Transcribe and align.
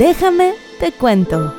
Déjame 0.00 0.54
te 0.78 0.92
cuento. 0.92 1.52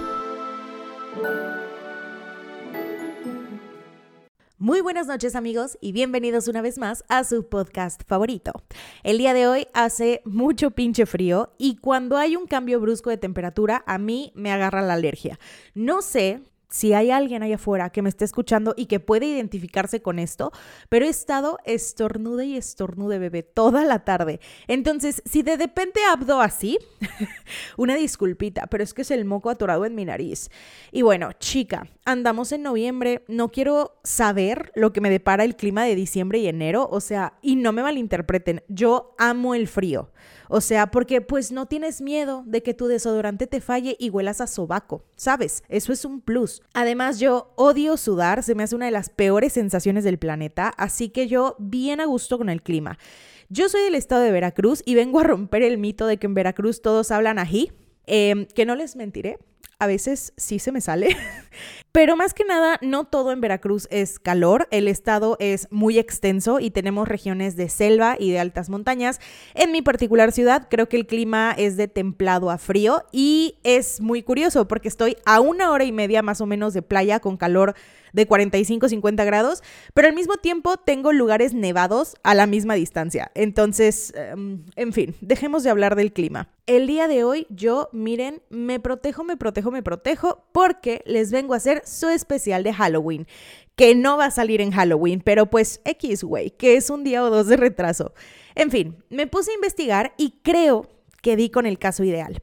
Muy 4.57 4.81
buenas 4.81 5.05
noches 5.05 5.35
amigos 5.35 5.77
y 5.79 5.91
bienvenidos 5.91 6.47
una 6.47 6.63
vez 6.63 6.79
más 6.79 7.03
a 7.07 7.23
su 7.23 7.47
podcast 7.47 8.01
favorito. 8.07 8.63
El 9.03 9.19
día 9.19 9.35
de 9.35 9.47
hoy 9.47 9.67
hace 9.75 10.23
mucho 10.25 10.71
pinche 10.71 11.05
frío 11.05 11.53
y 11.59 11.75
cuando 11.75 12.17
hay 12.17 12.35
un 12.35 12.47
cambio 12.47 12.79
brusco 12.79 13.11
de 13.11 13.17
temperatura 13.17 13.83
a 13.85 13.99
mí 13.99 14.31
me 14.33 14.51
agarra 14.51 14.81
la 14.81 14.93
alergia. 14.93 15.37
No 15.75 16.01
sé 16.01 16.41
si 16.71 16.93
hay 16.93 17.11
alguien 17.11 17.43
allá 17.43 17.55
afuera 17.55 17.91
que 17.91 18.01
me 18.01 18.09
esté 18.09 18.25
escuchando 18.25 18.73
y 18.75 18.87
que 18.87 18.99
puede 18.99 19.27
identificarse 19.27 20.01
con 20.01 20.17
esto, 20.17 20.51
pero 20.89 21.05
he 21.05 21.09
estado 21.09 21.59
estornude 21.65 22.45
y 22.45 22.57
estornude, 22.57 23.19
bebé, 23.19 23.43
toda 23.43 23.83
la 23.83 23.99
tarde. 24.05 24.39
Entonces, 24.67 25.21
si 25.25 25.43
de 25.43 25.57
repente 25.57 25.99
hablo 26.09 26.41
así, 26.41 26.79
una 27.77 27.95
disculpita, 27.95 28.67
pero 28.67 28.83
es 28.83 28.93
que 28.93 29.03
es 29.03 29.11
el 29.11 29.25
moco 29.25 29.49
atorado 29.49 29.85
en 29.85 29.95
mi 29.95 30.05
nariz. 30.05 30.49
Y 30.91 31.01
bueno, 31.01 31.33
chica, 31.33 31.87
andamos 32.05 32.51
en 32.53 32.63
noviembre, 32.63 33.25
no 33.27 33.49
quiero 33.49 33.99
saber 34.03 34.71
lo 34.73 34.93
que 34.93 35.01
me 35.01 35.09
depara 35.09 35.43
el 35.43 35.57
clima 35.57 35.83
de 35.83 35.95
diciembre 35.95 36.39
y 36.39 36.47
enero, 36.47 36.87
o 36.89 37.01
sea, 37.01 37.33
y 37.41 37.57
no 37.57 37.73
me 37.73 37.83
malinterpreten, 37.83 38.63
yo 38.69 39.13
amo 39.17 39.55
el 39.55 39.67
frío. 39.67 40.09
O 40.53 40.59
sea, 40.59 40.87
porque 40.87 41.21
pues 41.21 41.53
no 41.53 41.65
tienes 41.65 42.01
miedo 42.01 42.43
de 42.45 42.61
que 42.61 42.73
tu 42.73 42.87
desodorante 42.87 43.47
te 43.47 43.61
falle 43.61 43.95
y 43.97 44.09
huelas 44.09 44.41
a 44.41 44.47
sobaco, 44.47 45.05
¿sabes? 45.15 45.63
Eso 45.69 45.93
es 45.93 46.03
un 46.03 46.19
plus. 46.19 46.61
Además, 46.73 47.21
yo 47.21 47.53
odio 47.55 47.95
sudar, 47.95 48.43
se 48.43 48.53
me 48.53 48.63
hace 48.63 48.75
una 48.75 48.87
de 48.87 48.91
las 48.91 49.09
peores 49.09 49.53
sensaciones 49.53 50.03
del 50.03 50.19
planeta, 50.19 50.73
así 50.75 51.07
que 51.07 51.29
yo 51.29 51.55
bien 51.57 52.01
a 52.01 52.05
gusto 52.05 52.37
con 52.37 52.49
el 52.49 52.61
clima. 52.61 52.99
Yo 53.47 53.69
soy 53.69 53.81
del 53.83 53.95
estado 53.95 54.23
de 54.23 54.31
Veracruz 54.31 54.83
y 54.85 54.95
vengo 54.95 55.21
a 55.21 55.23
romper 55.23 55.63
el 55.63 55.77
mito 55.77 56.05
de 56.05 56.17
que 56.17 56.27
en 56.27 56.33
Veracruz 56.33 56.81
todos 56.81 57.11
hablan 57.11 57.39
ají, 57.39 57.71
em, 58.05 58.45
que 58.45 58.65
no 58.65 58.75
les 58.75 58.97
mentiré, 58.97 59.37
a 59.79 59.87
veces 59.87 60.33
sí 60.35 60.59
se 60.59 60.73
me 60.73 60.81
sale. 60.81 61.15
Pero 61.91 62.15
más 62.15 62.33
que 62.33 62.45
nada, 62.45 62.77
no 62.81 63.05
todo 63.05 63.31
en 63.31 63.41
Veracruz 63.41 63.87
es 63.91 64.19
calor. 64.19 64.67
El 64.71 64.87
estado 64.87 65.37
es 65.39 65.67
muy 65.71 65.99
extenso 65.99 66.59
y 66.59 66.71
tenemos 66.71 67.07
regiones 67.07 67.55
de 67.55 67.69
selva 67.69 68.15
y 68.17 68.31
de 68.31 68.39
altas 68.39 68.69
montañas. 68.69 69.19
En 69.53 69.71
mi 69.71 69.81
particular 69.81 70.31
ciudad, 70.31 70.67
creo 70.69 70.87
que 70.87 70.97
el 70.97 71.07
clima 71.07 71.53
es 71.57 71.77
de 71.77 71.87
templado 71.87 72.49
a 72.49 72.57
frío 72.57 73.03
y 73.11 73.55
es 73.63 74.01
muy 74.01 74.23
curioso 74.23 74.67
porque 74.67 74.87
estoy 74.87 75.17
a 75.25 75.39
una 75.41 75.71
hora 75.71 75.83
y 75.83 75.91
media 75.91 76.21
más 76.21 76.41
o 76.41 76.45
menos 76.45 76.73
de 76.73 76.81
playa 76.81 77.19
con 77.19 77.37
calor 77.37 77.75
de 78.13 78.27
45, 78.27 78.89
50 78.89 79.23
grados, 79.23 79.63
pero 79.93 80.07
al 80.07 80.15
mismo 80.15 80.37
tiempo 80.37 80.77
tengo 80.77 81.13
lugares 81.13 81.53
nevados 81.53 82.15
a 82.23 82.35
la 82.35 82.45
misma 82.47 82.75
distancia. 82.75 83.31
Entonces, 83.35 84.13
em, 84.15 84.63
en 84.75 84.93
fin, 84.93 85.15
dejemos 85.21 85.63
de 85.63 85.69
hablar 85.69 85.95
del 85.95 86.13
clima. 86.13 86.49
El 86.67 86.87
día 86.87 87.07
de 87.07 87.23
hoy 87.23 87.47
yo, 87.49 87.89
miren, 87.91 88.41
me 88.49 88.79
protejo, 88.79 89.23
me 89.23 89.37
protejo, 89.37 89.71
me 89.71 89.83
protejo 89.83 90.45
porque 90.51 91.01
les 91.05 91.31
vengo 91.31 91.40
a 91.49 91.57
hacer 91.57 91.81
su 91.85 92.09
especial 92.09 92.63
de 92.63 92.73
Halloween, 92.73 93.27
que 93.75 93.95
no 93.95 94.17
va 94.17 94.25
a 94.25 94.31
salir 94.31 94.61
en 94.61 94.71
Halloween, 94.71 95.21
pero 95.23 95.47
pues 95.47 95.81
X, 95.85 96.23
güey, 96.23 96.51
que 96.51 96.75
es 96.75 96.89
un 96.89 97.03
día 97.03 97.23
o 97.23 97.29
dos 97.29 97.47
de 97.47 97.57
retraso. 97.57 98.13
En 98.55 98.71
fin, 98.71 99.03
me 99.09 99.27
puse 99.27 99.51
a 99.51 99.55
investigar 99.55 100.13
y 100.17 100.39
creo 100.43 100.87
que 101.21 101.35
di 101.35 101.49
con 101.49 101.65
el 101.65 101.79
caso 101.79 102.03
ideal. 102.03 102.41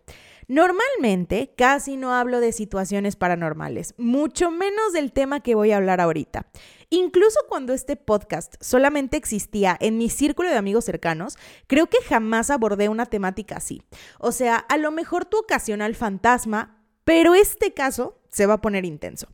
Normalmente 0.51 1.53
casi 1.59 1.99
no 1.99 2.15
hablo 2.15 2.41
de 2.41 2.53
situaciones 2.53 3.17
paranormales, 3.17 3.95
mucho 3.99 4.51
menos 4.51 4.95
del 4.95 5.13
tema 5.13 5.41
que 5.41 5.55
voy 5.55 5.73
a 5.73 5.77
hablar 5.77 6.01
ahorita. 6.01 6.47
Incluso 6.89 7.39
cuando 7.51 7.75
este 7.75 7.97
podcast 7.97 8.55
solamente 8.61 9.19
existía 9.19 9.77
en 9.79 9.99
mi 9.99 10.09
círculo 10.09 10.49
de 10.49 10.57
amigos 10.57 10.87
cercanos, 10.87 11.37
creo 11.67 11.89
que 11.89 11.99
jamás 12.03 12.49
abordé 12.49 12.89
una 12.89 13.05
temática 13.05 13.57
así. 13.59 13.83
O 14.19 14.33
sea, 14.33 14.57
a 14.57 14.79
lo 14.79 14.91
mejor 14.91 15.27
tu 15.27 15.39
ocasional 15.39 15.95
fantasma, 15.95 16.83
pero 17.05 17.35
este 17.35 17.75
caso 17.75 18.18
se 18.31 18.47
va 18.47 18.55
a 18.55 18.61
poner 18.61 18.85
intenso. 18.85 19.29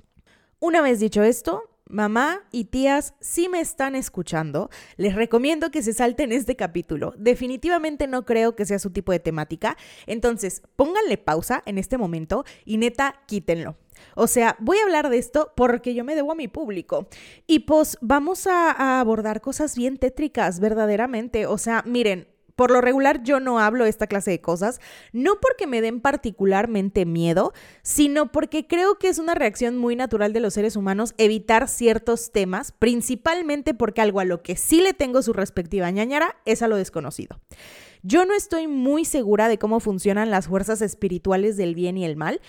Una 0.60 0.80
vez 0.80 1.00
dicho 1.00 1.22
esto, 1.22 1.74
mamá 1.88 2.42
y 2.50 2.64
tías, 2.64 3.14
si 3.20 3.48
me 3.48 3.60
están 3.60 3.94
escuchando, 3.94 4.70
les 4.96 5.14
recomiendo 5.14 5.70
que 5.70 5.82
se 5.82 5.92
salten 5.92 6.32
este 6.32 6.56
capítulo. 6.56 7.14
Definitivamente 7.16 8.06
no 8.06 8.24
creo 8.24 8.56
que 8.56 8.66
sea 8.66 8.78
su 8.78 8.90
tipo 8.90 9.12
de 9.12 9.20
temática. 9.20 9.76
Entonces, 10.06 10.62
pónganle 10.76 11.18
pausa 11.18 11.62
en 11.66 11.78
este 11.78 11.98
momento 11.98 12.44
y 12.64 12.78
neta, 12.78 13.20
quítenlo. 13.26 13.76
O 14.16 14.26
sea, 14.26 14.56
voy 14.60 14.78
a 14.78 14.84
hablar 14.84 15.08
de 15.08 15.18
esto 15.18 15.52
porque 15.54 15.94
yo 15.94 16.04
me 16.04 16.14
debo 16.14 16.32
a 16.32 16.36
mi 16.36 16.48
público. 16.48 17.08
Y 17.46 17.60
pues 17.60 17.96
vamos 18.00 18.46
a, 18.46 18.70
a 18.70 19.00
abordar 19.00 19.40
cosas 19.40 19.76
bien 19.76 19.98
tétricas, 19.98 20.60
verdaderamente. 20.60 21.46
O 21.46 21.58
sea, 21.58 21.82
miren, 21.86 22.26
por 22.56 22.70
lo 22.70 22.80
regular 22.80 23.22
yo 23.22 23.40
no 23.40 23.58
hablo 23.58 23.84
esta 23.84 24.06
clase 24.06 24.30
de 24.30 24.40
cosas, 24.40 24.80
no 25.12 25.40
porque 25.40 25.66
me 25.66 25.80
den 25.80 26.00
particularmente 26.00 27.04
miedo, 27.06 27.52
sino 27.82 28.30
porque 28.32 28.66
creo 28.66 28.98
que 28.98 29.08
es 29.08 29.18
una 29.18 29.34
reacción 29.34 29.76
muy 29.76 29.96
natural 29.96 30.32
de 30.32 30.40
los 30.40 30.54
seres 30.54 30.76
humanos 30.76 31.14
evitar 31.18 31.68
ciertos 31.68 32.32
temas, 32.32 32.72
principalmente 32.72 33.74
porque 33.74 34.00
algo 34.00 34.20
a 34.20 34.24
lo 34.24 34.42
que 34.42 34.56
sí 34.56 34.80
le 34.80 34.94
tengo 34.94 35.22
su 35.22 35.32
respectiva 35.32 35.90
ñañara 35.90 36.36
es 36.44 36.62
a 36.62 36.68
lo 36.68 36.76
desconocido. 36.76 37.40
Yo 38.02 38.26
no 38.26 38.34
estoy 38.34 38.66
muy 38.66 39.04
segura 39.04 39.48
de 39.48 39.58
cómo 39.58 39.80
funcionan 39.80 40.30
las 40.30 40.46
fuerzas 40.46 40.82
espirituales 40.82 41.56
del 41.56 41.74
bien 41.74 41.96
y 41.96 42.04
el 42.04 42.16
mal, 42.16 42.40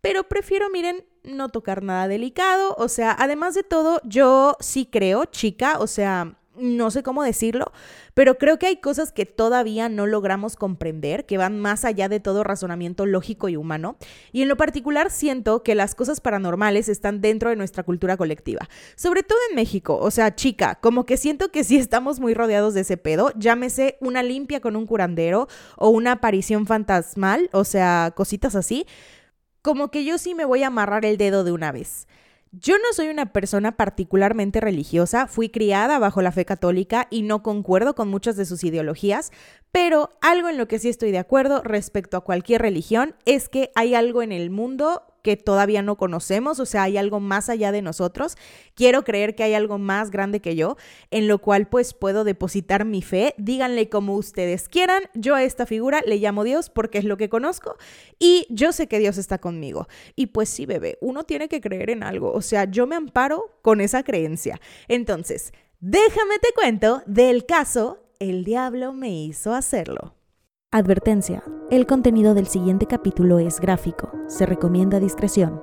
pero 0.00 0.24
prefiero, 0.24 0.70
miren, 0.70 1.04
no 1.22 1.48
tocar 1.48 1.82
nada 1.82 2.08
delicado, 2.08 2.74
o 2.78 2.88
sea, 2.88 3.14
además 3.18 3.54
de 3.54 3.62
todo, 3.62 4.00
yo 4.04 4.56
sí 4.60 4.86
creo, 4.86 5.24
chica, 5.26 5.78
o 5.78 5.86
sea, 5.86 6.36
no 6.56 6.90
sé 6.90 7.02
cómo 7.02 7.22
decirlo, 7.22 7.72
pero 8.14 8.38
creo 8.38 8.58
que 8.58 8.66
hay 8.66 8.76
cosas 8.76 9.12
que 9.12 9.26
todavía 9.26 9.88
no 9.88 10.06
logramos 10.06 10.56
comprender, 10.56 11.26
que 11.26 11.38
van 11.38 11.60
más 11.60 11.84
allá 11.84 12.08
de 12.08 12.20
todo 12.20 12.44
razonamiento 12.44 13.06
lógico 13.06 13.48
y 13.48 13.56
humano. 13.56 13.96
Y 14.32 14.42
en 14.42 14.48
lo 14.48 14.56
particular 14.56 15.10
siento 15.10 15.62
que 15.62 15.74
las 15.74 15.94
cosas 15.94 16.20
paranormales 16.20 16.88
están 16.88 17.20
dentro 17.20 17.50
de 17.50 17.56
nuestra 17.56 17.82
cultura 17.82 18.16
colectiva, 18.16 18.68
sobre 18.96 19.22
todo 19.22 19.38
en 19.50 19.56
México. 19.56 19.98
O 20.00 20.10
sea, 20.10 20.34
chica, 20.34 20.76
como 20.76 21.06
que 21.06 21.16
siento 21.16 21.50
que 21.50 21.64
sí 21.64 21.76
estamos 21.76 22.20
muy 22.20 22.34
rodeados 22.34 22.74
de 22.74 22.82
ese 22.82 22.96
pedo, 22.96 23.32
llámese 23.36 23.96
una 24.00 24.22
limpia 24.22 24.60
con 24.60 24.76
un 24.76 24.86
curandero 24.86 25.48
o 25.76 25.88
una 25.88 26.12
aparición 26.12 26.66
fantasmal, 26.66 27.50
o 27.52 27.64
sea, 27.64 28.12
cositas 28.14 28.54
así. 28.54 28.86
Como 29.62 29.90
que 29.90 30.04
yo 30.04 30.18
sí 30.18 30.34
me 30.34 30.44
voy 30.44 30.62
a 30.62 30.66
amarrar 30.66 31.04
el 31.04 31.16
dedo 31.16 31.42
de 31.42 31.52
una 31.52 31.72
vez. 31.72 32.06
Yo 32.60 32.76
no 32.78 32.92
soy 32.92 33.08
una 33.08 33.32
persona 33.32 33.76
particularmente 33.76 34.60
religiosa, 34.60 35.26
fui 35.26 35.48
criada 35.48 35.98
bajo 35.98 36.22
la 36.22 36.30
fe 36.30 36.44
católica 36.44 37.08
y 37.10 37.22
no 37.22 37.42
concuerdo 37.42 37.96
con 37.96 38.08
muchas 38.08 38.36
de 38.36 38.44
sus 38.44 38.62
ideologías, 38.62 39.32
pero 39.72 40.10
algo 40.20 40.48
en 40.48 40.58
lo 40.58 40.68
que 40.68 40.78
sí 40.78 40.88
estoy 40.88 41.10
de 41.10 41.18
acuerdo 41.18 41.62
respecto 41.62 42.16
a 42.16 42.22
cualquier 42.22 42.62
religión 42.62 43.16
es 43.24 43.48
que 43.48 43.72
hay 43.74 43.96
algo 43.96 44.22
en 44.22 44.30
el 44.30 44.50
mundo 44.50 45.02
que 45.24 45.38
todavía 45.38 45.80
no 45.80 45.96
conocemos, 45.96 46.60
o 46.60 46.66
sea, 46.66 46.82
hay 46.82 46.98
algo 46.98 47.18
más 47.18 47.48
allá 47.48 47.72
de 47.72 47.80
nosotros. 47.80 48.36
Quiero 48.74 49.04
creer 49.04 49.34
que 49.34 49.42
hay 49.42 49.54
algo 49.54 49.78
más 49.78 50.10
grande 50.10 50.40
que 50.40 50.54
yo, 50.54 50.76
en 51.10 51.28
lo 51.28 51.38
cual 51.38 51.66
pues 51.66 51.94
puedo 51.94 52.24
depositar 52.24 52.84
mi 52.84 53.00
fe. 53.00 53.34
Díganle 53.38 53.88
como 53.88 54.16
ustedes 54.16 54.68
quieran, 54.68 55.04
yo 55.14 55.34
a 55.34 55.42
esta 55.42 55.64
figura 55.64 56.02
le 56.06 56.18
llamo 56.18 56.44
Dios 56.44 56.68
porque 56.68 56.98
es 56.98 57.04
lo 57.04 57.16
que 57.16 57.30
conozco 57.30 57.76
y 58.18 58.46
yo 58.50 58.72
sé 58.72 58.86
que 58.86 58.98
Dios 58.98 59.16
está 59.16 59.38
conmigo. 59.38 59.88
Y 60.14 60.26
pues 60.26 60.50
sí, 60.50 60.66
bebé, 60.66 60.98
uno 61.00 61.24
tiene 61.24 61.48
que 61.48 61.62
creer 61.62 61.88
en 61.88 62.02
algo, 62.02 62.30
o 62.30 62.42
sea, 62.42 62.66
yo 62.66 62.86
me 62.86 62.94
amparo 62.94 63.56
con 63.62 63.80
esa 63.80 64.02
creencia. 64.02 64.60
Entonces, 64.88 65.54
déjame 65.80 66.38
te 66.38 66.52
cuento 66.54 67.02
del 67.06 67.46
caso 67.46 67.98
El 68.18 68.44
diablo 68.44 68.92
me 68.92 69.10
hizo 69.10 69.54
hacerlo. 69.54 70.14
Advertencia. 70.76 71.44
El 71.70 71.86
contenido 71.86 72.34
del 72.34 72.48
siguiente 72.48 72.86
capítulo 72.86 73.38
es 73.38 73.60
gráfico. 73.60 74.10
Se 74.26 74.44
recomienda 74.44 74.98
discreción. 74.98 75.62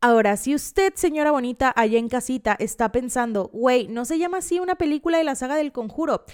Ahora, 0.00 0.36
si 0.36 0.54
usted, 0.54 0.92
señora 0.94 1.32
bonita, 1.32 1.72
allá 1.74 1.98
en 1.98 2.08
casita, 2.08 2.54
está 2.60 2.92
pensando, 2.92 3.50
güey, 3.52 3.88
¿no 3.88 4.04
se 4.04 4.18
llama 4.18 4.38
así 4.38 4.60
una 4.60 4.76
película 4.76 5.18
de 5.18 5.24
la 5.24 5.34
saga 5.34 5.56
del 5.56 5.72
conjuro? 5.72 6.24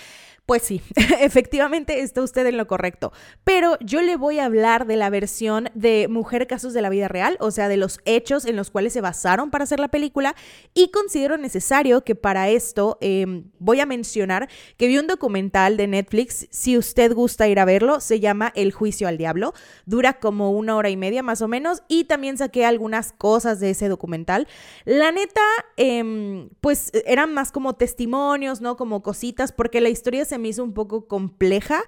Pues 0.48 0.62
sí, 0.62 0.80
efectivamente 1.20 2.00
está 2.00 2.22
usted 2.22 2.46
en 2.46 2.56
lo 2.56 2.66
correcto. 2.66 3.12
Pero 3.44 3.76
yo 3.80 4.00
le 4.00 4.16
voy 4.16 4.38
a 4.38 4.46
hablar 4.46 4.86
de 4.86 4.96
la 4.96 5.10
versión 5.10 5.68
de 5.74 6.08
Mujer 6.08 6.46
Casos 6.46 6.72
de 6.72 6.80
la 6.80 6.88
Vida 6.88 7.06
Real, 7.06 7.36
o 7.38 7.50
sea, 7.50 7.68
de 7.68 7.76
los 7.76 8.00
hechos 8.06 8.46
en 8.46 8.56
los 8.56 8.70
cuales 8.70 8.94
se 8.94 9.02
basaron 9.02 9.50
para 9.50 9.64
hacer 9.64 9.78
la 9.78 9.88
película. 9.88 10.34
Y 10.72 10.90
considero 10.90 11.36
necesario 11.36 12.02
que 12.02 12.14
para 12.14 12.48
esto 12.48 12.96
em, 13.02 13.50
voy 13.58 13.80
a 13.80 13.84
mencionar 13.84 14.48
que 14.78 14.86
vi 14.86 14.96
un 14.96 15.06
documental 15.06 15.76
de 15.76 15.86
Netflix. 15.86 16.48
Si 16.50 16.78
usted 16.78 17.12
gusta 17.12 17.46
ir 17.46 17.60
a 17.60 17.66
verlo, 17.66 18.00
se 18.00 18.18
llama 18.18 18.50
El 18.56 18.72
Juicio 18.72 19.06
al 19.06 19.18
Diablo. 19.18 19.52
Dura 19.84 20.14
como 20.14 20.52
una 20.52 20.76
hora 20.76 20.88
y 20.88 20.96
media 20.96 21.22
más 21.22 21.42
o 21.42 21.48
menos. 21.48 21.82
Y 21.88 22.04
también 22.04 22.38
saqué 22.38 22.64
algunas 22.64 23.12
cosas 23.12 23.60
de 23.60 23.68
ese 23.68 23.88
documental. 23.88 24.48
La 24.86 25.12
neta, 25.12 25.42
em, 25.76 26.48
pues 26.62 26.90
eran 27.04 27.34
más 27.34 27.52
como 27.52 27.74
testimonios, 27.74 28.62
¿no? 28.62 28.78
Como 28.78 29.02
cositas, 29.02 29.52
porque 29.52 29.82
la 29.82 29.90
historia 29.90 30.24
se 30.24 30.37
me 30.38 30.48
hizo 30.48 30.64
un 30.64 30.74
poco 30.74 31.06
compleja. 31.06 31.82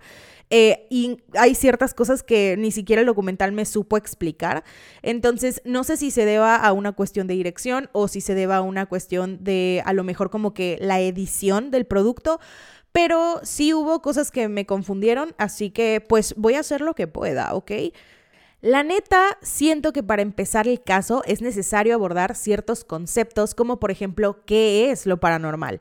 Eh, 0.53 0.89
y 0.91 1.19
hay 1.35 1.55
ciertas 1.55 1.95
cosas 1.95 2.25
que 2.25 2.57
ni 2.59 2.73
siquiera 2.73 3.01
el 3.01 3.07
documental 3.07 3.53
me 3.53 3.65
supo 3.65 3.97
explicar. 3.97 4.65
Entonces, 5.01 5.63
no 5.65 5.85
sé 5.85 5.97
si 5.97 6.11
se 6.11 6.25
deba 6.25 6.57
a 6.57 6.73
una 6.73 6.93
cuestión 6.93 7.29
de 7.29 7.35
dirección 7.35 7.89
o 7.93 8.09
si 8.09 8.21
se 8.21 8.35
deba 8.35 8.57
a 8.57 8.63
una 8.63 8.87
cuestión 8.87 9.45
de 9.45 9.81
a 9.87 9.93
lo 9.93 10.03
mejor 10.03 10.29
como 10.31 10.53
que 10.53 10.77
la 10.81 11.01
edición 11.01 11.71
del 11.71 11.87
producto. 11.87 12.41
Pero 12.93 13.41
sí 13.45 13.73
hubo 13.73 14.03
cosas 14.03 14.33
que 14.33 14.49
me 14.49 14.67
confundieron, 14.67 15.35
así 15.39 15.71
que 15.71 16.05
pues 16.07 16.35
voy 16.37 16.55
a 16.55 16.61
hacer 16.61 16.81
lo 16.81 16.95
que 16.95 17.07
pueda, 17.07 17.55
¿ok? 17.55 17.71
La 18.63 18.83
neta, 18.83 19.39
siento 19.41 19.93
que 19.93 20.03
para 20.03 20.23
empezar 20.23 20.67
el 20.67 20.83
caso 20.83 21.23
es 21.25 21.41
necesario 21.41 21.95
abordar 21.95 22.35
ciertos 22.35 22.85
conceptos 22.85 23.55
como 23.55 23.79
por 23.79 23.91
ejemplo, 23.93 24.45
¿qué 24.45 24.91
es 24.91 25.07
lo 25.07 25.19
paranormal? 25.21 25.81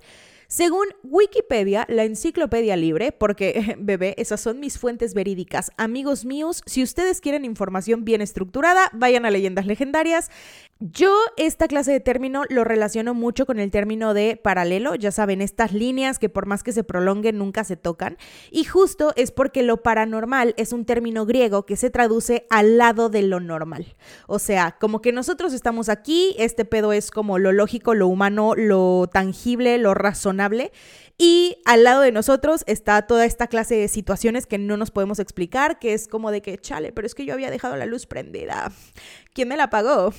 Según 0.51 0.87
Wikipedia, 1.03 1.85
la 1.89 2.05
enciclopedia 2.05 2.75
libre, 2.75 3.11
porque, 3.11 3.75
bebé, 3.79 4.15
esas 4.17 4.41
son 4.41 4.59
mis 4.59 4.79
fuentes 4.79 5.13
verídicas. 5.13 5.71
Amigos 5.77 6.25
míos, 6.25 6.63
si 6.65 6.81
ustedes 6.81 7.21
quieren 7.21 7.45
información 7.45 8.03
bien 8.03 8.19
estructurada, 8.19 8.89
vayan 8.93 9.27
a 9.27 9.29
leyendas 9.29 9.67
legendarias. 9.67 10.31
Yo 10.79 11.13
esta 11.37 11.67
clase 11.67 11.91
de 11.91 11.99
término 11.99 12.45
lo 12.49 12.63
relaciono 12.63 13.13
mucho 13.13 13.45
con 13.45 13.59
el 13.59 13.69
término 13.69 14.15
de 14.15 14.37
paralelo, 14.37 14.95
ya 14.95 15.11
saben, 15.11 15.41
estas 15.41 15.71
líneas 15.71 16.17
que 16.17 16.29
por 16.29 16.47
más 16.47 16.63
que 16.63 16.71
se 16.71 16.83
prolonguen 16.83 17.37
nunca 17.37 17.63
se 17.63 17.75
tocan, 17.75 18.17
y 18.49 18.63
justo 18.63 19.13
es 19.17 19.31
porque 19.31 19.61
lo 19.61 19.83
paranormal 19.83 20.55
es 20.57 20.73
un 20.73 20.85
término 20.85 21.27
griego 21.27 21.65
que 21.65 21.75
se 21.75 21.91
traduce 21.91 22.47
al 22.49 22.77
lado 22.77 23.09
de 23.09 23.21
lo 23.21 23.39
normal. 23.39 23.93
O 24.25 24.39
sea, 24.39 24.77
como 24.79 25.01
que 25.01 25.11
nosotros 25.11 25.53
estamos 25.53 25.89
aquí, 25.89 26.33
este 26.39 26.65
pedo 26.65 26.91
es 26.91 27.11
como 27.11 27.37
lo 27.37 27.51
lógico, 27.51 27.93
lo 27.93 28.07
humano, 28.07 28.55
lo 28.55 29.09
tangible, 29.11 29.77
lo 29.77 29.93
razonable, 29.93 30.38
y 31.17 31.57
al 31.65 31.83
lado 31.83 32.01
de 32.01 32.11
nosotros 32.11 32.63
está 32.65 33.01
toda 33.03 33.25
esta 33.25 33.47
clase 33.47 33.75
de 33.75 33.87
situaciones 33.87 34.45
que 34.45 34.57
no 34.57 34.77
nos 34.77 34.91
podemos 34.91 35.19
explicar, 35.19 35.79
que 35.79 35.93
es 35.93 36.07
como 36.07 36.31
de 36.31 36.41
que, 36.41 36.57
chale, 36.57 36.91
pero 36.91 37.05
es 37.05 37.15
que 37.15 37.25
yo 37.25 37.33
había 37.33 37.51
dejado 37.51 37.75
la 37.75 37.85
luz 37.85 38.05
prendida. 38.05 38.71
¿Quién 39.33 39.49
me 39.49 39.57
la 39.57 39.65
apagó? 39.65 40.13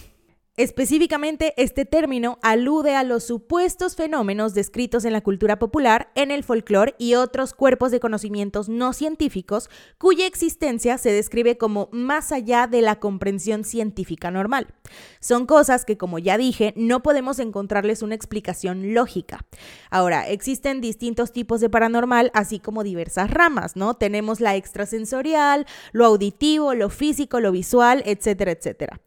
Específicamente, 0.57 1.55
este 1.57 1.85
término 1.85 2.39
alude 2.43 2.97
a 2.97 3.05
los 3.05 3.25
supuestos 3.25 3.95
fenómenos 3.95 4.53
descritos 4.53 5.05
en 5.05 5.13
la 5.13 5.21
cultura 5.21 5.59
popular, 5.61 6.11
en 6.17 6.33
el 6.33 6.43
folclore 6.43 6.97
y 6.99 7.15
otros 7.15 7.55
cuerpos 7.55 7.93
de 7.93 8.01
conocimientos 8.01 8.69
no 8.69 8.93
científicos 8.93 9.71
cuya 9.97 10.27
existencia 10.27 10.99
se 10.99 11.13
describe 11.13 11.57
como 11.57 11.89
más 11.93 12.33
allá 12.33 12.67
de 12.67 12.83
la 12.83 12.99
comprensión 12.99 13.65
científica 13.65 14.33
normal. 14.33 14.67
Son 15.21 15.47
cosas 15.47 15.85
que, 15.85 15.97
como 15.97 16.19
ya 16.19 16.37
dije, 16.37 16.75
no 16.77 17.01
podemos 17.01 17.39
encontrarles 17.39 18.03
una 18.03 18.17
explicación 18.17 18.93
lógica. 18.93 19.47
Ahora, 19.89 20.29
existen 20.29 20.81
distintos 20.81 21.33
tipos 21.33 21.61
de 21.61 21.71
paranormal, 21.71 22.33
así 22.35 22.59
como 22.59 22.83
diversas 22.83 23.31
ramas, 23.31 23.77
¿no? 23.77 23.95
Tenemos 23.95 24.41
la 24.41 24.57
extrasensorial, 24.57 25.67
lo 25.93 26.05
auditivo, 26.05 26.75
lo 26.75 26.91
físico, 26.91 27.39
lo 27.39 27.53
visual, 27.53 28.03
etcétera, 28.05 28.51
etcétera. 28.51 29.01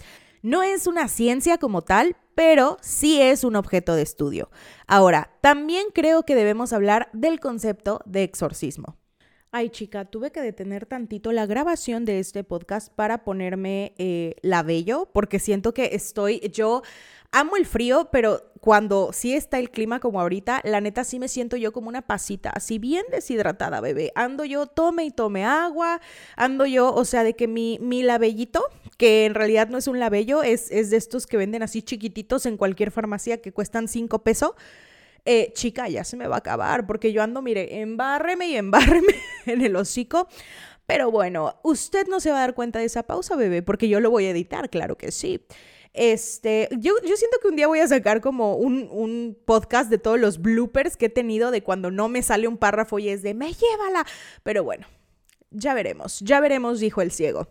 No 0.44 0.62
es 0.62 0.88
una 0.88 1.07
ciencia 1.07 1.57
como 1.57 1.84
tal, 1.84 2.18
pero 2.36 2.78
sí 2.81 3.22
es 3.22 3.45
un 3.45 3.56
objeto 3.56 3.95
de 3.95 4.01
estudio. 4.01 4.51
Ahora, 4.88 5.31
también 5.40 5.86
creo 5.94 6.24
que 6.24 6.36
debemos 6.36 6.74
hablar 6.74 7.10
del 7.13 7.40
concepto 7.40 8.01
de 8.06 8.24
exorcismo. 8.24 8.98
Ay, 9.51 9.69
chica, 9.69 10.04
tuve 10.04 10.31
que 10.31 10.42
detener 10.42 10.86
tantito 10.86 11.31
la 11.31 11.45
grabación 11.45 12.04
de 12.04 12.19
este 12.19 12.44
podcast 12.44 12.92
para 12.94 13.24
ponerme 13.24 13.94
eh, 13.98 14.36
la 14.42 14.63
vello, 14.63 15.10
porque 15.13 15.40
siento 15.40 15.74
que 15.74 15.92
estoy, 15.94 16.42
yo 16.51 16.81
amo 17.33 17.57
el 17.57 17.65
frío, 17.65 18.09
pero 18.12 18.53
cuando 18.62 19.09
sí 19.12 19.33
está 19.33 19.59
el 19.59 19.71
clima 19.71 20.00
como 20.00 20.21
ahorita, 20.21 20.62
la 20.63 20.80
neta 20.80 21.03
sí 21.03 21.19
me 21.19 21.27
siento 21.27 21.57
yo 21.57 21.74
como 21.74 21.89
una 21.89 22.03
pasita, 22.03 22.50
así 22.51 22.80
bien 22.80 23.03
deshidratada, 23.12 23.81
bebé. 23.81 24.13
Ando 24.15 24.45
yo, 24.45 24.68
tome 24.68 25.03
y 25.03 25.12
tome 25.12 25.44
agua, 25.44 26.00
ando 26.38 26.65
yo, 26.65 26.94
o 26.94 27.03
sea, 27.03 27.25
de 27.25 27.35
que 27.35 27.47
mi, 27.47 27.77
mi 27.81 28.03
labellito, 28.03 28.63
que 28.97 29.25
en 29.25 29.33
realidad 29.33 29.68
no 29.68 29.77
es 29.77 29.88
un 29.88 30.00
labello, 30.00 30.44
es, 30.44 30.71
es 30.71 30.91
de 30.91 30.97
estos 30.97 31.27
que 31.27 31.35
venden 31.35 31.63
así 31.63 31.81
chiquititos 31.81 32.45
en 32.45 32.56
cualquier 32.56 32.91
farmacia 32.91 33.41
que 33.41 33.51
cuestan 33.51 33.89
cinco 33.89 34.24
pesos. 34.24 34.51
Eh, 35.25 35.51
chica, 35.53 35.89
ya 35.89 36.03
se 36.03 36.18
me 36.18 36.27
va 36.27 36.36
a 36.36 36.39
acabar, 36.39 36.86
porque 36.86 37.12
yo 37.12 37.24
ando, 37.24 37.41
mire, 37.41 37.81
embárreme 37.81 38.47
y 38.47 38.56
embárreme 38.56 39.15
en 39.45 39.62
el 39.62 39.75
hocico. 39.75 40.27
Pero 40.86 41.12
bueno, 41.12 41.59
usted 41.63 42.07
no 42.07 42.19
se 42.19 42.29
va 42.29 42.38
a 42.38 42.41
dar 42.41 42.53
cuenta 42.56 42.79
de 42.79 42.86
esa 42.86 43.03
pausa, 43.03 43.36
bebé, 43.36 43.62
porque 43.62 43.88
yo 43.88 44.00
lo 44.00 44.12
voy 44.12 44.25
a 44.25 44.31
editar, 44.31 44.69
claro 44.69 44.97
que 44.97 45.12
sí. 45.12 45.41
Este, 45.94 46.69
yo, 46.80 46.94
yo 47.07 47.16
siento 47.16 47.38
que 47.40 47.48
un 47.48 47.56
día 47.56 47.68
voy 47.68 47.80
a 47.80 47.88
sacar 47.88 48.19
como 48.19 48.56
un, 48.56 48.88
un, 48.92 49.38
podcast 49.45 49.90
de 49.92 50.00
todos 50.00 50.19
los 50.19 50.42
bloopers 50.42 50.98
que 50.98 51.06
he 51.06 51.10
tenido 51.10 51.51
de 51.51 51.62
cuando 51.62 51.92
no 51.92 52.10
me 52.10 52.24
sale 52.24 52.48
un 52.48 52.57
párrafo 52.57 52.98
y 52.98 53.10
es 53.10 53.22
de 53.22 53.36
me 53.36 53.54
llévala. 53.54 54.06
Pero 54.42 54.63
bueno, 54.63 54.88
ya 55.51 55.75
veremos, 55.75 56.19
ya 56.22 56.40
veremos, 56.40 56.80
dijo 56.80 57.01
el 57.01 57.12
ciego. 57.12 57.48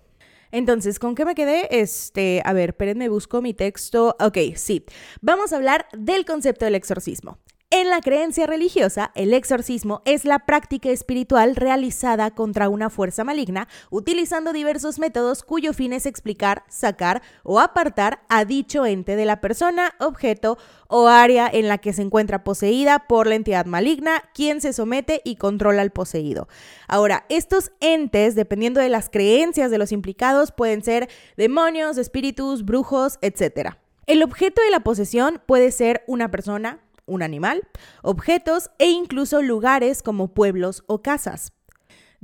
Entonces, 0.51 0.99
¿con 0.99 1.15
qué 1.15 1.25
me 1.25 1.35
quedé? 1.35 1.69
Este, 1.71 2.43
a 2.45 2.53
ver, 2.53 2.71
espérenme, 2.71 3.09
busco 3.09 3.41
mi 3.41 3.55
texto. 3.55 4.17
Ok, 4.21 4.37
sí. 4.57 4.85
Vamos 5.23 5.53
a 5.53 5.57
hablar 5.57 5.87
del 5.97 6.27
concepto 6.27 6.67
del 6.67 6.75
exorcismo. 6.75 7.39
En 7.75 7.89
la 7.89 8.03
creencia 8.03 8.47
religiosa, 8.47 9.13
el 9.15 9.33
exorcismo 9.33 10.03
es 10.05 10.27
la 10.27 10.41
práctica 10.41 10.91
espiritual 10.91 11.57
realizada 11.57 12.31
contra 12.31 12.69
una 12.69 12.91
fuerza 12.91 13.25
maligna 13.25 13.67
utilizando 13.89 14.53
diversos 14.53 14.99
métodos 14.99 15.43
cuyo 15.43 15.73
fin 15.73 15.95
es 15.95 16.05
explicar, 16.05 16.65
sacar 16.69 17.23
o 17.45 17.61
apartar 17.61 18.21
a 18.29 18.45
dicho 18.45 18.85
ente 18.85 19.17
de 19.17 19.25
la 19.25 19.41
persona, 19.41 19.95
objeto 20.01 20.59
o 20.87 21.09
área 21.09 21.49
en 21.51 21.67
la 21.67 21.79
que 21.79 21.95
se 21.95 22.03
encuentra 22.03 22.45
poseída 22.45 23.07
por 23.09 23.27
la 23.27 23.37
entidad 23.37 23.65
maligna, 23.65 24.23
quien 24.35 24.61
se 24.61 24.75
somete 24.75 25.23
y 25.25 25.37
controla 25.37 25.81
al 25.81 25.93
poseído. 25.93 26.49
Ahora, 26.89 27.25
estos 27.31 27.73
entes, 27.81 28.35
dependiendo 28.35 28.83
de 28.83 28.91
las 28.91 29.09
creencias 29.09 29.71
de 29.71 29.79
los 29.79 29.93
implicados, 29.93 30.53
pueden 30.53 30.83
ser 30.83 31.09
demonios, 31.39 31.97
espíritus, 31.97 32.67
brujos, 32.67 33.19
etc. 33.23 33.77
El 34.07 34.23
objeto 34.23 34.61
de 34.61 34.71
la 34.71 34.81
posesión 34.81 35.41
puede 35.47 35.73
ser 35.73 36.05
una 36.07 36.31
persona, 36.31 36.81
un 37.07 37.23
animal, 37.23 37.69
objetos 38.03 38.71
e 38.79 38.91
incluso 38.91 39.43
lugares 39.43 40.03
como 40.03 40.35
pueblos 40.35 40.85
o 40.87 41.03
casas. 41.03 41.53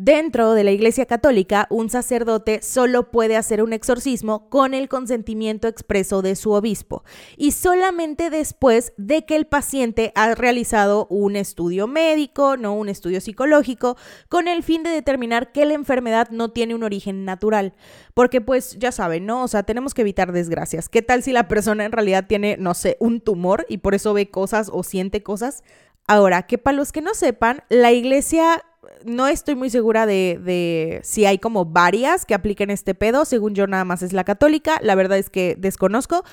Dentro 0.01 0.53
de 0.55 0.63
la 0.63 0.71
Iglesia 0.71 1.07
Católica, 1.07 1.67
un 1.71 1.91
sacerdote 1.91 2.63
solo 2.63 3.11
puede 3.11 3.37
hacer 3.37 3.65
un 3.65 3.73
exorcismo 3.73 4.49
con 4.49 4.73
el 4.73 4.89
consentimiento 4.89 5.67
expreso 5.67 6.23
de 6.23 6.37
su 6.37 6.53
obispo 6.53 7.03
y 7.37 7.51
solamente 7.51 8.31
después 8.31 8.93
de 8.97 9.27
que 9.27 9.35
el 9.35 9.49
paciente 9.49 10.13
ha 10.15 10.37
realizado 10.37 11.09
un 11.11 11.35
estudio 11.35 11.89
médico, 11.89 12.57
no 12.57 12.75
un 12.75 12.89
estudio 12.89 13.21
psicológico, 13.21 13.97
con 14.29 14.47
el 14.47 14.63
fin 14.63 14.85
de 14.85 14.91
determinar 14.91 15.51
que 15.51 15.67
la 15.67 15.75
enfermedad 15.75 16.29
no 16.31 16.53
tiene 16.53 16.77
un 16.77 16.85
origen 16.85 17.25
natural. 17.25 17.75
Porque 18.15 18.41
pues 18.41 18.79
ya 18.79 18.93
saben, 18.93 19.27
¿no? 19.27 19.43
O 19.43 19.49
sea, 19.49 19.65
tenemos 19.65 19.95
que 19.95 20.03
evitar 20.03 20.31
desgracias. 20.31 20.89
¿Qué 20.89 21.03
tal 21.03 21.25
si 21.25 21.33
la 21.33 21.49
persona 21.49 21.85
en 21.85 21.91
realidad 21.91 22.27
tiene, 22.29 22.57
no 22.57 22.75
sé, 22.75 22.99
un 23.01 23.21
tumor 23.21 23.67
y 23.69 23.79
por 23.79 23.97
eso 23.97 24.15
ve 24.15 24.31
cosas 24.31 24.71
o 24.73 24.85
siente 24.85 25.25
cosas? 25.25 25.65
Ahora, 26.07 26.45
que 26.45 26.57
para 26.57 26.77
los 26.77 26.93
que 26.93 27.03
no 27.03 27.15
sepan, 27.15 27.65
la 27.69 27.93
iglesia 27.93 28.63
no 29.05 29.27
estoy 29.27 29.55
muy 29.55 29.71
segura 29.71 30.07
de, 30.07 30.41
de, 30.43 31.01
si 31.03 31.25
hay 31.27 31.39
como 31.39 31.65
varias 31.65 32.25
que 32.25 32.35
apliquen 32.35 32.71
este 32.71 32.95
pedo. 32.95 33.25
Según 33.25 33.55
yo, 33.55 33.67
nada 33.67 33.85
más 33.85 34.03
es 34.03 34.13
la 34.13 34.25
católica. 34.25 34.79
La 34.83 34.95
verdad 34.95 35.19
es 35.19 35.31
que 35.31 35.57
desconozco. 35.59 36.25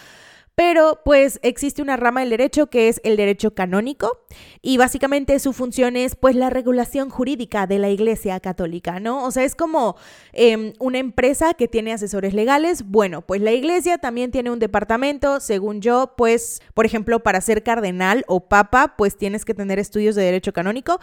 Pero 0.56 1.02
pues 1.04 1.40
existe 1.44 1.82
una 1.82 1.98
rama 1.98 2.22
del 2.22 2.30
derecho 2.30 2.68
que 2.68 2.88
es 2.88 3.02
el 3.04 3.18
derecho 3.18 3.54
canónico 3.54 4.22
y 4.62 4.78
básicamente 4.78 5.38
su 5.40 5.52
función 5.52 5.98
es 5.98 6.16
pues 6.16 6.36
la 6.36 6.50
regulación 6.50 7.10
jurídica 7.10 7.68
de 7.68 7.78
la 7.78 7.90
Iglesia 7.90 8.40
Católica, 8.40 9.02
¿no? 9.02 9.26
O 9.26 9.32
sea, 9.32 9.44
es 9.44 9.54
como 9.54 9.98
em, 10.32 10.74
una 10.80 11.00
empresa 11.00 11.54
que 11.54 11.68
tiene 11.68 11.92
asesores 11.92 12.34
legales. 12.34 12.84
Bueno, 12.84 13.22
pues 13.22 13.42
la 13.42 13.52
Iglesia 13.52 13.98
también 13.98 14.32
tiene 14.32 14.50
un 14.50 14.60
departamento, 14.60 15.42
según 15.42 15.82
yo, 15.82 16.14
pues, 16.16 16.62
por 16.74 16.86
ejemplo, 16.86 17.22
para 17.22 17.42
ser 17.42 17.62
cardenal 17.62 18.24
o 18.28 18.48
papa, 18.48 18.96
pues 18.98 19.18
tienes 19.18 19.44
que 19.44 19.54
tener 19.54 19.78
estudios 19.78 20.16
de 20.16 20.24
derecho 20.24 20.54
canónico. 20.54 21.00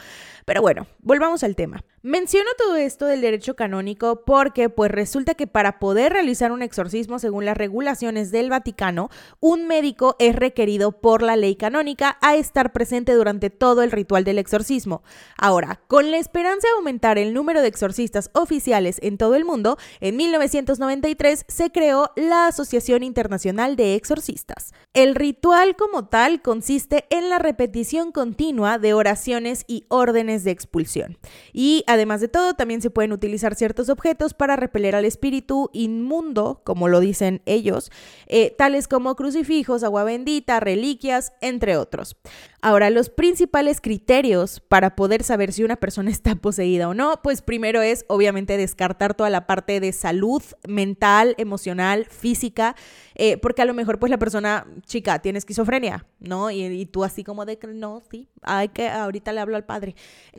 Pero 0.47 0.63
bueno, 0.63 0.87
volvamos 1.01 1.45
al 1.45 1.57
tema. 1.57 1.85
Menciono 2.05 2.51
todo 2.59 2.75
esto 2.75 3.07
del 3.07 3.21
derecho 3.21 3.55
canónico 3.55 4.25
porque 4.25 4.69
pues 4.69 4.91
resulta 4.91 5.35
que 5.35 5.47
para 5.47 5.79
poder 5.79 6.13
realizar 6.13 6.51
un 6.51 6.61
exorcismo 6.61 7.21
según 7.21 7.45
las 7.45 7.57
regulaciones 7.57 8.33
del 8.33 8.51
Vaticano, 8.51 9.09
un 9.43 9.67
médico 9.67 10.15
es 10.21 10.37
requerido 10.37 10.93
por 10.93 11.21
la 11.21 11.35
ley 11.35 11.57
canónica 11.57 12.17
a 12.21 12.37
estar 12.37 12.73
presente 12.73 13.13
durante 13.13 13.51
todo 13.51 13.83
el 13.83 13.91
ritual 13.91 14.23
del 14.23 14.39
exorcismo. 14.39 15.03
Ahora, 15.37 15.81
con 15.89 16.13
la 16.13 16.19
esperanza 16.19 16.69
de 16.69 16.75
aumentar 16.77 17.19
el 17.19 17.35
número 17.35 17.61
de 17.61 17.67
exorcistas 17.67 18.31
oficiales 18.35 19.01
en 19.03 19.19
todo 19.19 19.35
el 19.35 19.45
mundo, 19.45 19.79
en 19.99 20.17
1993 20.17 21.45
se 21.49 21.73
creó 21.73 22.13
la 22.15 22.47
Asociación 22.47 23.03
Internacional 23.03 23.75
de 23.75 23.97
Exorcistas. 23.97 24.73
El 24.95 25.17
ritual 25.17 25.75
como 25.75 26.07
tal 26.07 26.41
consiste 26.41 27.07
en 27.11 27.29
la 27.29 27.41
repetición 27.41 28.13
continua 28.13 28.79
de 28.79 28.95
oraciones 28.95 29.65
y 29.67 29.87
órdenes 29.89 30.45
de 30.45 30.53
expulsión. 30.53 31.19
Y 31.53 31.83
Además 31.89 32.21
de 32.21 32.29
todo, 32.29 32.55
también 32.55 32.81
se 32.81 32.91
pueden 32.91 33.13
utilizar 33.13 33.55
ciertos 33.55 33.89
objetos 33.89 34.35
para 34.35 34.57
repeler 34.57 34.95
al 34.95 35.05
espíritu 35.05 35.69
inmundo, 35.73 36.61
como 36.65 36.89
lo 36.89 37.01
dicen 37.01 37.43
ellos, 37.45 37.91
eh, 38.29 38.55
tales 38.57 38.89
como 38.89 39.17
crucifijos 39.17 39.32
crucifijos, 39.33 39.83
agua 39.83 40.05
bendita, 40.05 40.61
reliquias, 40.61 41.33
entre 41.41 41.77
otros. 41.77 42.17
Ahora, 42.61 42.91
los 42.91 43.09
principales 43.09 43.81
criterios 43.81 44.61
para 44.61 44.95
poder 44.95 45.25
saber 45.25 45.53
si 45.53 45.65
una 45.65 45.77
persona 45.77 46.11
está 46.13 46.35
poseída 46.35 46.89
o 46.89 46.95
no, 46.95 47.21
pues 47.23 47.41
primero 47.43 47.81
es 47.81 48.05
obviamente 48.09 48.57
descartar 48.57 49.15
toda 49.15 49.31
la 49.31 49.47
parte 49.47 49.81
de 49.81 49.93
salud 49.93 50.43
mental, 50.69 51.35
emocional, 51.39 52.07
física, 52.07 52.77
eh, 53.15 53.37
porque 53.39 53.63
a 53.63 53.65
lo 53.65 53.75
mejor 53.75 53.99
pues 53.99 54.11
la 54.11 54.19
persona, 54.19 54.67
chica, 54.87 55.19
tiene 55.21 55.39
esquizofrenia, 55.39 56.07
¿no? 56.21 56.51
Y, 56.51 56.87
tú 56.87 57.05
así 57.05 57.25
como 57.25 57.47
de 57.47 57.59
que 57.59 57.69
no, 57.69 58.03
sí, 58.11 58.29
hay 58.43 58.69
que, 58.69 58.89
ahorita 58.89 59.33
le 59.33 59.41
hablo 59.41 59.57
al 59.57 59.65
padre. 59.65 59.95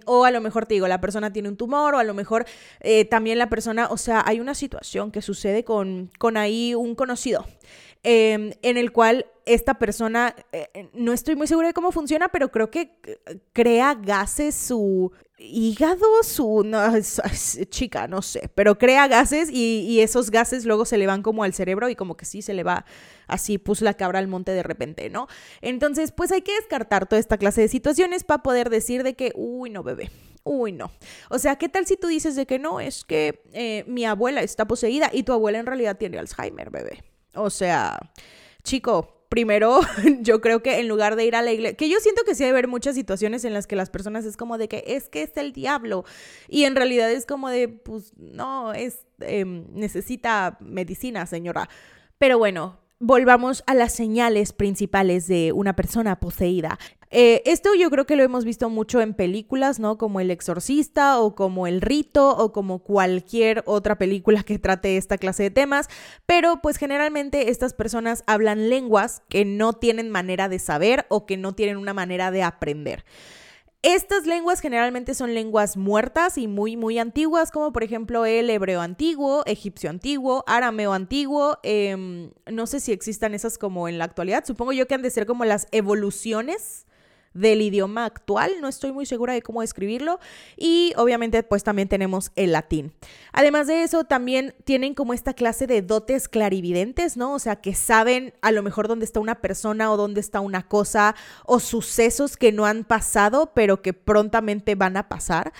O 0.05 0.23
a 0.25 0.31
lo 0.31 0.39
mejor 0.39 0.65
te 0.65 0.75
digo, 0.75 0.87
la 0.87 1.01
persona 1.01 1.33
tiene 1.33 1.49
un 1.49 1.57
tumor, 1.57 1.95
o 1.95 1.97
a 1.97 2.03
lo 2.03 2.13
mejor 2.13 2.45
eh, 2.79 3.05
también 3.05 3.37
la 3.37 3.49
persona, 3.49 3.87
o 3.89 3.97
sea, 3.97 4.23
hay 4.25 4.39
una 4.39 4.53
situación 4.53 5.11
que 5.11 5.21
sucede 5.21 5.63
con, 5.63 6.11
con 6.19 6.37
ahí 6.37 6.75
un 6.75 6.95
conocido. 6.95 7.45
Em, 8.05 8.51
en 8.61 8.77
el 8.77 8.91
cual 8.91 9.27
esta 9.45 9.75
persona, 9.75 10.35
eh, 10.51 10.89
no 10.93 11.13
estoy 11.13 11.37
muy 11.37 11.47
segura 11.47 11.69
de 11.69 11.73
cómo 11.73 11.93
funciona, 11.93 12.27
pero 12.29 12.51
creo 12.51 12.69
que 12.69 12.99
crea 13.53 13.93
gases 13.93 14.55
su 14.55 15.11
hígado, 15.37 16.05
su 16.23 16.63
no, 16.65 16.81
chica, 17.69 18.07
no 18.07 18.21
sé, 18.21 18.49
pero 18.55 18.77
crea 18.77 19.07
gases 19.07 19.49
y, 19.49 20.01
esos 20.01 20.31
gases 20.31 20.65
luego 20.65 20.85
se 20.85 20.97
le 20.97 21.07
van 21.07 21.21
como 21.21 21.43
al 21.43 21.53
cerebro 21.53 21.87
y 21.87 21.95
como 21.95 22.17
que 22.17 22.25
sí 22.25 22.41
se 22.41 22.53
le 22.53 22.63
va 22.63 22.85
así, 23.27 23.57
puso 23.57 23.85
la 23.85 23.93
cabra 23.93 24.19
al 24.19 24.27
monte 24.27 24.51
de 24.51 24.63
repente, 24.63 25.09
¿no? 25.09 25.27
Entonces, 25.61 26.11
pues 26.11 26.31
hay 26.31 26.41
que 26.41 26.55
descartar 26.55 27.07
toda 27.07 27.19
esta 27.19 27.37
clase 27.37 27.61
de 27.61 27.67
situaciones 27.69 28.23
para 28.23 28.43
poder 28.43 28.69
decir 28.69 29.03
de 29.03 29.13
que, 29.15 29.31
uy, 29.35 29.69
no, 29.69 29.81
bebé, 29.83 30.11
uy, 30.43 30.73
no. 30.73 30.91
O 31.29 31.39
sea, 31.39 31.55
¿qué 31.57 31.69
tal 31.69 31.85
si 31.85 31.95
tú 31.95 32.07
dices 32.07 32.35
de 32.35 32.45
que 32.45 32.59
no, 32.59 32.79
es 32.81 33.05
que 33.05 33.43
eh, 33.53 33.85
mi 33.87 34.05
abuela 34.05 34.41
está 34.41 34.65
poseída 34.65 35.09
y 35.13 35.23
tu 35.23 35.31
abuela 35.31 35.59
en 35.59 35.65
realidad 35.65 35.97
tiene 35.97 36.19
Alzheimer, 36.19 36.69
bebé? 36.69 37.12
O 37.35 37.49
sea, 37.49 37.99
chico, 38.63 39.25
primero 39.29 39.79
yo 40.21 40.41
creo 40.41 40.61
que 40.61 40.79
en 40.79 40.87
lugar 40.87 41.15
de 41.15 41.25
ir 41.25 41.35
a 41.35 41.41
la 41.41 41.51
iglesia, 41.51 41.75
que 41.75 41.89
yo 41.89 41.99
siento 41.99 42.23
que 42.23 42.35
sí 42.35 42.43
hay 42.43 42.51
haber 42.51 42.67
muchas 42.67 42.93
situaciones 42.93 43.43
en 43.45 43.53
las 43.53 43.65
que 43.65 43.75
las 43.75 43.89
personas 43.89 44.25
es 44.25 44.37
como 44.37 44.59
de 44.59 44.67
que 44.67 44.83
es 44.85 45.09
que 45.09 45.23
es 45.23 45.35
el 45.37 45.53
diablo 45.53 46.05
y 46.47 46.65
en 46.65 46.75
realidad 46.75 47.11
es 47.11 47.25
como 47.25 47.49
de, 47.49 47.67
pues 47.67 48.13
no, 48.15 48.73
es, 48.73 49.07
em, 49.21 49.65
necesita 49.73 50.57
medicina, 50.59 51.25
señora. 51.25 51.67
Pero 52.19 52.37
bueno, 52.37 52.77
volvamos 53.05 53.63
a 53.67 53.73
las 53.73 53.91
señales 53.91 54.53
principales 54.53 55.27
de 55.27 55.51
una 55.51 55.75
persona 55.75 56.21
poseída. 56.21 56.79
Eh, 57.11 57.43
esto 57.45 57.75
yo 57.75 57.89
creo 57.91 58.05
que 58.05 58.15
lo 58.15 58.23
hemos 58.23 58.45
visto 58.45 58.69
mucho 58.69 59.01
en 59.01 59.13
películas, 59.13 59.77
¿no? 59.77 59.97
Como 59.97 60.21
El 60.21 60.31
Exorcista 60.31 61.19
o 61.19 61.35
como 61.35 61.67
El 61.67 61.81
Rito 61.81 62.29
o 62.29 62.53
como 62.53 62.79
cualquier 62.79 63.61
otra 63.65 63.97
película 63.97 64.43
que 64.43 64.57
trate 64.57 64.95
esta 64.95 65.17
clase 65.17 65.43
de 65.43 65.51
temas, 65.51 65.89
pero 66.25 66.61
pues 66.61 66.77
generalmente 66.77 67.51
estas 67.51 67.73
personas 67.73 68.23
hablan 68.25 68.69
lenguas 68.69 69.21
que 69.27 69.43
no 69.43 69.73
tienen 69.73 70.09
manera 70.09 70.47
de 70.47 70.59
saber 70.59 71.05
o 71.09 71.25
que 71.25 71.35
no 71.35 71.53
tienen 71.53 71.77
una 71.77 71.93
manera 71.93 72.31
de 72.31 72.41
aprender. 72.41 73.03
Estas 73.83 74.25
lenguas 74.25 74.61
generalmente 74.61 75.13
son 75.13 75.33
lenguas 75.33 75.75
muertas 75.75 76.37
y 76.37 76.47
muy, 76.47 76.77
muy 76.77 76.99
antiguas, 76.99 77.51
como 77.51 77.73
por 77.73 77.83
ejemplo 77.83 78.25
el 78.25 78.49
hebreo 78.49 78.79
antiguo, 78.79 79.43
egipcio 79.45 79.89
antiguo, 79.89 80.45
arameo 80.47 80.93
antiguo. 80.93 81.59
Em, 81.63 82.31
no 82.49 82.65
sé 82.65 82.79
si 82.79 82.93
existan 82.93 83.33
esas 83.33 83.57
como 83.57 83.89
en 83.89 83.97
la 83.97 84.05
actualidad. 84.05 84.45
Supongo 84.45 84.71
yo 84.71 84.87
que 84.87 84.95
han 84.95 85.01
de 85.01 85.09
ser 85.09 85.25
como 85.25 85.43
las 85.43 85.67
evoluciones 85.71 86.85
del 87.33 87.61
idioma 87.61 88.05
actual, 88.05 88.51
no 88.61 88.67
estoy 88.67 88.91
muy 88.91 89.05
segura 89.05 89.33
de 89.33 89.41
cómo 89.41 89.63
escribirlo, 89.63 90.19
y 90.57 90.93
obviamente 90.97 91.43
pues 91.43 91.63
también 91.63 91.87
tenemos 91.87 92.31
el 92.35 92.51
latín. 92.51 92.93
Además 93.31 93.67
de 93.67 93.83
eso, 93.83 94.03
también 94.03 94.53
tienen 94.63 94.93
como 94.93 95.13
esta 95.13 95.33
clase 95.33 95.67
de 95.67 95.81
dotes 95.81 96.27
clarividentes, 96.27 97.17
¿no? 97.17 97.33
O 97.33 97.39
sea, 97.39 97.57
que 97.57 97.73
saben 97.75 98.33
a 98.41 98.51
lo 98.51 98.63
mejor 98.63 98.87
dónde 98.87 99.05
está 99.05 99.19
una 99.19 99.41
persona 99.41 99.91
o 99.91 99.97
dónde 99.97 100.19
está 100.19 100.39
una 100.39 100.67
cosa 100.67 101.15
o 101.45 101.59
sucesos 101.59 102.37
que 102.37 102.51
no 102.51 102.65
han 102.65 102.83
pasado, 102.83 103.51
pero 103.53 103.81
que 103.81 103.93
prontamente 103.93 104.75
van 104.75 104.97
a 104.97 105.09
pasar 105.09 105.53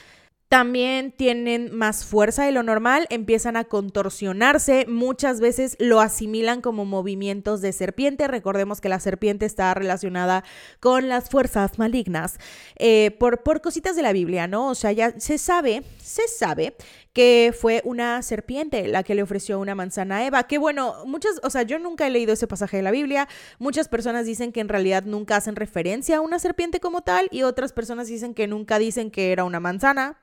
también 0.54 1.12
tienen 1.12 1.76
más 1.76 2.06
fuerza 2.06 2.46
de 2.46 2.52
lo 2.52 2.62
normal, 2.62 3.08
empiezan 3.10 3.58
a 3.58 3.64
contorsionarse, 3.64 4.86
muchas 4.88 5.40
veces 5.40 5.76
lo 5.80 6.00
asimilan 6.00 6.62
como 6.62 6.86
movimientos 6.86 7.60
de 7.62 7.74
serpiente, 7.74 8.28
recordemos 8.28 8.80
que 8.80 8.88
la 8.88 9.00
serpiente 9.00 9.48
está 9.48 9.74
relacionada 9.74 10.44
con 10.80 11.10
las 11.10 11.28
fuerzas 11.28 11.80
malignas, 11.80 12.38
eh, 12.76 13.16
por, 13.20 13.42
por 13.42 13.62
cositas 13.62 13.96
de 13.96 14.04
la 14.04 14.14
Biblia, 14.14 14.46
¿no? 14.46 14.70
O 14.70 14.76
sea, 14.76 14.92
ya 14.92 15.20
se 15.20 15.40
sabe, 15.40 15.82
se 15.98 16.28
sabe 16.28 16.76
que 17.14 17.52
fue 17.60 17.82
una 17.84 18.22
serpiente 18.22 18.88
la 18.88 19.02
que 19.02 19.16
le 19.16 19.24
ofreció 19.24 19.60
una 19.60 19.74
manzana 19.74 20.18
a 20.18 20.26
Eva, 20.28 20.44
que 20.44 20.60
bueno, 20.60 21.04
muchas, 21.08 21.40
o 21.42 21.50
sea, 21.50 21.64
yo 21.64 21.80
nunca 21.80 22.06
he 22.06 22.12
leído 22.12 22.34
ese 22.34 22.46
pasaje 22.46 22.78
de 22.78 22.84
la 22.84 22.92
Biblia, 22.92 23.28
muchas 23.58 23.88
personas 23.88 24.28
dicen 24.28 24.52
que 24.52 24.60
en 24.60 24.70
realidad 24.70 25.04
nunca 25.04 25.36
hacen 25.36 25.56
referencia 25.56 26.18
a 26.18 26.22
una 26.22 26.38
serpiente 26.38 26.80
como 26.80 27.02
tal 27.02 27.28
y 27.32 27.42
otras 27.42 27.74
personas 27.74 28.08
dicen 28.08 28.36
que 28.36 28.46
nunca 28.46 28.78
dicen 28.78 29.10
que 29.10 29.32
era 29.32 29.46
una 29.46 29.60
manzana, 29.60 30.20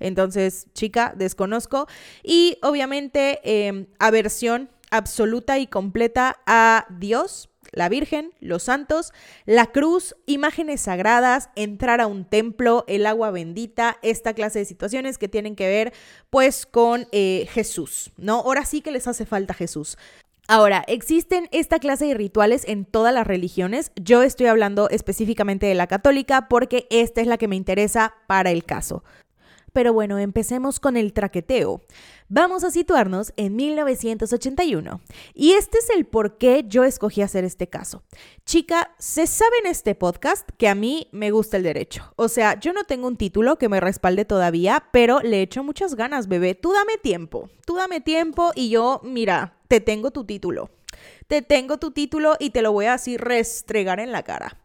entonces, 0.00 0.66
chica, 0.74 1.14
desconozco. 1.16 1.86
Y 2.22 2.58
obviamente, 2.62 3.40
em, 3.42 3.86
aversión 3.98 4.70
absoluta 4.90 5.58
y 5.58 5.66
completa 5.66 6.40
a 6.46 6.86
Dios, 6.90 7.50
la 7.72 7.88
Virgen, 7.88 8.32
los 8.40 8.62
santos, 8.62 9.12
la 9.44 9.66
cruz, 9.66 10.16
imágenes 10.26 10.82
sagradas, 10.82 11.50
entrar 11.54 12.00
a 12.00 12.06
un 12.06 12.24
templo, 12.24 12.84
el 12.88 13.06
agua 13.06 13.30
bendita, 13.30 13.98
esta 14.02 14.32
clase 14.32 14.60
de 14.60 14.64
situaciones 14.64 15.18
que 15.18 15.28
tienen 15.28 15.54
que 15.54 15.68
ver 15.68 15.92
pues 16.30 16.64
con 16.64 17.06
eh, 17.12 17.46
Jesús, 17.50 18.10
¿no? 18.16 18.36
Ahora 18.36 18.64
sí 18.64 18.80
que 18.80 18.90
les 18.90 19.06
hace 19.06 19.26
falta 19.26 19.52
Jesús. 19.52 19.98
Ahora, 20.50 20.82
existen 20.86 21.46
esta 21.52 21.78
clase 21.78 22.06
de 22.06 22.14
rituales 22.14 22.64
en 22.66 22.86
todas 22.86 23.12
las 23.12 23.26
religiones. 23.26 23.92
Yo 23.96 24.22
estoy 24.22 24.46
hablando 24.46 24.88
específicamente 24.88 25.66
de 25.66 25.74
la 25.74 25.86
católica 25.86 26.48
porque 26.48 26.86
esta 26.88 27.20
es 27.20 27.26
la 27.26 27.36
que 27.36 27.48
me 27.48 27.56
interesa 27.56 28.14
para 28.26 28.50
el 28.50 28.64
caso. 28.64 29.04
Pero 29.72 29.92
bueno, 29.92 30.18
empecemos 30.18 30.80
con 30.80 30.96
el 30.96 31.12
traqueteo. 31.12 31.80
Vamos 32.28 32.62
a 32.64 32.70
situarnos 32.70 33.32
en 33.36 33.56
1981. 33.56 35.00
Y 35.34 35.52
este 35.52 35.78
es 35.78 35.90
el 35.90 36.04
por 36.04 36.36
qué 36.36 36.64
yo 36.68 36.84
escogí 36.84 37.22
hacer 37.22 37.44
este 37.44 37.68
caso. 37.68 38.02
Chica, 38.44 38.94
se 38.98 39.26
sabe 39.26 39.56
en 39.64 39.70
este 39.70 39.94
podcast 39.94 40.48
que 40.58 40.68
a 40.68 40.74
mí 40.74 41.08
me 41.12 41.30
gusta 41.30 41.56
el 41.56 41.62
derecho. 41.62 42.12
O 42.16 42.28
sea, 42.28 42.58
yo 42.60 42.72
no 42.72 42.84
tengo 42.84 43.06
un 43.08 43.16
título 43.16 43.56
que 43.56 43.68
me 43.68 43.80
respalde 43.80 44.24
todavía, 44.24 44.84
pero 44.92 45.20
le 45.20 45.42
echo 45.42 45.64
muchas 45.64 45.94
ganas, 45.94 46.28
bebé. 46.28 46.54
Tú 46.54 46.72
dame 46.72 46.98
tiempo. 46.98 47.48
Tú 47.64 47.76
dame 47.76 48.00
tiempo 48.00 48.52
y 48.54 48.68
yo, 48.68 49.00
mira, 49.04 49.54
te 49.68 49.80
tengo 49.80 50.10
tu 50.10 50.24
título. 50.24 50.70
Te 51.28 51.42
tengo 51.42 51.78
tu 51.78 51.90
título 51.90 52.36
y 52.38 52.50
te 52.50 52.62
lo 52.62 52.72
voy 52.72 52.86
a 52.86 52.94
así 52.94 53.16
restregar 53.16 54.00
en 54.00 54.12
la 54.12 54.22
cara. 54.22 54.58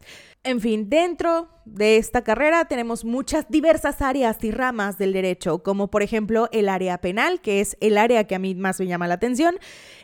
En 0.45 0.59
fin, 0.59 0.89
dentro 0.89 1.47
de 1.63 1.95
esta 1.95 2.21
carrera 2.21 2.65
tenemos 2.65 3.05
muchas 3.05 3.45
diversas 3.47 4.01
áreas 4.01 4.43
y 4.43 4.51
ramas 4.51 4.97
del 4.97 5.13
derecho, 5.13 5.63
como 5.63 5.89
por 5.89 6.03
ejemplo 6.03 6.49
el 6.51 6.67
área 6.67 6.97
penal, 6.97 7.39
que 7.39 7.61
es 7.61 7.77
el 7.79 7.97
área 7.97 8.25
que 8.25 8.35
a 8.35 8.39
mí 8.39 8.53
más 8.53 8.77
me 8.77 8.87
llama 8.87 9.07
la 9.07 9.13
atención, 9.13 9.55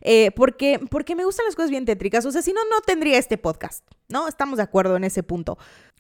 eh, 0.01 0.31
porque, 0.31 0.79
porque 0.89 1.17
me 1.17 1.25
gustan 1.25 1.45
las 1.45 1.57
cosas 1.57 1.71
bien 1.71 1.83
tétricas. 1.83 2.25
O 2.25 2.31
sea, 2.31 2.41
si 2.41 2.53
no, 2.53 2.61
no 2.69 2.79
tendría 2.85 3.17
este 3.17 3.37
podcast, 3.37 3.83
¿no? 4.07 4.29
Estamos 4.29 4.55
de 4.57 4.63
acuerdo 4.63 4.95
en 4.95 5.03
ese 5.03 5.23
punto. 5.23 5.57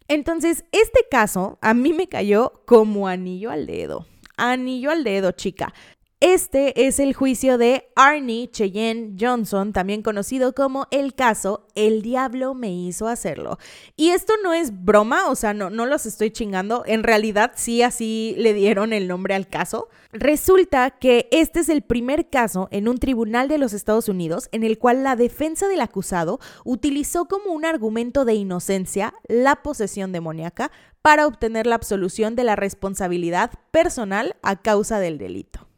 Entonces, 0.07 0.63
este 0.71 1.01
caso 1.11 1.59
a 1.61 1.73
mí 1.73 1.91
me 1.91 2.07
cayó 2.07 2.63
como 2.65 3.09
anillo 3.09 3.51
al 3.51 3.65
dedo. 3.67 4.07
Anillo 4.37 4.91
al 4.91 5.03
dedo, 5.03 5.33
chica. 5.33 5.73
Este 6.21 6.85
es 6.85 6.99
el 6.99 7.13
juicio 7.13 7.57
de 7.57 7.89
Arnie 7.95 8.51
Cheyenne 8.51 9.15
Johnson, 9.17 9.71
también 9.71 10.01
conocido 10.01 10.53
como 10.53 10.85
el 10.91 11.15
caso 11.15 11.65
El 11.75 12.01
diablo 12.01 12.53
me 12.53 12.73
hizo 12.73 13.07
hacerlo. 13.07 13.57
Y 13.95 14.09
esto 14.09 14.33
no 14.43 14.53
es 14.53 14.83
broma, 14.83 15.29
o 15.29 15.35
sea, 15.35 15.53
no, 15.53 15.69
los 15.69 16.05
estoy 16.05 16.31
chingando, 16.31 16.83
en 16.85 17.03
realidad 17.03 17.53
sí 17.55 17.83
así 17.83 18.35
le 18.37 18.53
dieron 18.53 18.91
el 18.91 19.07
nombre 19.07 19.33
al 19.33 19.47
caso. 19.47 19.87
Resulta 20.11 20.89
que 20.91 21.29
este 21.31 21.61
es 21.61 21.69
el 21.69 21.83
primer 21.83 22.29
caso 22.29 22.67
en 22.71 22.89
un 22.89 22.97
tribunal 22.97 23.47
de 23.47 23.57
los 23.57 23.71
Estados 23.71 24.09
Unidos 24.09 24.49
en 24.51 24.65
el 24.65 24.77
cual 24.77 25.03
la 25.03 25.15
defensa 25.15 25.69
del 25.69 25.79
acusado 25.79 26.41
utilizó 26.65 27.29
como 27.29 27.53
un 27.53 27.63
argumento 27.63 28.25
de 28.25 28.33
inocencia 28.33 29.13
la 29.29 29.61
posesión 29.63 30.11
demoníaca 30.11 30.69
para 31.01 31.27
obtener 31.27 31.65
la 31.65 31.75
absolución 31.75 32.35
de 32.35 32.43
la 32.43 32.57
responsabilidad 32.57 33.51
personal 33.71 34.35
a 34.41 34.61
causa 34.61 34.99
del 34.99 35.17
delito. 35.17 35.68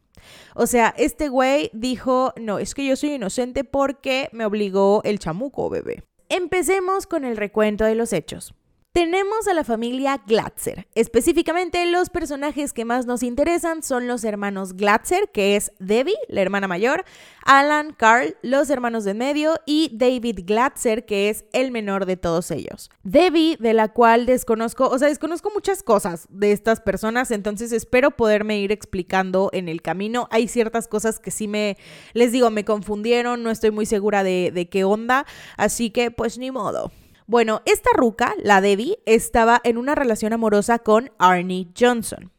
O 0.54 0.66
sea, 0.66 0.94
este 0.96 1.28
güey 1.28 1.70
dijo, 1.72 2.32
no, 2.40 2.58
es 2.58 2.74
que 2.74 2.86
yo 2.86 2.96
soy 2.96 3.14
inocente 3.14 3.64
porque 3.64 4.28
me 4.32 4.44
obligó 4.44 5.00
el 5.04 5.18
chamuco, 5.18 5.70
bebé. 5.70 6.02
Empecemos 6.28 7.06
con 7.06 7.24
el 7.24 7.36
recuento 7.36 7.84
de 7.84 7.94
los 7.94 8.12
hechos. 8.12 8.54
Tenemos 8.92 9.48
a 9.48 9.54
la 9.54 9.64
familia 9.64 10.22
Glatzer. 10.26 10.86
Específicamente, 10.94 11.86
los 11.86 12.10
personajes 12.10 12.74
que 12.74 12.84
más 12.84 13.06
nos 13.06 13.22
interesan 13.22 13.82
son 13.82 14.06
los 14.06 14.22
hermanos 14.22 14.74
Glatzer, 14.74 15.30
que 15.32 15.56
es 15.56 15.72
Debbie, 15.78 16.18
la 16.28 16.42
hermana 16.42 16.68
mayor, 16.68 17.06
Alan, 17.46 17.94
Carl, 17.96 18.36
los 18.42 18.68
hermanos 18.68 19.04
de 19.04 19.14
medio, 19.14 19.54
y 19.64 19.92
David 19.94 20.40
Glatzer, 20.44 21.06
que 21.06 21.30
es 21.30 21.46
el 21.54 21.70
menor 21.70 22.04
de 22.04 22.18
todos 22.18 22.50
ellos. 22.50 22.90
Debbie, 23.02 23.56
de 23.58 23.72
la 23.72 23.88
cual 23.88 24.26
desconozco, 24.26 24.88
o 24.88 24.98
sea, 24.98 25.08
desconozco 25.08 25.50
muchas 25.54 25.82
cosas 25.82 26.26
de 26.28 26.52
estas 26.52 26.82
personas, 26.82 27.30
entonces 27.30 27.72
espero 27.72 28.10
poderme 28.10 28.58
ir 28.58 28.72
explicando 28.72 29.48
en 29.54 29.70
el 29.70 29.80
camino. 29.80 30.28
Hay 30.30 30.48
ciertas 30.48 30.86
cosas 30.86 31.18
que 31.18 31.30
sí 31.30 31.48
me, 31.48 31.78
les 32.12 32.30
digo, 32.30 32.50
me 32.50 32.66
confundieron, 32.66 33.42
no 33.42 33.50
estoy 33.50 33.70
muy 33.70 33.86
segura 33.86 34.22
de, 34.22 34.50
de 34.52 34.68
qué 34.68 34.84
onda, 34.84 35.24
así 35.56 35.88
que 35.88 36.10
pues 36.10 36.36
ni 36.36 36.50
modo. 36.50 36.92
Bueno, 37.32 37.62
esta 37.64 37.88
ruca, 37.94 38.34
la 38.42 38.60
Debbie, 38.60 38.98
estaba 39.06 39.58
en 39.64 39.78
una 39.78 39.94
relación 39.94 40.34
amorosa 40.34 40.80
con 40.80 41.10
Arnie 41.16 41.66
Johnson. 41.74 42.30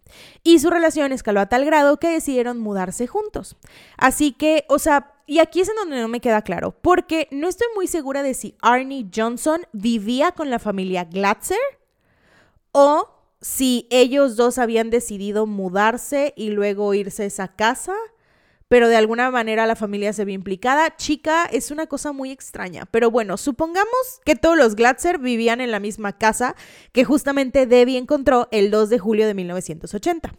Y 0.43 0.59
su 0.59 0.69
relación 0.69 1.11
escaló 1.11 1.39
a 1.39 1.47
tal 1.47 1.65
grado 1.65 1.97
que 1.97 2.11
decidieron 2.11 2.59
mudarse 2.59 3.07
juntos. 3.07 3.57
Así 3.97 4.33
que, 4.33 4.65
o 4.69 4.77
sea, 4.77 5.15
y 5.25 5.39
aquí 5.39 5.61
es 5.61 5.69
en 5.69 5.77
donde 5.77 5.99
no 5.99 6.07
me 6.09 6.19
queda 6.19 6.43
claro, 6.43 6.75
porque 6.79 7.27
no 7.31 7.47
estoy 7.47 7.69
muy 7.73 7.87
segura 7.87 8.21
de 8.21 8.35
si 8.35 8.55
Arnie 8.61 9.07
Johnson 9.11 9.65
vivía 9.71 10.31
con 10.31 10.51
la 10.51 10.59
familia 10.59 11.05
Glatzer 11.05 11.57
o 12.71 13.09
si 13.41 13.87
ellos 13.89 14.35
dos 14.35 14.59
habían 14.59 14.91
decidido 14.91 15.47
mudarse 15.47 16.35
y 16.37 16.51
luego 16.51 16.93
irse 16.93 17.23
a 17.23 17.25
esa 17.25 17.47
casa 17.47 17.95
pero 18.73 18.89
de 18.89 18.95
alguna 18.95 19.29
manera 19.29 19.67
la 19.67 19.75
familia 19.75 20.13
se 20.13 20.25
ve 20.25 20.31
implicada. 20.31 20.95
Chica 20.95 21.45
es 21.45 21.69
una 21.69 21.85
cosa 21.85 22.11
muy 22.11 22.31
extraña, 22.31 22.87
pero 22.89 23.11
bueno, 23.11 23.37
supongamos 23.37 24.19
que 24.25 24.35
todos 24.35 24.57
los 24.57 24.73
Glatzer 24.73 25.19
vivían 25.19 25.61
en 25.61 25.69
la 25.69 25.79
misma 25.79 26.17
casa 26.17 26.55
que 26.91 27.03
justamente 27.03 27.67
Debbie 27.67 27.99
encontró 27.99 28.47
el 28.49 28.71
2 28.71 28.89
de 28.89 28.97
julio 28.97 29.27
de 29.27 29.35
1980. 29.35 30.33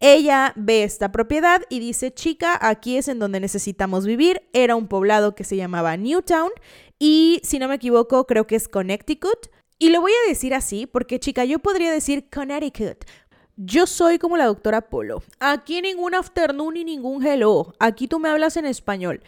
Ella 0.00 0.52
ve 0.56 0.82
esta 0.82 1.12
propiedad 1.12 1.62
y 1.70 1.78
dice, 1.78 2.12
chica, 2.12 2.58
aquí 2.60 2.96
es 2.96 3.06
en 3.06 3.20
donde 3.20 3.38
necesitamos 3.38 4.04
vivir. 4.04 4.42
Era 4.52 4.74
un 4.74 4.88
poblado 4.88 5.36
que 5.36 5.44
se 5.44 5.54
llamaba 5.54 5.96
Newtown 5.96 6.50
y, 6.98 7.40
si 7.44 7.60
no 7.60 7.68
me 7.68 7.76
equivoco, 7.76 8.26
creo 8.26 8.48
que 8.48 8.56
es 8.56 8.66
Connecticut. 8.66 9.46
Y 9.78 9.90
lo 9.90 10.00
voy 10.00 10.10
a 10.10 10.28
decir 10.28 10.54
así 10.54 10.86
porque, 10.86 11.20
chica, 11.20 11.44
yo 11.44 11.60
podría 11.60 11.92
decir 11.92 12.26
Connecticut, 12.34 13.04
yo 13.56 13.86
soy 13.86 14.18
como 14.18 14.36
la 14.36 14.46
doctora 14.46 14.82
Polo. 14.82 15.22
Aquí 15.38 15.82
ningún 15.82 16.14
afternoon 16.14 16.74
ni 16.74 16.84
ningún 16.84 17.24
hello. 17.24 17.74
Aquí 17.78 18.08
tú 18.08 18.18
me 18.18 18.28
hablas 18.28 18.56
en 18.56 18.66
español. 18.66 19.20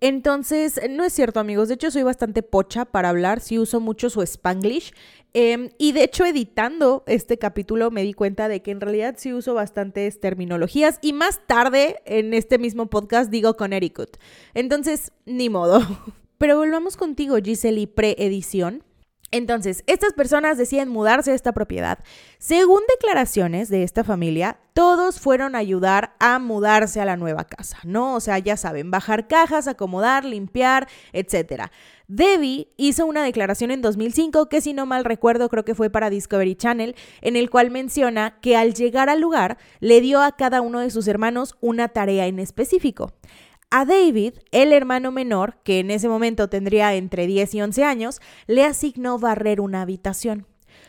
Entonces, 0.00 0.80
no 0.88 1.04
es 1.04 1.12
cierto, 1.12 1.40
amigos. 1.40 1.68
De 1.68 1.74
hecho, 1.74 1.90
soy 1.90 2.02
bastante 2.02 2.42
pocha 2.42 2.86
para 2.86 3.10
hablar. 3.10 3.40
Sí 3.40 3.58
uso 3.58 3.80
mucho 3.80 4.08
su 4.08 4.22
spanglish. 4.22 4.92
Em, 5.34 5.70
y 5.78 5.92
de 5.92 6.04
hecho, 6.04 6.24
editando 6.24 7.04
este 7.06 7.38
capítulo 7.38 7.90
me 7.90 8.02
di 8.02 8.14
cuenta 8.14 8.48
de 8.48 8.62
que 8.62 8.70
en 8.70 8.80
realidad 8.80 9.14
sí 9.18 9.32
uso 9.34 9.54
bastantes 9.54 10.18
terminologías. 10.18 10.98
Y 11.02 11.12
más 11.12 11.46
tarde, 11.46 12.00
en 12.06 12.32
este 12.32 12.58
mismo 12.58 12.86
podcast, 12.86 13.30
digo 13.30 13.56
Connecticut. 13.56 14.16
Entonces, 14.54 15.12
ni 15.26 15.50
modo. 15.50 15.80
Pero 16.38 16.56
volvamos 16.56 16.96
contigo, 16.96 17.36
Giselle, 17.36 17.86
pre-edición. 17.86 18.82
Entonces, 19.32 19.84
estas 19.86 20.12
personas 20.12 20.58
deciden 20.58 20.88
mudarse 20.88 21.30
a 21.30 21.34
esta 21.34 21.52
propiedad. 21.52 22.00
Según 22.38 22.80
declaraciones 22.88 23.68
de 23.68 23.84
esta 23.84 24.02
familia, 24.02 24.58
todos 24.72 25.20
fueron 25.20 25.54
a 25.54 25.58
ayudar 25.58 26.14
a 26.18 26.40
mudarse 26.40 27.00
a 27.00 27.04
la 27.04 27.16
nueva 27.16 27.44
casa, 27.44 27.78
¿no? 27.84 28.14
O 28.16 28.20
sea, 28.20 28.38
ya 28.38 28.56
saben, 28.56 28.90
bajar 28.90 29.28
cajas, 29.28 29.68
acomodar, 29.68 30.24
limpiar, 30.24 30.88
etc. 31.12 31.70
Debbie 32.08 32.72
hizo 32.76 33.06
una 33.06 33.22
declaración 33.22 33.70
en 33.70 33.82
2005 33.82 34.48
que 34.48 34.60
si 34.60 34.72
no 34.72 34.84
mal 34.84 35.04
recuerdo 35.04 35.48
creo 35.48 35.64
que 35.64 35.76
fue 35.76 35.90
para 35.90 36.10
Discovery 36.10 36.56
Channel, 36.56 36.96
en 37.20 37.36
el 37.36 37.50
cual 37.50 37.70
menciona 37.70 38.40
que 38.40 38.56
al 38.56 38.74
llegar 38.74 39.08
al 39.08 39.20
lugar 39.20 39.58
le 39.78 40.00
dio 40.00 40.20
a 40.22 40.32
cada 40.32 40.60
uno 40.60 40.80
de 40.80 40.90
sus 40.90 41.06
hermanos 41.06 41.56
una 41.60 41.88
tarea 41.88 42.26
en 42.26 42.40
específico. 42.40 43.12
A 43.72 43.84
David, 43.84 44.34
el 44.50 44.72
hermano 44.72 45.12
menor, 45.12 45.58
que 45.62 45.78
en 45.78 45.92
ese 45.92 46.08
momento 46.08 46.48
tendría 46.48 46.94
entre 46.94 47.28
10 47.28 47.54
y 47.54 47.62
11 47.62 47.84
años, 47.84 48.20
le 48.48 48.64
asignó 48.64 49.16
barrer 49.20 49.60
una 49.60 49.82
habitación. 49.82 50.48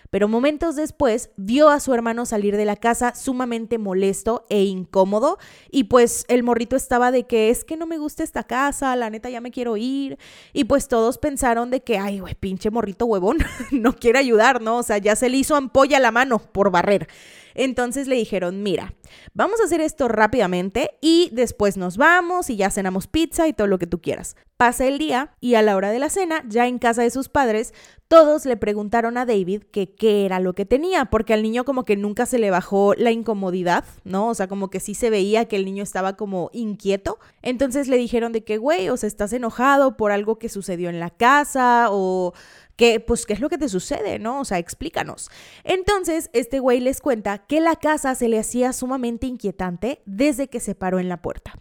Pero 0.09 0.27
momentos 0.27 0.75
después 0.75 1.29
vio 1.37 1.69
a 1.69 1.79
su 1.79 1.93
hermano 1.93 2.25
salir 2.25 2.57
de 2.57 2.65
la 2.65 2.75
casa 2.75 3.13
sumamente 3.13 3.77
molesto 3.77 4.45
e 4.49 4.63
incómodo 4.63 5.37
y 5.69 5.85
pues 5.85 6.25
el 6.27 6.41
morrito 6.41 6.75
estaba 6.75 7.11
de 7.11 7.27
que 7.27 7.49
es 7.49 7.63
que 7.63 7.77
no 7.77 7.85
me 7.85 7.99
gusta 7.99 8.23
esta 8.23 8.43
casa, 8.43 8.95
la 8.95 9.09
neta 9.09 9.29
ya 9.29 9.41
me 9.41 9.51
quiero 9.51 9.77
ir 9.77 10.17
y 10.51 10.65
pues 10.65 10.87
todos 10.87 11.17
pensaron 11.17 11.69
de 11.69 11.81
que 11.81 11.97
ay 11.97 12.19
güey, 12.19 12.35
pinche 12.35 12.71
morrito 12.71 13.05
huevón, 13.05 13.37
no 13.71 13.95
quiere 13.95 14.19
ayudar, 14.19 14.61
¿no? 14.61 14.77
O 14.77 14.83
sea, 14.83 14.97
ya 14.97 15.15
se 15.15 15.29
le 15.29 15.37
hizo 15.37 15.55
ampolla 15.55 15.99
la 15.99 16.11
mano 16.11 16.39
por 16.39 16.71
barrer. 16.71 17.07
Entonces 17.55 18.07
le 18.07 18.15
dijeron, 18.15 18.63
mira, 18.63 18.93
vamos 19.33 19.59
a 19.61 19.65
hacer 19.65 19.81
esto 19.81 20.07
rápidamente 20.07 20.91
y 21.01 21.29
después 21.33 21.77
nos 21.77 21.97
vamos 21.97 22.49
y 22.49 22.55
ya 22.55 22.71
cenamos 22.71 23.07
pizza 23.07 23.47
y 23.47 23.53
todo 23.53 23.67
lo 23.67 23.79
que 23.79 23.87
tú 23.87 24.01
quieras. 24.01 24.35
Pasa 24.57 24.85
el 24.85 24.97
día 24.99 25.35
y 25.39 25.55
a 25.55 25.61
la 25.61 25.75
hora 25.75 25.91
de 25.91 25.99
la 25.99 26.09
cena, 26.09 26.43
ya 26.47 26.67
en 26.67 26.77
casa 26.77 27.01
de 27.01 27.09
sus 27.09 27.29
padres, 27.29 27.73
todos 28.11 28.45
le 28.45 28.57
preguntaron 28.57 29.17
a 29.17 29.25
David 29.25 29.63
que 29.71 29.95
qué 29.95 30.25
era 30.25 30.41
lo 30.41 30.53
que 30.53 30.65
tenía, 30.65 31.05
porque 31.05 31.33
al 31.33 31.41
niño 31.41 31.63
como 31.63 31.85
que 31.85 31.95
nunca 31.95 32.25
se 32.25 32.39
le 32.39 32.51
bajó 32.51 32.93
la 32.93 33.11
incomodidad, 33.11 33.85
¿no? 34.03 34.27
O 34.27 34.35
sea, 34.35 34.49
como 34.49 34.69
que 34.69 34.81
sí 34.81 34.95
se 34.95 35.09
veía 35.09 35.45
que 35.45 35.55
el 35.55 35.63
niño 35.63 35.81
estaba 35.81 36.17
como 36.17 36.49
inquieto. 36.51 37.19
Entonces 37.41 37.87
le 37.87 37.97
dijeron 37.97 38.33
de 38.33 38.43
que, 38.43 38.57
güey, 38.57 38.89
o 38.89 38.97
sea, 38.97 39.07
estás 39.07 39.31
enojado 39.31 39.95
por 39.95 40.11
algo 40.11 40.37
que 40.37 40.49
sucedió 40.49 40.89
en 40.89 40.99
la 40.99 41.09
casa 41.09 41.87
o 41.89 42.33
que, 42.81 42.99
pues, 42.99 43.27
¿qué 43.27 43.33
es 43.33 43.39
lo 43.39 43.47
que 43.47 43.59
te 43.59 43.69
sucede, 43.69 44.17
no? 44.17 44.39
O 44.39 44.43
sea, 44.43 44.57
explícanos. 44.57 45.29
Entonces, 45.63 46.31
este 46.33 46.57
güey 46.57 46.79
les 46.79 46.99
cuenta 46.99 47.37
que 47.37 47.61
la 47.61 47.75
casa 47.75 48.15
se 48.15 48.27
le 48.27 48.39
hacía 48.39 48.73
sumamente 48.73 49.27
inquietante 49.27 50.01
desde 50.07 50.47
que 50.47 50.59
se 50.59 50.73
paró 50.73 50.97
en 50.97 51.07
la 51.07 51.21
puerta. 51.21 51.53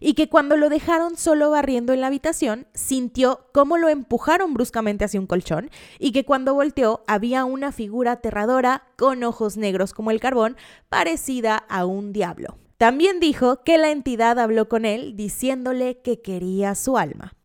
Y 0.00 0.12
que 0.12 0.28
cuando 0.28 0.58
lo 0.58 0.68
dejaron 0.68 1.16
solo 1.16 1.50
barriendo 1.50 1.94
en 1.94 2.02
la 2.02 2.08
habitación, 2.08 2.66
sintió 2.74 3.46
cómo 3.54 3.78
lo 3.78 3.88
empujaron 3.88 4.52
bruscamente 4.52 5.06
hacia 5.06 5.18
un 5.18 5.26
colchón 5.26 5.70
y 5.98 6.12
que 6.12 6.26
cuando 6.26 6.52
volteó 6.52 7.04
había 7.06 7.46
una 7.46 7.72
figura 7.72 8.12
aterradora 8.12 8.82
con 8.98 9.24
ojos 9.24 9.56
negros 9.56 9.94
como 9.94 10.10
el 10.10 10.20
carbón, 10.20 10.58
parecida 10.90 11.56
a 11.56 11.86
un 11.86 12.12
diablo. 12.12 12.58
También 12.76 13.18
dijo 13.18 13.62
que 13.64 13.78
la 13.78 13.90
entidad 13.90 14.38
habló 14.38 14.68
con 14.68 14.84
él 14.84 15.16
diciéndole 15.16 16.02
que 16.02 16.20
quería 16.20 16.74
su 16.74 16.98
alma. 16.98 17.35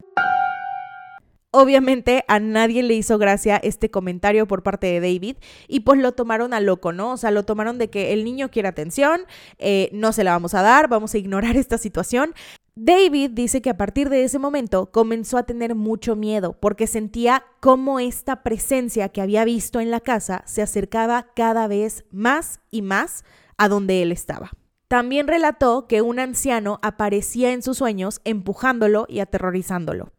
Obviamente 1.53 2.23
a 2.29 2.39
nadie 2.39 2.81
le 2.81 2.93
hizo 2.93 3.17
gracia 3.17 3.57
este 3.57 3.91
comentario 3.91 4.47
por 4.47 4.63
parte 4.63 4.87
de 4.87 5.01
David 5.01 5.35
y 5.67 5.81
pues 5.81 5.99
lo 5.99 6.13
tomaron 6.13 6.53
a 6.53 6.61
loco, 6.61 6.93
¿no? 6.93 7.11
O 7.11 7.17
sea, 7.17 7.29
lo 7.29 7.43
tomaron 7.43 7.77
de 7.77 7.89
que 7.89 8.13
el 8.13 8.23
niño 8.23 8.49
quiere 8.49 8.69
atención, 8.69 9.21
eh, 9.59 9.89
no 9.91 10.13
se 10.13 10.23
la 10.23 10.31
vamos 10.31 10.53
a 10.53 10.61
dar, 10.61 10.87
vamos 10.87 11.13
a 11.13 11.17
ignorar 11.17 11.55
esta 11.57 11.77
situación. 11.77 12.33
David 12.75 13.31
dice 13.31 13.61
que 13.61 13.69
a 13.69 13.75
partir 13.75 14.09
de 14.09 14.23
ese 14.23 14.39
momento 14.39 14.91
comenzó 14.91 15.37
a 15.37 15.43
tener 15.43 15.75
mucho 15.75 16.15
miedo 16.15 16.57
porque 16.57 16.87
sentía 16.87 17.43
cómo 17.59 17.99
esta 17.99 18.43
presencia 18.43 19.09
que 19.09 19.19
había 19.19 19.43
visto 19.43 19.81
en 19.81 19.91
la 19.91 19.99
casa 19.99 20.43
se 20.45 20.61
acercaba 20.61 21.27
cada 21.35 21.67
vez 21.67 22.05
más 22.11 22.61
y 22.71 22.81
más 22.81 23.25
a 23.57 23.67
donde 23.67 24.01
él 24.01 24.13
estaba. 24.13 24.51
También 24.87 25.27
relató 25.27 25.87
que 25.87 26.01
un 26.01 26.19
anciano 26.19 26.79
aparecía 26.81 27.51
en 27.51 27.61
sus 27.61 27.77
sueños 27.77 28.21
empujándolo 28.23 29.05
y 29.09 29.19
aterrorizándolo. 29.19 30.11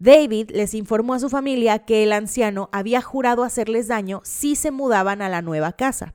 David 0.00 0.50
les 0.52 0.72
informó 0.72 1.12
a 1.12 1.20
su 1.20 1.28
familia 1.28 1.80
que 1.80 2.02
el 2.02 2.12
anciano 2.12 2.70
había 2.72 3.02
jurado 3.02 3.44
hacerles 3.44 3.86
daño 3.86 4.22
si 4.24 4.56
se 4.56 4.70
mudaban 4.70 5.20
a 5.20 5.28
la 5.28 5.42
nueva 5.42 5.72
casa. 5.72 6.14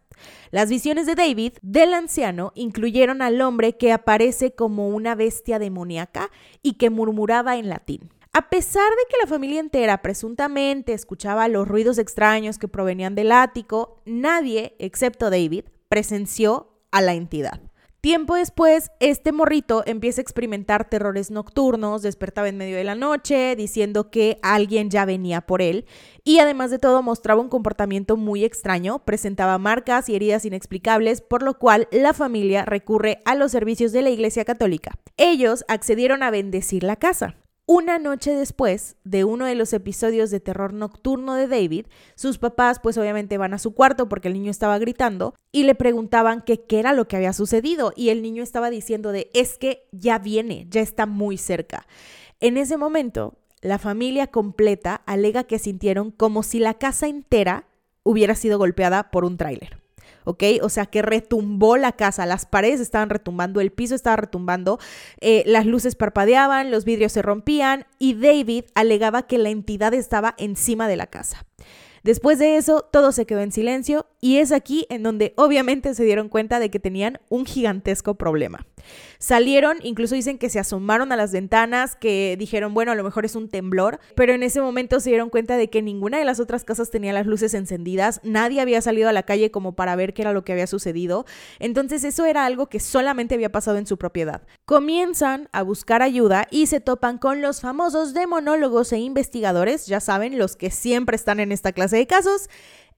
Las 0.50 0.72
visiones 0.72 1.06
de 1.06 1.14
David 1.14 1.54
del 1.62 1.94
anciano 1.94 2.52
incluyeron 2.56 3.22
al 3.22 3.40
hombre 3.42 3.78
que 3.78 3.92
aparece 3.92 4.56
como 4.56 4.90
una 4.90 5.14
bestia 5.14 5.60
demoníaca 5.60 6.32
y 6.64 6.74
que 6.74 6.90
murmuraba 6.90 7.58
en 7.58 7.70
latín. 7.70 8.10
A 8.34 8.50
pesar 8.50 8.90
de 8.90 9.08
que 9.08 9.18
la 9.22 9.30
familia 9.30 9.60
entera 9.60 10.02
presuntamente 10.02 10.94
escuchaba 10.94 11.48
los 11.48 11.68
ruidos 11.68 12.00
extraños 12.00 12.58
que 12.58 12.68
provenían 12.68 13.14
del 13.14 13.32
ático, 13.32 14.02
nadie, 14.06 14.76
excepto 14.80 15.30
David, 15.30 15.66
presenció 15.90 16.72
a 16.90 17.02
la 17.02 17.14
entidad. 17.14 17.62
Tiempo 18.06 18.36
después, 18.36 18.92
este 19.00 19.32
morrito 19.32 19.82
empieza 19.88 20.22
a 20.22 20.22
experimentar 20.22 20.88
terrores 20.88 21.32
nocturnos, 21.32 22.04
despertaba 22.04 22.48
en 22.48 22.56
medio 22.56 22.78
de 22.78 22.84
la 22.84 22.94
noche, 22.94 23.56
diciendo 23.56 24.12
que 24.12 24.38
alguien 24.44 24.92
ya 24.92 25.06
venía 25.06 25.42
por 25.42 25.60
él, 25.64 25.88
y 26.24 26.38
además 26.38 26.70
de 26.70 26.78
todo 26.78 27.02
mostraba 27.02 27.42
un 27.42 27.50
comportamiento 27.50 28.16
muy 28.16 28.44
extraño, 28.44 29.00
presentaba 29.00 29.58
marcas 29.58 30.08
y 30.08 30.16
heridas 30.16 30.46
inexplicables, 30.46 31.22
por 31.22 31.42
lo 31.42 31.58
cual 31.58 31.88
la 31.92 32.14
familia 32.14 32.64
recurre 32.64 33.24
a 33.26 33.34
los 33.34 33.52
servicios 33.52 33.92
de 33.92 34.04
la 34.04 34.12
Iglesia 34.12 34.46
Católica. 34.46 34.92
Ellos 35.18 35.66
accedieron 35.68 36.22
a 36.22 36.30
bendecir 36.30 36.84
la 36.84 36.98
casa. 36.98 37.38
Una 37.68 37.98
noche 37.98 38.36
después 38.36 38.96
de 39.04 39.24
uno 39.24 39.46
de 39.46 39.56
los 39.56 39.74
episodios 39.74 40.30
de 40.30 40.40
terror 40.40 40.72
nocturno 40.72 41.34
de 41.34 41.48
David, 41.48 41.88
sus 42.14 42.38
papás 42.38 42.80
pues 42.80 42.96
obviamente 43.00 43.40
van 43.40 43.56
a 43.56 43.60
su 43.60 43.74
cuarto 43.74 44.08
porque 44.08 44.28
el 44.28 44.36
niño 44.36 44.52
estaba 44.52 44.78
gritando 44.78 45.34
y 45.52 45.64
le 45.64 45.74
preguntaban 45.74 46.44
qué 46.44 46.64
era 46.70 46.94
lo 46.94 47.08
que 47.08 47.16
había 47.16 47.34
sucedido 47.34 47.92
y 47.96 48.10
el 48.10 48.22
niño 48.22 48.44
estaba 48.44 48.70
diciendo 48.70 49.12
de 49.12 49.32
es 49.34 49.58
que 49.58 49.88
ya 49.92 50.20
viene, 50.20 50.68
ya 50.70 50.82
está 50.82 51.08
muy 51.08 51.40
cerca. 51.40 51.88
En 52.40 52.58
ese 52.58 52.78
momento, 52.78 53.34
la 53.62 53.80
familia 53.80 54.28
completa 54.28 55.02
alega 55.08 55.46
que 55.46 55.58
sintieron 55.58 56.12
como 56.12 56.44
si 56.44 56.60
la 56.60 56.76
casa 56.76 57.08
entera 57.08 57.66
hubiera 58.04 58.36
sido 58.36 58.60
golpeada 58.60 59.10
por 59.10 59.26
un 59.26 59.38
tráiler. 59.38 59.85
¿Ok? 60.26 60.44
O 60.62 60.70
sea, 60.70 60.86
que 60.86 61.02
retumbó 61.02 61.78
la 61.78 61.94
casa, 61.94 62.26
las 62.26 62.46
paredes 62.46 62.82
estaban 62.82 63.10
retumbando, 63.10 63.62
el 63.62 63.72
piso 63.72 63.96
estaba 63.96 64.18
retumbando, 64.18 64.80
eh, 65.22 65.44
las 65.46 65.66
luces 65.66 65.96
parpadeaban, 65.96 66.72
los 66.72 66.84
vidrios 66.86 67.14
se 67.14 67.22
rompían 67.22 67.86
y 67.98 68.16
David 68.16 68.66
alegaba 68.76 69.24
que 69.24 69.38
la 69.38 69.50
entidad 69.50 69.94
estaba 69.94 70.36
encima 70.38 70.88
de 70.88 70.98
la 70.98 71.08
casa. 71.08 71.46
Después 72.04 72.38
de 72.38 72.58
eso, 72.58 72.82
todo 72.92 73.12
se 73.12 73.26
quedó 73.26 73.40
en 73.40 73.52
silencio 73.52 74.06
y 74.22 74.38
es 74.38 74.52
aquí 74.52 74.86
en 74.90 75.02
donde 75.02 75.34
obviamente 75.38 75.96
se 75.96 76.04
dieron 76.04 76.30
cuenta 76.30 76.60
de 76.60 76.70
que 76.70 76.80
tenían 76.80 77.20
un 77.30 77.46
gigantesco 77.46 78.14
problema. 78.14 78.68
Salieron, 79.18 79.78
incluso 79.82 80.16
dicen 80.16 80.38
que 80.38 80.50
se 80.50 80.60
asomaron 80.60 81.12
a 81.12 81.16
las 81.16 81.32
ventanas, 81.32 81.96
que 81.96 82.36
dijeron, 82.38 82.74
bueno, 82.74 82.92
a 82.92 82.96
lo 82.96 83.04
mejor 83.04 83.26
es 83.26 83.36
un 83.36 83.50
temblor, 83.50 84.00
pero 84.16 84.34
en 84.34 84.44
ese 84.44 84.62
momento 84.62 85.00
se 85.00 85.10
dieron 85.10 85.30
cuenta 85.30 85.58
de 85.58 85.70
que 85.70 85.82
ninguna 85.82 86.18
de 86.18 86.26
las 86.26 86.40
otras 86.40 86.64
casas 86.64 86.92
tenía 86.92 87.14
las 87.14 87.26
luces 87.26 87.54
encendidas, 87.54 88.20
nadie 88.24 88.62
había 88.62 88.82
salido 88.82 89.10
a 89.10 89.14
la 89.14 89.24
calle 89.24 89.52
como 89.52 89.76
para 89.76 89.96
ver 89.96 90.14
qué 90.14 90.22
era 90.22 90.34
lo 90.34 90.44
que 90.44 90.54
había 90.54 90.68
sucedido, 90.68 91.26
entonces 91.60 92.04
eso 92.04 92.26
era 92.26 92.46
algo 92.46 92.68
que 92.68 92.80
solamente 92.80 93.36
había 93.36 93.52
pasado 93.52 93.78
en 93.78 93.88
su 93.88 93.98
propiedad. 93.98 94.44
Comienzan 94.66 95.50
a 95.52 95.64
buscar 95.64 96.02
ayuda 96.02 96.48
y 96.52 96.68
se 96.68 96.80
topan 96.80 97.18
con 97.18 97.42
los 97.42 97.62
famosos 97.62 98.14
demonólogos 98.14 98.92
e 98.94 99.00
investigadores, 99.00 99.88
ya 99.88 100.00
saben, 100.00 100.38
los 100.38 100.56
que 100.56 100.72
siempre 100.72 101.16
están 101.16 101.40
en 101.40 101.52
esta 101.52 101.72
clase 101.72 101.98
de 101.98 102.08
casos, 102.08 102.50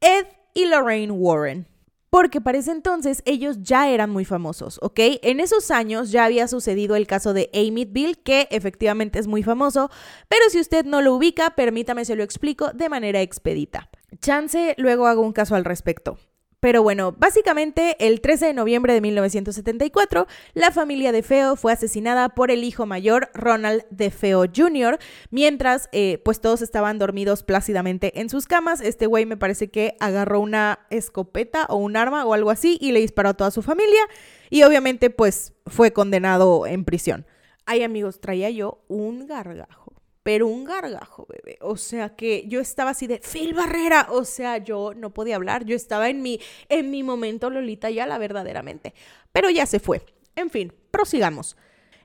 Ed 0.02 0.26
y 0.54 0.66
Lorraine 0.66 1.12
Warren 1.12 1.77
porque 2.10 2.42
para 2.42 2.58
ese 2.58 2.72
entonces 2.72 3.22
ellos 3.26 3.58
ya 3.62 3.90
eran 3.90 4.10
muy 4.10 4.26
famosos, 4.26 4.80
¿ok? 4.82 5.00
En 5.22 5.40
esos 5.40 5.72
años 5.72 6.12
ya 6.12 6.26
había 6.26 6.48
sucedido 6.48 6.96
el 6.96 7.08
caso 7.08 7.34
de 7.34 7.50
Bill, 7.90 8.18
que 8.20 8.48
efectivamente 8.52 9.20
es 9.20 9.28
muy 9.28 9.44
famoso, 9.44 9.90
pero 10.28 10.50
si 10.50 10.60
usted 10.60 10.86
no 10.86 11.02
lo 11.02 11.14
ubica, 11.16 11.52
permítame 11.52 12.06
se 12.06 12.16
lo 12.16 12.24
explico 12.24 12.72
de 12.74 12.90
manera 12.90 13.22
expedita. 13.22 13.90
Chance, 14.20 14.76
luego 14.78 15.08
hago 15.08 15.22
un 15.22 15.34
caso 15.34 15.56
al 15.56 15.66
respecto. 15.66 16.18
Pero 16.60 16.82
bueno, 16.82 17.12
básicamente 17.12 17.96
el 18.00 18.20
13 18.20 18.48
de 18.48 18.54
noviembre 18.56 18.94
de 18.94 19.02
1974, 19.02 20.26
la 20.56 20.72
familia 20.72 21.12
de 21.12 21.22
Feo 21.22 21.56
fue 21.56 21.72
asesinada 21.72 22.30
por 22.30 22.50
el 22.50 22.64
hijo 22.64 22.88
mayor, 22.88 23.30
Ronald 23.36 23.84
de 23.92 24.10
Feo 24.10 24.46
Jr., 24.54 24.98
mientras 25.30 25.88
eh, 25.92 26.20
pues 26.26 26.42
todos 26.42 26.64
estaban 26.64 26.98
dormidos 26.98 27.44
plácidamente 27.44 28.20
en 28.20 28.30
sus 28.30 28.48
camas. 28.48 28.82
Este 28.82 29.06
güey 29.06 29.28
me 29.28 29.38
parece 29.38 29.70
que 29.70 29.98
agarró 30.00 30.40
una 30.40 30.80
escopeta 30.90 31.68
o 31.70 31.76
un 31.76 31.96
arma 31.96 32.26
o 32.26 32.34
algo 32.34 32.50
así 32.50 32.80
y 32.82 32.92
le 32.92 33.02
disparó 33.02 33.30
a 33.30 33.34
toda 33.36 33.52
su 33.52 33.62
familia 33.62 34.02
y 34.50 34.64
obviamente 34.64 35.12
pues 35.12 35.54
fue 35.68 35.94
condenado 35.94 36.66
en 36.66 36.86
prisión. 36.86 37.28
Ay 37.68 37.84
amigos, 37.84 38.20
traía 38.20 38.50
yo 38.50 38.84
un 38.88 39.28
gargajo 39.28 39.87
pero 40.28 40.46
un 40.46 40.66
gargajo, 40.66 41.26
bebé. 41.30 41.58
O 41.62 41.78
sea 41.78 42.18
que 42.18 42.44
yo 42.50 42.60
estaba 42.60 42.90
así 42.90 43.08
de 43.08 43.22
Phil 43.22 43.54
Barrera, 43.54 44.08
o 44.12 44.26
sea, 44.26 44.58
yo 44.58 44.94
no 44.94 45.14
podía 45.14 45.38
hablar, 45.38 45.64
yo 45.64 45.74
estaba 45.74 46.10
en 46.10 46.22
mi 46.22 46.42
en 46.68 46.92
mi 46.92 47.02
momento 47.02 47.50
Lolita 47.50 47.90
ya 47.92 48.06
la 48.06 48.18
verdaderamente, 48.18 48.94
pero 49.32 49.50
ya 49.50 49.66
se 49.66 49.80
fue. 49.80 50.02
En 50.36 50.50
fin, 50.50 50.74
prosigamos. 50.92 51.56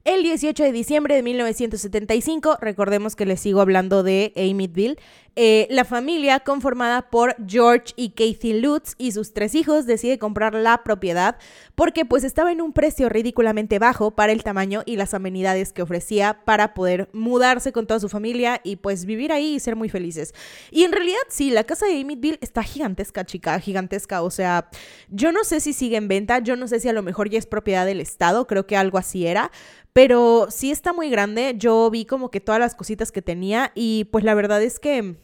El 0.04 0.22
18 0.22 0.62
de 0.62 0.70
diciembre 0.70 1.16
de 1.16 1.24
1975, 1.24 2.58
recordemos 2.60 3.16
que 3.16 3.26
les 3.26 3.40
sigo 3.40 3.60
hablando 3.60 4.04
de 4.04 4.32
Amytville, 4.36 4.98
eh, 5.34 5.66
la 5.70 5.86
familia 5.86 6.40
conformada 6.40 7.08
por 7.08 7.34
George 7.48 7.94
y 7.96 8.10
Kathy 8.10 8.60
Lutz 8.60 8.94
y 8.98 9.12
sus 9.12 9.32
tres 9.32 9.54
hijos 9.54 9.86
decide 9.86 10.18
comprar 10.18 10.54
la 10.54 10.84
propiedad 10.84 11.38
porque 11.74 12.04
pues 12.04 12.22
estaba 12.22 12.52
en 12.52 12.60
un 12.60 12.74
precio 12.74 13.08
ridículamente 13.08 13.78
bajo 13.78 14.10
para 14.10 14.32
el 14.32 14.42
tamaño 14.42 14.82
y 14.84 14.96
las 14.96 15.14
amenidades 15.14 15.72
que 15.72 15.80
ofrecía 15.80 16.42
para 16.44 16.74
poder 16.74 17.08
mudarse 17.14 17.72
con 17.72 17.86
toda 17.86 17.98
su 17.98 18.10
familia 18.10 18.60
y 18.62 18.76
pues 18.76 19.06
vivir 19.06 19.32
ahí 19.32 19.54
y 19.54 19.60
ser 19.60 19.74
muy 19.74 19.88
felices. 19.88 20.34
Y 20.70 20.84
en 20.84 20.92
realidad 20.92 21.22
sí, 21.28 21.50
la 21.50 21.64
casa 21.64 21.86
de 21.86 21.98
Amytville 21.98 22.38
está 22.42 22.62
gigantesca, 22.62 23.24
chica, 23.24 23.58
gigantesca. 23.58 24.20
O 24.20 24.30
sea, 24.30 24.68
yo 25.08 25.32
no 25.32 25.44
sé 25.44 25.60
si 25.60 25.72
sigue 25.72 25.96
en 25.96 26.08
venta, 26.08 26.40
yo 26.40 26.56
no 26.56 26.68
sé 26.68 26.78
si 26.78 26.90
a 26.90 26.92
lo 26.92 27.02
mejor 27.02 27.30
ya 27.30 27.38
es 27.38 27.46
propiedad 27.46 27.86
del 27.86 28.00
Estado, 28.00 28.46
creo 28.46 28.66
que 28.66 28.76
algo 28.76 28.98
así 28.98 29.26
era 29.26 29.50
pero 29.92 30.46
sí 30.50 30.70
está 30.70 30.92
muy 30.92 31.10
grande. 31.10 31.54
Yo 31.56 31.90
vi 31.90 32.04
como 32.04 32.30
que 32.30 32.40
todas 32.40 32.58
las 32.58 32.74
cositas 32.74 33.12
que 33.12 33.22
tenía 33.22 33.72
y 33.74 34.04
pues 34.04 34.24
la 34.24 34.34
verdad 34.34 34.62
es 34.62 34.78
que... 34.78 35.16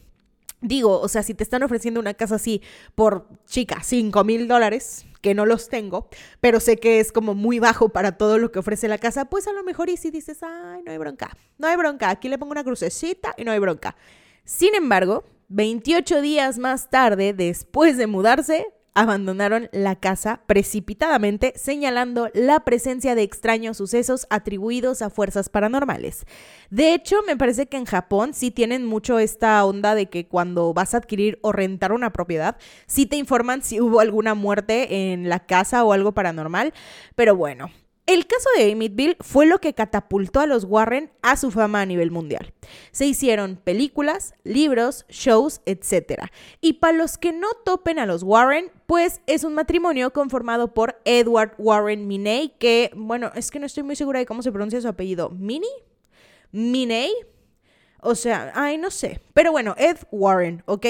Digo, 0.61 0.99
o 0.99 1.07
sea, 1.07 1.23
si 1.23 1.33
te 1.33 1.43
están 1.43 1.63
ofreciendo 1.63 1.99
una 1.99 2.13
casa 2.13 2.35
así 2.35 2.61
por, 2.95 3.27
chica, 3.45 3.81
5 3.81 4.23
mil 4.23 4.47
dólares, 4.47 5.05
que 5.21 5.33
no 5.33 5.45
los 5.45 5.69
tengo, 5.69 6.07
pero 6.41 6.59
sé 6.59 6.77
que 6.77 6.99
es 6.99 7.11
como 7.11 7.33
muy 7.33 7.59
bajo 7.59 7.89
para 7.89 8.17
todo 8.17 8.37
lo 8.37 8.51
que 8.51 8.59
ofrece 8.59 8.87
la 8.87 8.97
casa, 8.97 9.25
pues 9.25 9.47
a 9.47 9.53
lo 9.53 9.63
mejor 9.63 9.89
y 9.89 9.97
si 9.97 10.11
dices, 10.11 10.39
ay, 10.43 10.81
no 10.85 10.91
hay 10.91 10.97
bronca, 10.97 11.35
no 11.57 11.67
hay 11.67 11.77
bronca, 11.77 12.09
aquí 12.09 12.29
le 12.29 12.37
pongo 12.37 12.51
una 12.51 12.63
crucecita 12.63 13.33
y 13.37 13.43
no 13.43 13.51
hay 13.51 13.59
bronca. 13.59 13.95
Sin 14.43 14.75
embargo, 14.75 15.23
28 15.49 16.21
días 16.21 16.57
más 16.57 16.89
tarde, 16.89 17.33
después 17.33 17.97
de 17.97 18.07
mudarse, 18.07 18.67
abandonaron 18.99 19.69
la 19.71 19.95
casa 19.95 20.41
precipitadamente, 20.45 21.53
señalando 21.55 22.29
la 22.33 22.65
presencia 22.65 23.15
de 23.15 23.23
extraños 23.23 23.77
sucesos 23.77 24.27
atribuidos 24.29 25.01
a 25.01 25.09
fuerzas 25.09 25.47
paranormales. 25.47 26.25
De 26.69 26.93
hecho, 26.93 27.15
me 27.25 27.37
parece 27.37 27.67
que 27.67 27.77
en 27.77 27.85
Japón 27.85 28.33
sí 28.33 28.51
tienen 28.51 28.85
mucho 28.85 29.17
esta 29.17 29.63
onda 29.63 29.95
de 29.95 30.07
que 30.07 30.27
cuando 30.27 30.73
vas 30.73 30.93
a 30.93 30.97
adquirir 30.97 31.39
o 31.43 31.53
rentar 31.53 31.93
una 31.93 32.11
propiedad, 32.11 32.57
sí 32.87 33.05
te 33.05 33.15
informan 33.15 33.63
si 33.63 33.79
hubo 33.79 34.01
alguna 34.01 34.33
muerte 34.33 35.13
en 35.13 35.29
la 35.29 35.45
casa 35.45 35.85
o 35.85 35.93
algo 35.93 36.11
paranormal, 36.11 36.73
pero 37.15 37.37
bueno, 37.37 37.71
el 38.09 38.25
caso 38.25 38.49
de 38.57 38.71
Amityville 38.71 39.17
fue 39.19 39.45
lo 39.45 39.59
que 39.59 39.75
catapultó 39.75 40.39
a 40.39 40.47
los 40.47 40.63
Warren 40.63 41.11
a 41.21 41.37
su 41.37 41.51
fama 41.51 41.81
a 41.81 41.85
nivel 41.85 42.09
mundial. 42.09 42.53
Se 42.91 43.05
hicieron 43.05 43.57
películas, 43.63 44.33
libros, 44.43 45.05
shows, 45.09 45.61
etc. 45.67 46.23
Y 46.59 46.73
para 46.73 46.97
los 46.97 47.19
que 47.19 47.33
no 47.33 47.49
topen 47.63 47.99
a 47.99 48.07
los 48.07 48.23
Warren, 48.23 48.71
pues 48.87 49.21
es 49.27 49.43
un 49.43 49.53
matrimonio 49.53 50.11
conformado 50.11 50.73
por 50.73 50.99
Edward 51.05 51.53
Warren 51.59 52.07
Miney, 52.07 52.55
que, 52.57 52.89
bueno, 52.95 53.31
es 53.35 53.51
que 53.51 53.59
no 53.59 53.67
estoy 53.67 53.83
muy 53.83 53.95
segura 53.95 54.17
de 54.17 54.25
cómo 54.25 54.41
se 54.41 54.51
pronuncia 54.51 54.81
su 54.81 54.87
apellido. 54.87 55.29
¿Mini? 55.29 55.69
¿Miney? 56.51 57.13
O 58.01 58.15
sea, 58.15 58.51
ay, 58.55 58.79
no 58.79 58.89
sé. 58.89 59.21
Pero 59.35 59.51
bueno, 59.51 59.75
Ed 59.77 59.97
Warren, 60.09 60.63
¿ok? 60.65 60.87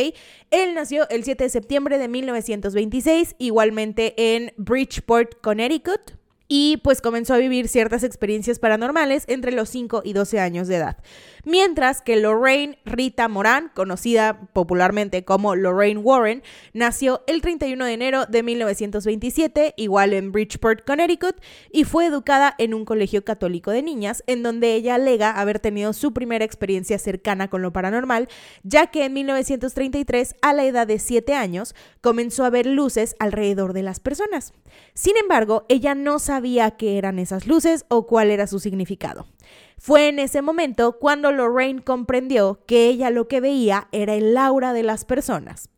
Él 0.51 0.73
nació 0.73 1.10
el 1.10 1.25
7 1.25 1.43
de 1.43 1.49
septiembre 1.49 1.97
de 1.97 2.08
1926, 2.08 3.36
igualmente 3.39 4.13
en 4.36 4.53
Bridgeport, 4.55 5.41
Connecticut 5.41 6.18
y 6.51 6.77
pues 6.77 6.99
comenzó 6.99 7.35
a 7.35 7.38
vivir 7.38 7.67
ciertas 7.67 8.03
experiencias 8.03 8.57
paranormales 8.57 9.23
entre 9.27 9.51
los 9.51 9.69
5 9.69 10.01
y 10.03 10.13
12 10.13 10.39
años 10.39 10.67
de 10.67 10.77
edad. 10.77 10.97
Mientras 11.45 12.01
que 12.01 12.17
Lorraine 12.17 12.79
Rita 12.85 13.27
Moran, 13.27 13.71
conocida 13.73 14.49
popularmente 14.51 15.23
como 15.23 15.55
Lorraine 15.55 16.01
Warren, 16.01 16.43
nació 16.73 17.21
el 17.27 17.41
31 17.41 17.85
de 17.85 17.93
enero 17.93 18.25
de 18.25 18.43
1927, 18.43 19.75
igual 19.77 20.13
en 20.13 20.31
Bridgeport, 20.31 20.83
Connecticut, 20.85 21.35
y 21.71 21.83
fue 21.83 22.07
educada 22.07 22.55
en 22.57 22.73
un 22.73 22.83
colegio 22.83 23.23
católico 23.23 23.69
de 23.71 23.83
niñas, 23.83 24.23
en 24.25 24.41
donde 24.41 24.73
ella 24.73 24.95
alega 24.95 25.31
haber 25.31 25.59
tenido 25.59 25.93
su 25.93 26.13
primera 26.13 26.45
experiencia 26.45 26.97
cercana 26.97 27.47
con 27.47 27.62
lo 27.62 27.71
paranormal, 27.71 28.27
ya 28.63 28.88
que 28.88 29.05
en 29.05 29.13
1933, 29.13 30.35
a 30.41 30.53
la 30.53 30.65
edad 30.65 30.88
de 30.88 30.97
7 30.97 31.35
años, 31.35 31.75
comenzó 32.01 32.43
a 32.43 32.49
ver 32.49 32.65
luces 32.65 33.15
alrededor 33.19 33.73
de 33.73 33.83
las 33.83 33.99
personas. 33.99 34.53
Sin 34.93 35.15
embargo, 35.15 35.65
ella 35.69 35.95
no 35.95 36.19
sabía 36.19 36.38
sabía 36.39 36.71
qué 36.71 36.97
eran 36.97 37.19
esas 37.19 37.47
luces 37.47 37.86
o 37.89 38.08
cuál 38.08 38.32
era 38.32 38.47
su 38.47 38.60
significado. 38.60 39.28
Fue 39.78 40.08
en 40.08 40.19
ese 40.19 40.41
momento 40.41 40.97
cuando 40.97 41.34
Lorraine 41.34 41.84
comprendió 41.84 42.63
que 42.65 42.88
ella 42.88 43.10
lo 43.10 43.28
que 43.28 43.41
veía 43.41 43.89
era 43.91 44.13
el 44.15 44.38
aura 44.38 44.71
de 44.71 44.84
las 44.84 45.04
personas. 45.04 45.69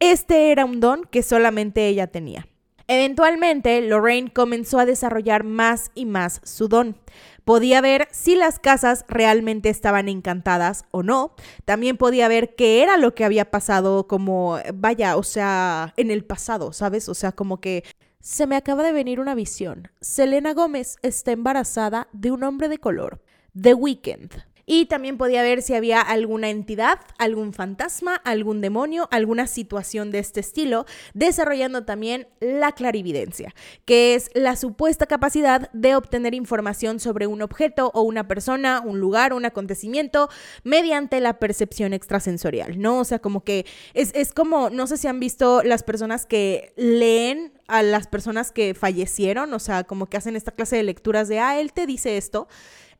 Este 0.00 0.52
era 0.52 0.64
un 0.64 0.80
don 0.80 1.02
que 1.04 1.22
solamente 1.22 1.86
ella 1.86 2.06
tenía. 2.06 2.48
Eventualmente, 2.88 3.82
Lorraine 3.82 4.32
comenzó 4.32 4.78
a 4.78 4.86
desarrollar 4.86 5.44
más 5.44 5.90
y 5.94 6.06
más 6.06 6.40
su 6.44 6.68
don. 6.68 6.96
Podía 7.44 7.82
ver 7.82 8.08
si 8.10 8.36
las 8.36 8.58
casas 8.58 9.04
realmente 9.08 9.68
estaban 9.68 10.08
encantadas 10.08 10.86
o 10.92 11.02
no. 11.02 11.34
También 11.66 11.98
podía 11.98 12.26
ver 12.28 12.54
qué 12.54 12.82
era 12.82 12.96
lo 12.96 13.14
que 13.14 13.26
había 13.26 13.50
pasado 13.50 14.06
como, 14.06 14.58
vaya, 14.74 15.16
o 15.18 15.22
sea, 15.22 15.92
en 15.98 16.10
el 16.10 16.24
pasado, 16.24 16.72
¿sabes? 16.72 17.08
O 17.10 17.14
sea, 17.14 17.32
como 17.32 17.60
que 17.60 17.84
se 18.26 18.48
me 18.48 18.56
acaba 18.56 18.82
de 18.82 18.90
venir 18.90 19.20
una 19.20 19.36
visión. 19.36 19.88
Selena 20.00 20.52
Gómez 20.52 20.96
está 21.02 21.30
embarazada 21.30 22.08
de 22.12 22.32
un 22.32 22.42
hombre 22.42 22.68
de 22.68 22.78
color. 22.78 23.22
The 23.54 23.74
Weeknd. 23.74 24.32
Y 24.66 24.86
también 24.86 25.16
podía 25.16 25.42
ver 25.42 25.62
si 25.62 25.74
había 25.74 26.00
alguna 26.00 26.50
entidad, 26.50 26.98
algún 27.18 27.52
fantasma, 27.52 28.16
algún 28.16 28.60
demonio, 28.60 29.08
alguna 29.12 29.46
situación 29.46 30.10
de 30.10 30.18
este 30.18 30.40
estilo, 30.40 30.86
desarrollando 31.14 31.84
también 31.84 32.26
la 32.40 32.72
clarividencia, 32.72 33.54
que 33.84 34.16
es 34.16 34.28
la 34.34 34.56
supuesta 34.56 35.06
capacidad 35.06 35.70
de 35.72 35.94
obtener 35.94 36.34
información 36.34 36.98
sobre 36.98 37.28
un 37.28 37.42
objeto 37.42 37.92
o 37.94 38.02
una 38.02 38.26
persona, 38.26 38.82
un 38.84 38.98
lugar, 38.98 39.32
un 39.32 39.44
acontecimiento, 39.44 40.28
mediante 40.64 41.20
la 41.20 41.38
percepción 41.38 41.92
extrasensorial, 41.92 42.80
¿no? 42.80 42.98
O 42.98 43.04
sea, 43.04 43.20
como 43.20 43.44
que 43.44 43.66
es, 43.94 44.10
es 44.14 44.32
como, 44.32 44.70
no 44.70 44.88
sé 44.88 44.96
si 44.96 45.06
han 45.06 45.20
visto 45.20 45.62
las 45.62 45.84
personas 45.84 46.26
que 46.26 46.72
leen 46.76 47.52
a 47.68 47.82
las 47.82 48.06
personas 48.06 48.52
que 48.52 48.74
fallecieron, 48.74 49.52
o 49.52 49.58
sea, 49.58 49.84
como 49.84 50.06
que 50.06 50.16
hacen 50.16 50.36
esta 50.36 50.52
clase 50.52 50.76
de 50.76 50.82
lecturas 50.82 51.28
de, 51.28 51.38
ah, 51.38 51.60
él 51.60 51.72
te 51.72 51.86
dice 51.86 52.16
esto. 52.16 52.48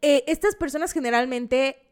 Eh, 0.02 0.24
estas 0.26 0.54
personas 0.56 0.92
generalmente 0.92 1.86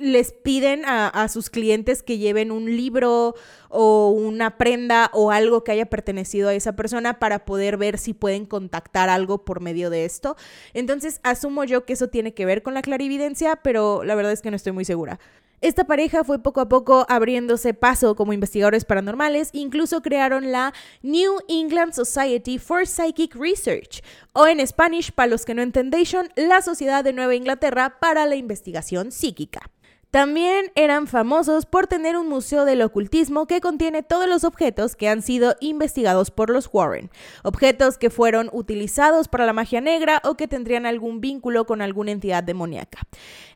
les 0.00 0.32
piden 0.32 0.84
a, 0.86 1.28
sus 1.28 1.50
clientes 1.50 2.02
que 2.02 2.16
lleven 2.16 2.50
un 2.50 2.64
libro 2.64 3.34
o 3.68 4.08
una 4.08 4.56
prenda 4.56 5.10
o 5.12 5.30
algo 5.30 5.64
que 5.64 5.72
haya 5.72 5.86
pertenecido 5.86 6.48
a 6.48 6.54
esa 6.54 6.74
persona 6.74 7.18
para 7.18 7.44
poder 7.44 7.76
ver 7.76 7.98
si 7.98 8.14
pueden 8.14 8.46
contactar 8.46 9.10
algo 9.10 9.44
por 9.44 9.60
medio 9.60 9.90
de 9.90 10.06
esto. 10.06 10.36
Entonces, 10.72 11.20
asumo 11.24 11.64
yo 11.64 11.84
que 11.84 11.92
eso 11.92 12.08
tiene 12.08 12.32
que 12.32 12.46
ver 12.46 12.62
con 12.62 12.72
la 12.72 12.80
clarividencia, 12.80 13.56
pero 13.56 14.02
la 14.02 14.14
verdad 14.14 14.32
es 14.32 14.40
que 14.40 14.50
no 14.50 14.56
estoy 14.56 14.72
muy 14.72 14.86
segura. 14.86 15.18
Esta 15.62 15.84
pareja 15.84 16.22
fue 16.22 16.42
poco 16.42 16.60
a 16.60 16.68
poco 16.68 17.06
abriéndose 17.08 17.72
paso 17.72 18.14
como 18.14 18.34
investigadores 18.34 18.84
paranormales, 18.84 19.48
incluso 19.54 20.02
crearon 20.02 20.52
la 20.52 20.74
New 21.02 21.38
England 21.48 21.94
Society 21.94 22.58
for 22.58 22.86
Psychic 22.86 23.34
Research, 23.34 24.02
o 24.34 24.46
en 24.46 24.64
Spanish, 24.66 25.12
para 25.12 25.28
los 25.28 25.46
que 25.46 25.54
no 25.54 25.62
entendéis, 25.62 26.14
la 26.36 26.60
Sociedad 26.60 27.02
de 27.02 27.14
Nueva 27.14 27.34
Inglaterra 27.34 27.96
para 28.00 28.26
la 28.26 28.36
Investigación 28.36 29.12
Psíquica. 29.12 29.70
También 30.16 30.72
eran 30.76 31.08
famosos 31.08 31.66
por 31.66 31.88
tener 31.88 32.16
un 32.16 32.26
museo 32.26 32.64
del 32.64 32.80
ocultismo 32.80 33.46
que 33.46 33.60
contiene 33.60 34.02
todos 34.02 34.26
los 34.26 34.44
objetos 34.44 34.96
que 34.96 35.10
han 35.10 35.20
sido 35.20 35.56
investigados 35.60 36.30
por 36.30 36.48
los 36.48 36.70
Warren, 36.72 37.10
objetos 37.42 37.98
que 37.98 38.08
fueron 38.08 38.48
utilizados 38.54 39.28
para 39.28 39.44
la 39.44 39.52
magia 39.52 39.82
negra 39.82 40.22
o 40.24 40.34
que 40.34 40.48
tendrían 40.48 40.86
algún 40.86 41.20
vínculo 41.20 41.66
con 41.66 41.82
alguna 41.82 42.12
entidad 42.12 42.42
demoníaca. 42.42 43.00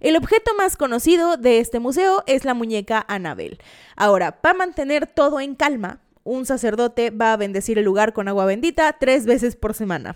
El 0.01 0.17
objeto 0.17 0.51
más 0.55 0.77
conocido 0.77 1.39
de 1.39 1.61
este 1.61 1.81
museo 1.81 2.25
es 2.27 2.45
la 2.45 2.53
muñeca 2.53 3.07
Annabel. 3.09 3.57
Ahora, 3.97 4.43
para 4.43 4.59
mantener 4.59 5.07
todo 5.07 5.41
en 5.41 5.55
calma, 5.55 6.01
un 6.25 6.45
sacerdote 6.45 7.09
va 7.09 7.33
a 7.33 7.39
bendecir 7.39 7.79
el 7.79 7.87
lugar 7.87 8.13
con 8.13 8.29
agua 8.29 8.45
bendita 8.45 8.95
tres 9.01 9.25
veces 9.25 9.57
por 9.57 9.73
semana 9.73 10.15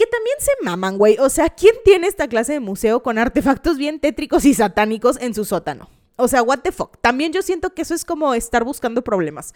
que 0.00 0.06
también 0.06 0.36
se 0.38 0.52
maman, 0.62 0.96
güey. 0.96 1.18
O 1.18 1.28
sea, 1.28 1.50
¿quién 1.50 1.74
tiene 1.84 2.06
esta 2.06 2.26
clase 2.26 2.54
de 2.54 2.60
museo 2.60 3.02
con 3.02 3.18
artefactos 3.18 3.76
bien 3.76 4.00
tétricos 4.00 4.46
y 4.46 4.54
satánicos 4.54 5.20
en 5.20 5.34
su 5.34 5.44
sótano? 5.44 5.90
O 6.16 6.26
sea, 6.26 6.42
what 6.42 6.60
the 6.60 6.72
fuck. 6.72 6.96
También 7.02 7.34
yo 7.34 7.42
siento 7.42 7.74
que 7.74 7.82
eso 7.82 7.92
es 7.92 8.06
como 8.06 8.32
estar 8.32 8.64
buscando 8.64 9.04
problemas. 9.04 9.52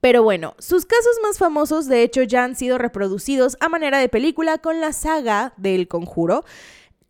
Pero 0.00 0.24
bueno, 0.24 0.56
sus 0.58 0.84
casos 0.84 1.16
más 1.22 1.38
famosos 1.38 1.86
de 1.86 2.02
hecho 2.02 2.24
ya 2.24 2.42
han 2.42 2.56
sido 2.56 2.76
reproducidos 2.76 3.56
a 3.60 3.68
manera 3.68 3.98
de 3.98 4.08
película 4.08 4.58
con 4.58 4.80
la 4.80 4.92
saga 4.92 5.54
del 5.58 5.86
conjuro 5.86 6.44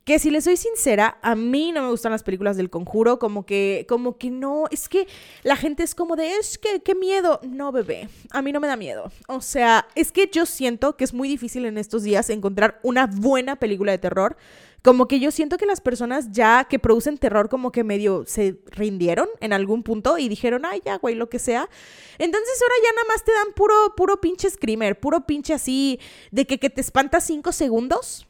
que 0.04 0.18
si 0.18 0.30
le 0.30 0.42
soy 0.42 0.56
sincera, 0.56 1.18
a 1.22 1.34
mí 1.34 1.72
no 1.72 1.82
me 1.82 1.88
gustan 1.88 2.12
las 2.12 2.22
películas 2.22 2.58
del 2.58 2.68
conjuro, 2.68 3.18
como 3.18 3.46
que, 3.46 3.86
como 3.88 4.18
que 4.18 4.30
no, 4.30 4.66
es 4.70 4.88
que 4.88 5.08
la 5.42 5.56
gente 5.56 5.82
es 5.82 5.94
como 5.94 6.14
de, 6.14 6.36
es 6.36 6.58
que, 6.58 6.80
qué 6.80 6.94
miedo. 6.94 7.40
No, 7.42 7.72
bebé, 7.72 8.08
a 8.30 8.42
mí 8.42 8.52
no 8.52 8.60
me 8.60 8.68
da 8.68 8.76
miedo. 8.76 9.10
O 9.28 9.40
sea, 9.40 9.88
es 9.94 10.12
que 10.12 10.28
yo 10.30 10.44
siento 10.44 10.96
que 10.96 11.04
es 11.04 11.14
muy 11.14 11.28
difícil 11.28 11.64
en 11.64 11.78
estos 11.78 12.02
días 12.02 12.28
encontrar 12.28 12.80
una 12.82 13.06
buena 13.06 13.56
película 13.56 13.92
de 13.92 13.98
terror. 13.98 14.36
Como 14.82 15.08
que 15.08 15.18
yo 15.18 15.30
siento 15.30 15.56
que 15.56 15.64
las 15.64 15.80
personas 15.80 16.30
ya 16.30 16.64
que 16.64 16.78
producen 16.78 17.16
terror 17.16 17.48
como 17.48 17.72
que 17.72 17.82
medio 17.82 18.24
se 18.26 18.60
rindieron 18.66 19.30
en 19.40 19.54
algún 19.54 19.82
punto 19.82 20.18
y 20.18 20.28
dijeron, 20.28 20.66
ay, 20.66 20.82
ya, 20.84 20.98
güey, 20.98 21.14
lo 21.14 21.30
que 21.30 21.38
sea. 21.38 21.70
Entonces 22.18 22.60
ahora 22.60 22.74
ya 22.84 22.92
nada 22.92 23.08
más 23.08 23.24
te 23.24 23.32
dan 23.32 23.54
puro, 23.54 23.94
puro 23.96 24.20
pinche 24.20 24.50
screamer, 24.50 25.00
puro 25.00 25.24
pinche 25.24 25.54
así 25.54 25.98
de 26.30 26.46
que, 26.46 26.58
que 26.58 26.68
te 26.68 26.82
espanta 26.82 27.22
cinco 27.22 27.52
segundos 27.52 28.26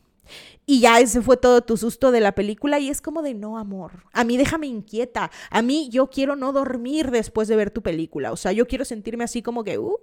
y 0.67 0.81
ya 0.81 1.01
ese 1.01 1.21
fue 1.21 1.37
todo 1.37 1.61
tu 1.61 1.77
susto 1.77 2.11
de 2.11 2.21
la 2.21 2.33
película 2.33 2.79
y 2.79 2.89
es 2.89 3.01
como 3.03 3.23
de 3.23 3.35
no, 3.35 3.59
amor. 3.59 4.05
A 4.13 4.25
mí 4.25 4.37
déjame 4.37 4.67
inquieta. 4.67 5.31
A 5.51 5.63
mí 5.63 5.89
yo 5.91 6.09
quiero 6.09 6.37
no 6.37 6.53
dormir 6.53 7.11
después 7.11 7.49
de 7.49 7.57
ver 7.57 7.71
tu 7.71 7.83
película. 7.83 8.33
O 8.33 8.37
sea, 8.37 8.53
yo 8.53 8.67
quiero 8.67 8.85
sentirme 8.85 9.25
así 9.25 9.43
como 9.43 9.63
que... 9.63 9.79
Uh. 9.79 9.99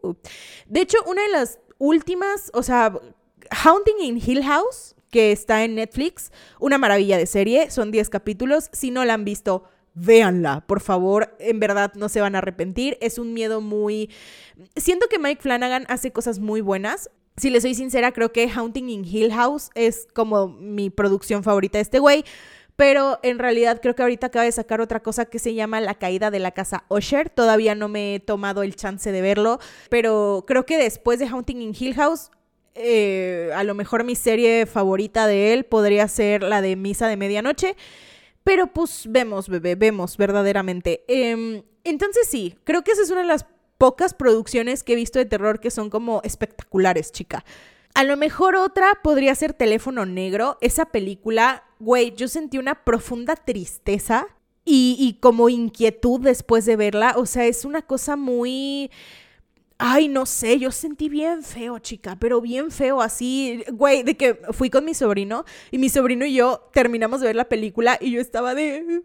De 0.68 0.82
hecho, 0.82 0.98
una 1.08 1.24
de 1.24 1.30
las 1.30 1.60
últimas, 1.80 2.52
o 2.54 2.62
sea, 2.62 2.94
Haunting 3.64 4.02
in 4.02 4.22
Hill 4.24 4.44
House, 4.44 4.96
que 5.10 5.32
está 5.32 5.64
en 5.64 5.76
Netflix, 5.76 6.32
una 6.60 6.78
maravilla 6.78 7.18
de 7.18 7.26
serie, 7.26 7.72
son 7.72 7.92
10 7.92 8.10
capítulos. 8.10 8.70
Si 8.72 8.92
no 8.92 9.04
la 9.04 9.16
han 9.16 9.26
visto, 9.26 9.64
véanla, 9.96 10.66
por 10.68 10.80
favor, 10.80 11.36
en 11.40 11.60
verdad 11.60 11.94
no 11.96 12.08
se 12.08 12.22
van 12.22 12.36
a 12.36 12.38
arrepentir. 12.38 13.00
Es 13.02 13.18
un 13.18 13.34
miedo 13.34 13.62
muy... 13.62 14.12
Siento 14.76 15.08
que 15.08 15.18
Mike 15.18 15.42
Flanagan 15.42 15.86
hace 15.90 16.12
cosas 16.12 16.38
muy 16.38 16.62
buenas 16.62 17.10
si 17.38 17.50
le 17.50 17.62
soy 17.62 17.76
sincera, 17.76 18.12
creo 18.12 18.32
que 18.32 18.50
Haunting 18.50 18.90
in 18.90 19.06
Hill 19.06 19.32
House 19.34 19.70
es 19.76 20.08
como 20.14 20.48
mi 20.48 20.90
producción 20.90 21.44
favorita 21.44 21.78
de 21.78 21.84
este 21.84 22.00
güey. 22.00 22.24
Pero 22.76 23.20
en 23.22 23.38
realidad 23.38 23.80
creo 23.82 23.96
que 23.96 24.02
ahorita 24.02 24.28
acaba 24.28 24.46
de 24.46 24.52
sacar 24.52 24.82
otra 24.82 25.02
cosa 25.02 25.26
que 25.26 25.40
se 25.40 25.54
llama 25.54 25.82
La 25.82 25.96
caída 25.96 26.32
de 26.32 26.40
la 26.40 26.52
casa 26.52 26.84
Usher. 26.90 27.30
Todavía 27.30 27.76
no 27.76 27.88
me 27.90 28.16
he 28.16 28.20
tomado 28.20 28.64
el 28.64 28.76
chance 28.76 29.12
de 29.12 29.22
verlo. 29.22 29.60
Pero 29.90 30.46
creo 30.48 30.66
que 30.66 30.78
después 30.78 31.20
de 31.20 31.28
Haunting 31.28 31.62
in 31.62 31.76
Hill 31.78 31.94
House, 31.96 32.32
eh, 32.74 33.52
a 33.54 33.64
lo 33.64 33.76
mejor 33.76 34.04
mi 34.04 34.16
serie 34.16 34.66
favorita 34.66 35.28
de 35.28 35.54
él 35.54 35.66
podría 35.66 36.08
ser 36.08 36.42
la 36.44 36.62
de 36.62 36.76
Misa 36.76 37.08
de 37.08 37.18
Medianoche. 37.18 37.76
Pero 38.44 38.68
pues 38.68 39.06
vemos, 39.08 39.50
bebé, 39.50 39.76
vemos 39.76 40.18
verdaderamente. 40.18 41.04
Em, 41.08 41.64
entonces 41.84 42.28
sí, 42.28 42.56
creo 42.64 42.84
que 42.84 42.92
esa 42.92 43.04
es 43.04 43.12
una 43.12 43.22
de 43.22 43.28
las 43.28 43.46
pocas 43.82 44.14
producciones 44.14 44.84
que 44.84 44.94
he 44.94 44.96
visto 44.96 45.18
de 45.18 45.26
terror 45.26 45.60
que 45.60 45.72
son 45.72 45.90
como 45.90 46.22
espectaculares, 46.24 47.12
chica. 47.12 47.44
A 47.96 48.04
lo 48.04 48.16
mejor 48.16 48.56
otra 48.56 49.00
podría 49.02 49.34
ser 49.34 49.54
Teléfono 49.54 50.06
Negro. 50.06 50.60
Esa 50.62 50.86
película, 50.86 51.64
güey, 51.80 52.14
yo 52.16 52.28
sentí 52.28 52.60
una 52.60 52.84
profunda 52.86 53.36
tristeza 53.36 54.28
y, 54.66 54.98
y, 55.00 55.14
como 55.20 55.50
inquietud 55.50 56.22
después 56.22 56.64
de 56.66 56.76
verla. 56.76 57.16
O 57.18 57.26
sea, 57.26 57.48
es 57.48 57.66
una 57.66 57.82
cosa 57.82 58.16
muy... 58.16 58.92
Ay, 59.80 60.10
no 60.10 60.28
sé, 60.28 60.60
yo 60.60 60.70
sentí 60.70 61.10
bien 61.10 61.42
feo, 61.42 61.80
chica, 61.80 62.16
pero 62.20 62.40
bien 62.40 62.70
feo, 62.70 63.02
así, 63.02 63.64
güey, 63.74 64.04
de 64.04 64.16
que 64.16 64.36
fui 64.52 64.70
con 64.70 64.86
mi 64.86 64.94
sobrino 64.94 65.44
y 65.72 65.80
mi 65.80 65.90
sobrino 65.90 66.24
y 66.24 66.36
yo 66.36 66.70
terminamos 66.72 67.20
de 67.20 67.26
ver 67.26 67.36
la 67.36 67.50
película 67.50 67.98
y 68.00 68.12
yo 68.12 68.22
estaba 68.22 68.54
de, 68.54 69.02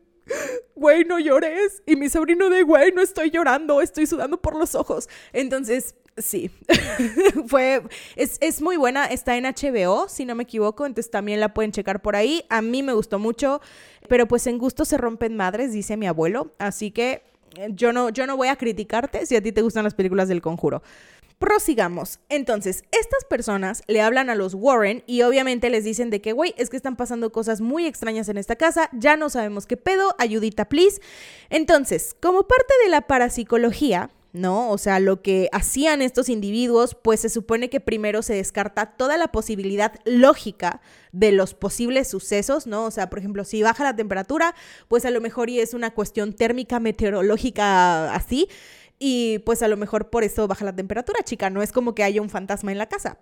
güey, 0.74 1.04
no 1.04 1.18
llores. 1.18 1.82
Y 1.86 1.96
mi 1.96 2.08
sobrino 2.08 2.48
de, 2.50 2.62
güey, 2.62 2.92
no 2.92 3.02
estoy 3.02 3.30
llorando, 3.30 3.80
estoy 3.80 4.06
sudando 4.06 4.40
por 4.40 4.56
los 4.56 4.74
ojos. 4.74 5.08
Entonces, 5.32 5.94
sí, 6.16 6.50
fue, 7.48 7.82
es, 8.16 8.38
es, 8.40 8.62
muy 8.62 8.76
buena, 8.76 9.06
está 9.06 9.36
en 9.36 9.44
HBO, 9.44 10.08
si 10.08 10.24
no 10.24 10.34
me 10.34 10.44
equivoco, 10.44 10.86
entonces 10.86 11.10
también 11.10 11.40
la 11.40 11.54
pueden 11.54 11.72
checar 11.72 12.02
por 12.02 12.16
ahí. 12.16 12.44
A 12.48 12.62
mí 12.62 12.82
me 12.82 12.92
gustó 12.92 13.18
mucho, 13.18 13.60
pero 14.08 14.26
pues 14.26 14.46
en 14.46 14.58
gusto 14.58 14.84
se 14.84 14.98
rompen 14.98 15.36
madres, 15.36 15.72
dice 15.72 15.96
mi 15.96 16.06
abuelo. 16.06 16.54
Así 16.58 16.90
que 16.90 17.22
eh, 17.56 17.68
yo 17.70 17.92
no, 17.92 18.10
yo 18.10 18.26
no 18.26 18.36
voy 18.36 18.48
a 18.48 18.56
criticarte 18.56 19.26
si 19.26 19.36
a 19.36 19.42
ti 19.42 19.52
te 19.52 19.62
gustan 19.62 19.84
las 19.84 19.94
películas 19.94 20.28
del 20.28 20.42
conjuro. 20.42 20.82
Prosigamos. 21.38 22.18
Entonces, 22.30 22.82
estas 22.92 23.24
personas 23.28 23.82
le 23.88 24.00
hablan 24.00 24.30
a 24.30 24.34
los 24.34 24.54
Warren 24.54 25.02
y 25.06 25.20
obviamente 25.20 25.68
les 25.68 25.84
dicen 25.84 26.08
de 26.08 26.22
que, 26.22 26.32
güey, 26.32 26.54
es 26.56 26.70
que 26.70 26.78
están 26.78 26.96
pasando 26.96 27.30
cosas 27.30 27.60
muy 27.60 27.86
extrañas 27.86 28.30
en 28.30 28.38
esta 28.38 28.56
casa, 28.56 28.88
ya 28.94 29.18
no 29.18 29.28
sabemos 29.28 29.66
qué 29.66 29.76
pedo, 29.76 30.14
ayudita, 30.18 30.64
please. 30.66 30.98
Entonces, 31.50 32.16
como 32.22 32.44
parte 32.44 32.72
de 32.84 32.90
la 32.90 33.02
parapsicología, 33.02 34.10
¿no? 34.32 34.70
O 34.70 34.78
sea, 34.78 34.98
lo 34.98 35.20
que 35.20 35.50
hacían 35.52 36.00
estos 36.00 36.30
individuos, 36.30 36.94
pues 36.94 37.20
se 37.20 37.28
supone 37.28 37.68
que 37.68 37.80
primero 37.80 38.22
se 38.22 38.34
descarta 38.34 38.96
toda 38.96 39.18
la 39.18 39.28
posibilidad 39.28 39.92
lógica 40.06 40.80
de 41.12 41.32
los 41.32 41.52
posibles 41.52 42.08
sucesos, 42.08 42.66
¿no? 42.66 42.84
O 42.84 42.90
sea, 42.90 43.10
por 43.10 43.18
ejemplo, 43.18 43.44
si 43.44 43.62
baja 43.62 43.84
la 43.84 43.96
temperatura, 43.96 44.54
pues 44.88 45.04
a 45.04 45.10
lo 45.10 45.20
mejor 45.20 45.50
y 45.50 45.60
es 45.60 45.74
una 45.74 45.92
cuestión 45.92 46.32
térmica, 46.32 46.80
meteorológica 46.80 48.14
así 48.14 48.48
y 48.98 49.40
pues 49.40 49.62
a 49.62 49.68
lo 49.68 49.76
mejor 49.76 50.10
por 50.10 50.24
eso 50.24 50.48
baja 50.48 50.64
la 50.64 50.74
temperatura, 50.74 51.20
chica, 51.22 51.50
no 51.50 51.62
es 51.62 51.72
como 51.72 51.94
que 51.94 52.04
haya 52.04 52.22
un 52.22 52.30
fantasma 52.30 52.72
en 52.72 52.78
la 52.78 52.86
casa. 52.86 53.18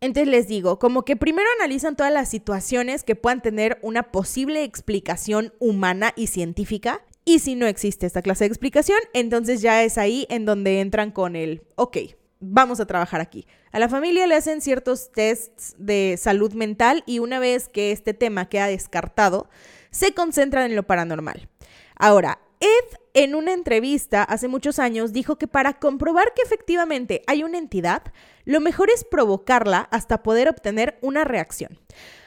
Entonces 0.00 0.28
les 0.28 0.48
digo, 0.48 0.78
como 0.78 1.04
que 1.04 1.16
primero 1.16 1.48
analizan 1.58 1.96
todas 1.96 2.12
las 2.12 2.28
situaciones 2.28 3.02
que 3.04 3.16
puedan 3.16 3.42
tener 3.42 3.78
una 3.82 4.10
posible 4.10 4.64
explicación 4.64 5.52
humana 5.58 6.12
y 6.16 6.28
científica. 6.28 7.02
Y 7.24 7.40
si 7.40 7.56
no 7.56 7.66
existe 7.66 8.06
esta 8.06 8.22
clase 8.22 8.44
de 8.44 8.48
explicación, 8.48 8.98
entonces 9.12 9.60
ya 9.60 9.82
es 9.82 9.98
ahí 9.98 10.26
en 10.30 10.46
donde 10.46 10.80
entran 10.80 11.10
con 11.10 11.36
el, 11.36 11.62
ok, 11.74 11.98
vamos 12.40 12.80
a 12.80 12.86
trabajar 12.86 13.20
aquí. 13.20 13.46
A 13.70 13.78
la 13.78 13.88
familia 13.88 14.26
le 14.26 14.34
hacen 14.34 14.62
ciertos 14.62 15.12
tests 15.12 15.74
de 15.78 16.16
salud 16.18 16.54
mental 16.54 17.02
y 17.04 17.18
una 17.18 17.38
vez 17.38 17.68
que 17.68 17.92
este 17.92 18.14
tema 18.14 18.48
queda 18.48 18.68
descartado, 18.68 19.50
se 19.90 20.14
concentran 20.14 20.70
en 20.70 20.76
lo 20.76 20.84
paranormal. 20.84 21.48
Ahora, 21.96 22.38
Ed 22.60 22.98
en 23.18 23.34
una 23.34 23.52
entrevista 23.52 24.22
hace 24.22 24.46
muchos 24.46 24.78
años 24.78 25.12
dijo 25.12 25.38
que 25.38 25.48
para 25.48 25.80
comprobar 25.80 26.32
que 26.34 26.42
efectivamente 26.42 27.22
hay 27.26 27.42
una 27.42 27.58
entidad, 27.58 28.02
lo 28.44 28.60
mejor 28.60 28.90
es 28.90 29.02
provocarla 29.02 29.80
hasta 29.90 30.22
poder 30.22 30.48
obtener 30.48 30.98
una 31.02 31.24
reacción. 31.24 31.80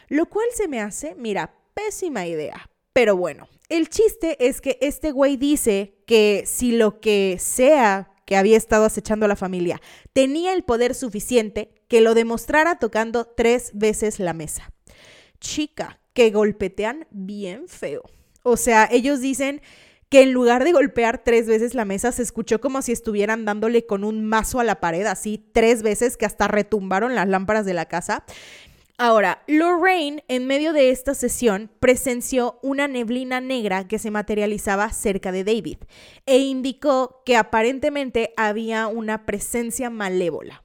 Lo 0.09 0.25
cual 0.25 0.47
se 0.53 0.67
me 0.67 0.81
hace, 0.81 1.15
mira, 1.15 1.53
pésima 1.73 2.27
idea. 2.27 2.69
Pero 2.91 3.15
bueno, 3.15 3.47
el 3.69 3.89
chiste 3.89 4.35
es 4.45 4.59
que 4.59 4.77
este 4.81 5.11
güey 5.11 5.37
dice 5.37 5.95
que 6.05 6.43
si 6.45 6.73
lo 6.73 6.99
que 6.99 7.37
sea 7.39 8.11
que 8.25 8.35
había 8.35 8.57
estado 8.57 8.83
acechando 8.83 9.25
a 9.25 9.29
la 9.29 9.37
familia 9.37 9.81
tenía 10.11 10.51
el 10.51 10.63
poder 10.63 10.93
suficiente, 10.93 11.73
que 11.87 12.01
lo 12.01 12.13
demostrara 12.13 12.79
tocando 12.79 13.25
tres 13.25 13.71
veces 13.73 14.19
la 14.19 14.33
mesa. 14.33 14.73
Chica, 15.39 16.01
que 16.11 16.31
golpetean 16.31 17.07
bien 17.11 17.69
feo. 17.69 18.03
O 18.43 18.57
sea, 18.57 18.89
ellos 18.91 19.21
dicen 19.21 19.61
que 20.11 20.23
en 20.23 20.33
lugar 20.33 20.65
de 20.65 20.73
golpear 20.73 21.23
tres 21.23 21.47
veces 21.47 21.73
la 21.73 21.85
mesa, 21.85 22.11
se 22.11 22.21
escuchó 22.21 22.59
como 22.59 22.81
si 22.81 22.91
estuvieran 22.91 23.45
dándole 23.45 23.85
con 23.85 24.03
un 24.03 24.25
mazo 24.25 24.59
a 24.59 24.65
la 24.65 24.81
pared, 24.81 25.05
así 25.05 25.41
tres 25.53 25.83
veces 25.83 26.17
que 26.17 26.25
hasta 26.25 26.49
retumbaron 26.49 27.15
las 27.15 27.29
lámparas 27.29 27.65
de 27.65 27.73
la 27.73 27.85
casa. 27.85 28.25
Ahora, 28.97 29.41
Lorraine, 29.47 30.21
en 30.27 30.47
medio 30.47 30.73
de 30.73 30.89
esta 30.89 31.15
sesión, 31.15 31.71
presenció 31.79 32.59
una 32.61 32.89
neblina 32.89 33.39
negra 33.39 33.87
que 33.87 33.99
se 33.99 34.11
materializaba 34.11 34.91
cerca 34.91 35.31
de 35.31 35.45
David 35.45 35.77
e 36.25 36.39
indicó 36.39 37.23
que 37.25 37.37
aparentemente 37.37 38.33
había 38.35 38.87
una 38.87 39.25
presencia 39.25 39.89
malévola. 39.89 40.61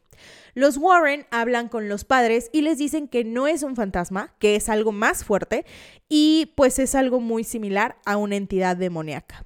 Los 0.56 0.78
Warren 0.78 1.26
hablan 1.30 1.68
con 1.68 1.90
los 1.90 2.04
padres 2.04 2.48
y 2.50 2.62
les 2.62 2.78
dicen 2.78 3.08
que 3.08 3.24
no 3.24 3.46
es 3.46 3.62
un 3.62 3.76
fantasma, 3.76 4.32
que 4.38 4.56
es 4.56 4.70
algo 4.70 4.90
más 4.90 5.22
fuerte 5.22 5.66
y 6.08 6.54
pues 6.56 6.78
es 6.78 6.94
algo 6.94 7.20
muy 7.20 7.44
similar 7.44 7.98
a 8.06 8.16
una 8.16 8.36
entidad 8.36 8.74
demoníaca. 8.74 9.44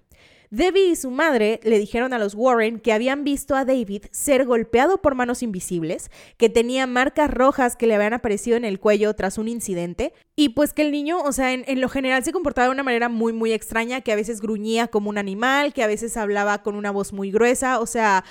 Debbie 0.50 0.90
y 0.92 0.94
su 0.94 1.10
madre 1.10 1.58
le 1.64 1.80
dijeron 1.80 2.12
a 2.12 2.20
los 2.20 2.36
Warren 2.36 2.78
que 2.78 2.92
habían 2.92 3.24
visto 3.24 3.56
a 3.56 3.64
David 3.64 4.04
ser 4.12 4.44
golpeado 4.44 5.02
por 5.02 5.16
manos 5.16 5.42
invisibles, 5.42 6.12
que 6.36 6.48
tenía 6.48 6.86
marcas 6.86 7.28
rojas 7.28 7.74
que 7.74 7.88
le 7.88 7.96
habían 7.96 8.12
aparecido 8.12 8.56
en 8.56 8.64
el 8.64 8.78
cuello 8.78 9.12
tras 9.14 9.36
un 9.36 9.48
incidente, 9.48 10.12
y 10.36 10.50
pues 10.50 10.72
que 10.72 10.82
el 10.82 10.92
niño, 10.92 11.20
o 11.22 11.32
sea, 11.32 11.52
en, 11.52 11.80
lo 11.80 11.88
general 11.88 12.22
se 12.22 12.32
comportaba 12.32 12.66
de 12.68 12.74
una 12.74 12.82
manera 12.84 13.08
muy, 13.08 13.32
muy 13.32 13.52
extraña, 13.52 14.00
que 14.00 14.12
a 14.12 14.16
veces 14.16 14.40
gruñía 14.40 14.86
como 14.86 15.10
un 15.10 15.18
animal, 15.18 15.72
que 15.72 15.82
a 15.82 15.88
veces 15.88 16.16
hablaba 16.16 16.62
con 16.62 16.76
una 16.76 16.92
voz 16.92 17.12
muy 17.12 17.32
gruesa, 17.32 17.80
o 17.80 17.86
sea 17.86 18.24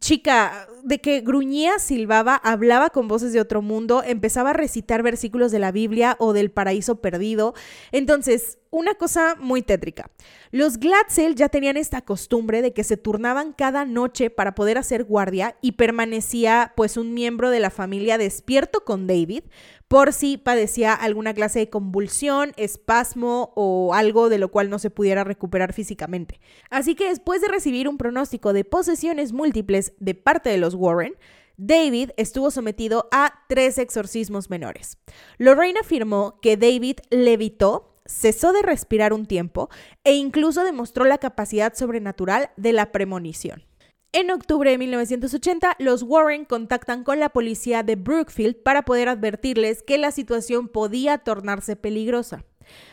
chica, 0.00 0.68
de 0.84 1.00
que 1.00 1.20
gruñía, 1.20 1.78
silbaba, 1.78 2.36
hablaba 2.36 2.90
con 2.90 3.08
voces 3.08 3.32
de 3.32 3.40
otro 3.40 3.62
mundo, 3.62 4.02
empezaba 4.04 4.50
a 4.50 4.52
recitar 4.52 5.02
versículos 5.02 5.50
de 5.50 5.58
la 5.58 5.72
Biblia 5.72 6.16
o 6.20 6.32
del 6.32 6.50
paraíso 6.50 7.00
perdido. 7.00 7.54
Entonces, 7.90 8.58
una 8.70 8.94
cosa 8.94 9.34
muy 9.40 9.62
tétrica. 9.62 10.10
Los 10.50 10.78
Glatzel 10.78 11.34
ya 11.34 11.48
tenían 11.48 11.76
esta 11.76 12.02
costumbre 12.02 12.62
de 12.62 12.72
que 12.72 12.84
se 12.84 12.96
turnaban 12.96 13.52
cada 13.52 13.84
noche 13.84 14.30
para 14.30 14.54
poder 14.54 14.78
hacer 14.78 15.04
guardia 15.04 15.56
y 15.62 15.72
permanecía 15.72 16.72
pues 16.76 16.96
un 16.96 17.14
miembro 17.14 17.50
de 17.50 17.60
la 17.60 17.70
familia 17.70 18.18
despierto 18.18 18.84
con 18.84 19.06
David 19.06 19.44
por 19.88 20.12
si 20.12 20.36
padecía 20.36 20.92
alguna 20.92 21.34
clase 21.34 21.60
de 21.60 21.70
convulsión, 21.70 22.52
espasmo 22.56 23.52
o 23.56 23.94
algo 23.94 24.28
de 24.28 24.38
lo 24.38 24.50
cual 24.50 24.68
no 24.68 24.78
se 24.78 24.90
pudiera 24.90 25.24
recuperar 25.24 25.72
físicamente. 25.72 26.40
Así 26.70 26.94
que 26.94 27.08
después 27.08 27.40
de 27.40 27.48
recibir 27.48 27.88
un 27.88 27.96
pronóstico 27.96 28.52
de 28.52 28.64
posesiones 28.64 29.32
múltiples 29.32 29.94
de 29.98 30.14
parte 30.14 30.50
de 30.50 30.58
los 30.58 30.74
Warren, 30.74 31.14
David 31.56 32.10
estuvo 32.16 32.50
sometido 32.50 33.08
a 33.10 33.32
tres 33.48 33.78
exorcismos 33.78 34.50
menores. 34.50 34.98
Lorraine 35.38 35.80
afirmó 35.80 36.38
que 36.40 36.56
David 36.56 36.98
levitó, 37.10 37.96
cesó 38.06 38.52
de 38.52 38.62
respirar 38.62 39.12
un 39.12 39.26
tiempo 39.26 39.68
e 40.04 40.14
incluso 40.14 40.62
demostró 40.62 41.04
la 41.04 41.18
capacidad 41.18 41.74
sobrenatural 41.74 42.50
de 42.56 42.72
la 42.72 42.92
premonición. 42.92 43.67
En 44.12 44.30
octubre 44.30 44.70
de 44.70 44.78
1980, 44.78 45.76
los 45.78 46.02
Warren 46.02 46.46
contactan 46.46 47.04
con 47.04 47.20
la 47.20 47.28
policía 47.28 47.82
de 47.82 47.94
Brookfield 47.94 48.56
para 48.56 48.82
poder 48.82 49.10
advertirles 49.10 49.82
que 49.82 49.98
la 49.98 50.12
situación 50.12 50.68
podía 50.68 51.18
tornarse 51.18 51.76
peligrosa. 51.76 52.42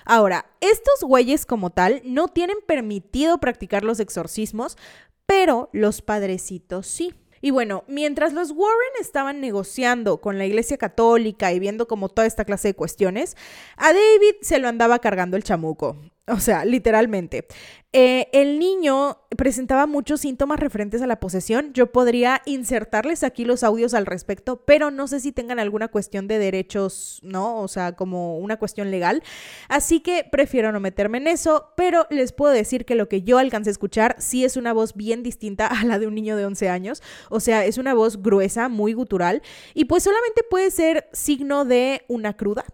Ahora, 0.04 0.46
estos 0.60 1.02
güeyes 1.08 1.46
como 1.46 1.70
tal 1.70 2.02
no 2.04 2.28
tienen 2.28 2.58
permitido 2.68 3.38
practicar 3.38 3.86
los 3.86 4.02
exorcismos, 4.02 4.78
pero 5.26 5.70
los 5.72 6.02
padrecitos 6.02 6.86
sí. 6.86 7.14
Y 7.40 7.52
bueno, 7.52 7.86
mientras 7.88 8.34
los 8.34 8.52
Warren 8.52 8.94
estaban 9.00 9.40
negociando 9.40 10.20
con 10.20 10.38
la 10.38 10.46
Iglesia 10.46 10.78
Católica 10.78 11.54
y 11.54 11.60
viendo 11.60 11.88
como 11.88 12.10
toda 12.10 12.28
esta 12.28 12.44
clase 12.44 12.70
de 12.70 12.76
cuestiones, 12.76 13.38
a 13.78 13.94
David 13.94 14.36
se 14.42 14.60
lo 14.60 14.68
andaba 14.68 15.00
cargando 15.00 15.38
el 15.38 15.44
chamuco. 15.44 15.96
O 16.28 16.40
sea, 16.40 16.66
literalmente. 16.66 17.46
Eh, 17.94 18.30
el 18.34 18.58
niño 18.58 19.20
presentaba 19.38 19.86
muchos 19.86 20.22
síntomas 20.22 20.60
referentes 20.60 21.04
a 21.04 21.08
la 21.08 21.20
posesión. 21.20 21.72
Yo 21.74 21.92
podría 21.92 22.42
insertarles 22.46 23.24
aquí 23.24 23.46
los 23.46 23.64
audios 23.64 23.94
al 23.94 24.08
respecto, 24.08 24.66
pero 24.66 24.90
no 24.90 25.08
sé 25.08 25.20
si 25.20 25.32
tengan 25.32 25.60
alguna 25.60 25.88
cuestión 25.88 26.28
de 26.28 26.40
derechos, 26.40 27.20
¿no? 27.22 27.62
O 27.62 27.68
sea, 27.68 27.96
como 27.96 28.40
una 28.40 28.58
cuestión 28.58 28.90
legal. 28.90 29.22
Así 29.70 30.00
que 30.00 30.28
prefiero 30.30 30.72
no 30.72 30.80
meterme 30.80 31.20
en 31.20 31.28
eso, 31.28 31.74
pero 31.78 32.08
les 32.10 32.34
puedo 32.34 32.52
decir 32.52 32.86
que 32.86 32.96
lo 32.96 33.08
que 33.08 33.22
yo 33.22 33.38
alcancé 33.38 33.70
a 33.70 33.72
escuchar 33.72 34.16
sí 34.18 34.44
es 34.44 34.58
una 34.58 34.74
voz 34.74 34.96
bien 34.96 35.22
distinta 35.22 35.68
a 35.68 35.86
la 35.86 36.00
de 36.00 36.08
un 36.08 36.16
niño 36.16 36.36
de 36.38 36.46
11 36.48 36.70
años. 36.70 37.04
O 37.30 37.40
sea, 37.40 37.66
es 37.66 37.78
una 37.78 37.94
voz 37.94 38.24
gruesa, 38.24 38.68
muy 38.68 38.94
gutural, 38.94 39.44
y 39.76 39.86
pues 39.86 40.04
solamente 40.04 40.42
puede 40.50 40.72
ser 40.72 41.08
signo 41.14 41.66
de 41.66 42.04
una 42.08 42.36
cruda 42.36 42.66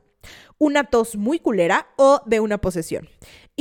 una 0.61 0.83
tos 0.83 1.15
muy 1.15 1.39
culera 1.39 1.87
o 1.95 2.21
de 2.27 2.39
una 2.39 2.59
posesión. 2.59 3.09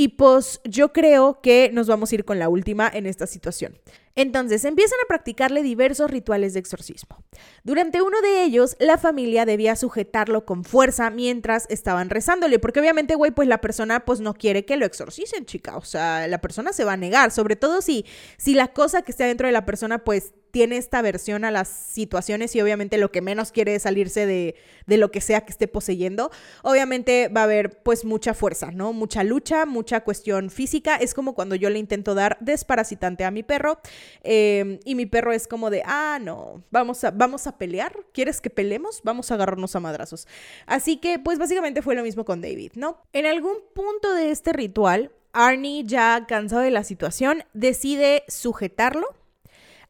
Y 0.01 0.07
pues 0.07 0.61
yo 0.63 0.93
creo 0.93 1.41
que 1.41 1.69
nos 1.71 1.85
vamos 1.85 2.11
a 2.11 2.15
ir 2.15 2.25
con 2.25 2.39
la 2.39 2.49
última 2.49 2.89
en 2.91 3.05
esta 3.05 3.27
situación. 3.27 3.77
Entonces 4.15 4.65
empiezan 4.65 4.97
a 5.05 5.07
practicarle 5.07 5.61
diversos 5.61 6.09
rituales 6.09 6.55
de 6.55 6.59
exorcismo. 6.59 7.23
Durante 7.63 8.01
uno 8.01 8.19
de 8.21 8.43
ellos, 8.43 8.75
la 8.79 8.97
familia 8.97 9.45
debía 9.45 9.75
sujetarlo 9.75 10.43
con 10.43 10.63
fuerza 10.63 11.11
mientras 11.11 11.67
estaban 11.69 12.09
rezándole, 12.09 12.57
porque 12.57 12.79
obviamente, 12.79 13.13
güey, 13.13 13.29
pues 13.29 13.47
la 13.47 13.61
persona 13.61 14.03
pues 14.03 14.21
no 14.21 14.33
quiere 14.33 14.65
que 14.65 14.75
lo 14.75 14.87
exorcisen, 14.87 15.45
chica. 15.45 15.77
O 15.77 15.85
sea, 15.85 16.27
la 16.27 16.41
persona 16.41 16.73
se 16.73 16.83
va 16.83 16.93
a 16.93 16.97
negar, 16.97 17.29
sobre 17.29 17.55
todo 17.55 17.83
si, 17.83 18.03
si 18.37 18.55
la 18.55 18.69
cosa 18.73 19.03
que 19.03 19.11
está 19.11 19.25
dentro 19.25 19.45
de 19.45 19.53
la 19.53 19.65
persona 19.65 19.99
pues 19.99 20.33
tiene 20.51 20.77
esta 20.77 21.01
versión 21.01 21.45
a 21.45 21.51
las 21.51 21.67
situaciones 21.67 22.55
y 22.55 22.61
obviamente 22.61 22.97
lo 22.97 23.11
que 23.11 23.21
menos 23.21 23.51
quiere 23.51 23.75
es 23.75 23.83
salirse 23.83 24.25
de, 24.25 24.55
de, 24.85 24.97
lo 24.97 25.11
que 25.11 25.21
sea 25.21 25.41
que 25.41 25.51
esté 25.51 25.67
poseyendo, 25.67 26.31
obviamente 26.63 27.29
va 27.29 27.41
a 27.41 27.43
haber 27.45 27.81
pues 27.81 28.05
mucha 28.05 28.33
fuerza, 28.33 28.71
¿no? 28.71 28.93
Mucha 28.93 29.23
lucha, 29.23 29.65
mucha 29.65 30.01
cuestión 30.01 30.49
física. 30.49 30.95
Es 30.97 31.13
como 31.13 31.33
cuando 31.33 31.55
yo 31.55 31.69
le 31.69 31.79
intento 31.79 32.13
dar 32.13 32.37
desparasitante 32.41 33.23
a 33.23 33.31
mi 33.31 33.43
perro 33.43 33.79
em, 34.23 34.79
y 34.85 34.95
mi 34.95 35.05
perro 35.05 35.31
es 35.31 35.47
como 35.47 35.69
de, 35.69 35.83
ah, 35.85 36.19
no, 36.21 36.63
vamos 36.69 37.03
a, 37.03 37.11
vamos 37.11 37.47
a 37.47 37.57
pelear, 37.57 37.95
¿quieres 38.13 38.41
que 38.41 38.49
peleemos? 38.49 39.01
Vamos 39.03 39.31
a 39.31 39.35
agarrarnos 39.35 39.75
a 39.75 39.79
madrazos. 39.79 40.27
Así 40.65 40.97
que 40.97 41.19
pues 41.19 41.39
básicamente 41.39 41.81
fue 41.81 41.95
lo 41.95 42.03
mismo 42.03 42.25
con 42.25 42.41
David, 42.41 42.73
¿no? 42.75 43.01
En 43.13 43.25
algún 43.25 43.57
punto 43.73 44.13
de 44.13 44.31
este 44.31 44.53
ritual, 44.53 45.11
Arnie, 45.33 45.83
ya 45.85 46.25
cansado 46.27 46.61
de 46.61 46.71
la 46.71 46.83
situación, 46.83 47.43
decide 47.53 48.23
sujetarlo 48.27 49.07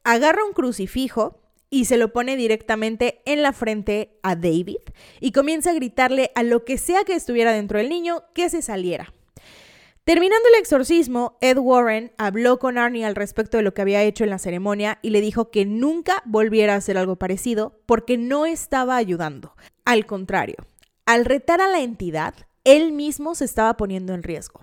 agarra 0.03 0.45
un 0.45 0.53
crucifijo 0.53 1.41
y 1.69 1.85
se 1.85 1.97
lo 1.97 2.11
pone 2.11 2.35
directamente 2.35 3.21
en 3.25 3.41
la 3.41 3.53
frente 3.53 4.19
a 4.23 4.35
David 4.35 4.77
y 5.19 5.31
comienza 5.31 5.71
a 5.71 5.75
gritarle 5.75 6.31
a 6.35 6.43
lo 6.43 6.65
que 6.65 6.77
sea 6.77 7.03
que 7.03 7.13
estuviera 7.13 7.53
dentro 7.53 7.79
del 7.79 7.89
niño 7.89 8.23
que 8.33 8.49
se 8.49 8.61
saliera. 8.61 9.13
Terminando 10.03 10.49
el 10.49 10.59
exorcismo, 10.59 11.37
Ed 11.41 11.57
Warren 11.57 12.11
habló 12.17 12.59
con 12.59 12.77
Arnie 12.77 13.05
al 13.05 13.15
respecto 13.15 13.57
de 13.57 13.63
lo 13.63 13.73
que 13.73 13.83
había 13.83 14.03
hecho 14.03 14.23
en 14.23 14.31
la 14.31 14.39
ceremonia 14.39 14.99
y 15.01 15.11
le 15.11 15.21
dijo 15.21 15.51
que 15.51 15.65
nunca 15.65 16.23
volviera 16.25 16.73
a 16.73 16.77
hacer 16.77 16.97
algo 16.97 17.17
parecido 17.17 17.79
porque 17.85 18.17
no 18.17 18.45
estaba 18.45 18.97
ayudando. 18.97 19.55
Al 19.85 20.07
contrario, 20.07 20.57
al 21.05 21.23
retar 21.23 21.61
a 21.61 21.67
la 21.67 21.81
entidad, 21.81 22.33
él 22.63 22.91
mismo 22.91 23.35
se 23.35 23.45
estaba 23.45 23.77
poniendo 23.77 24.13
en 24.13 24.23
riesgo. 24.23 24.61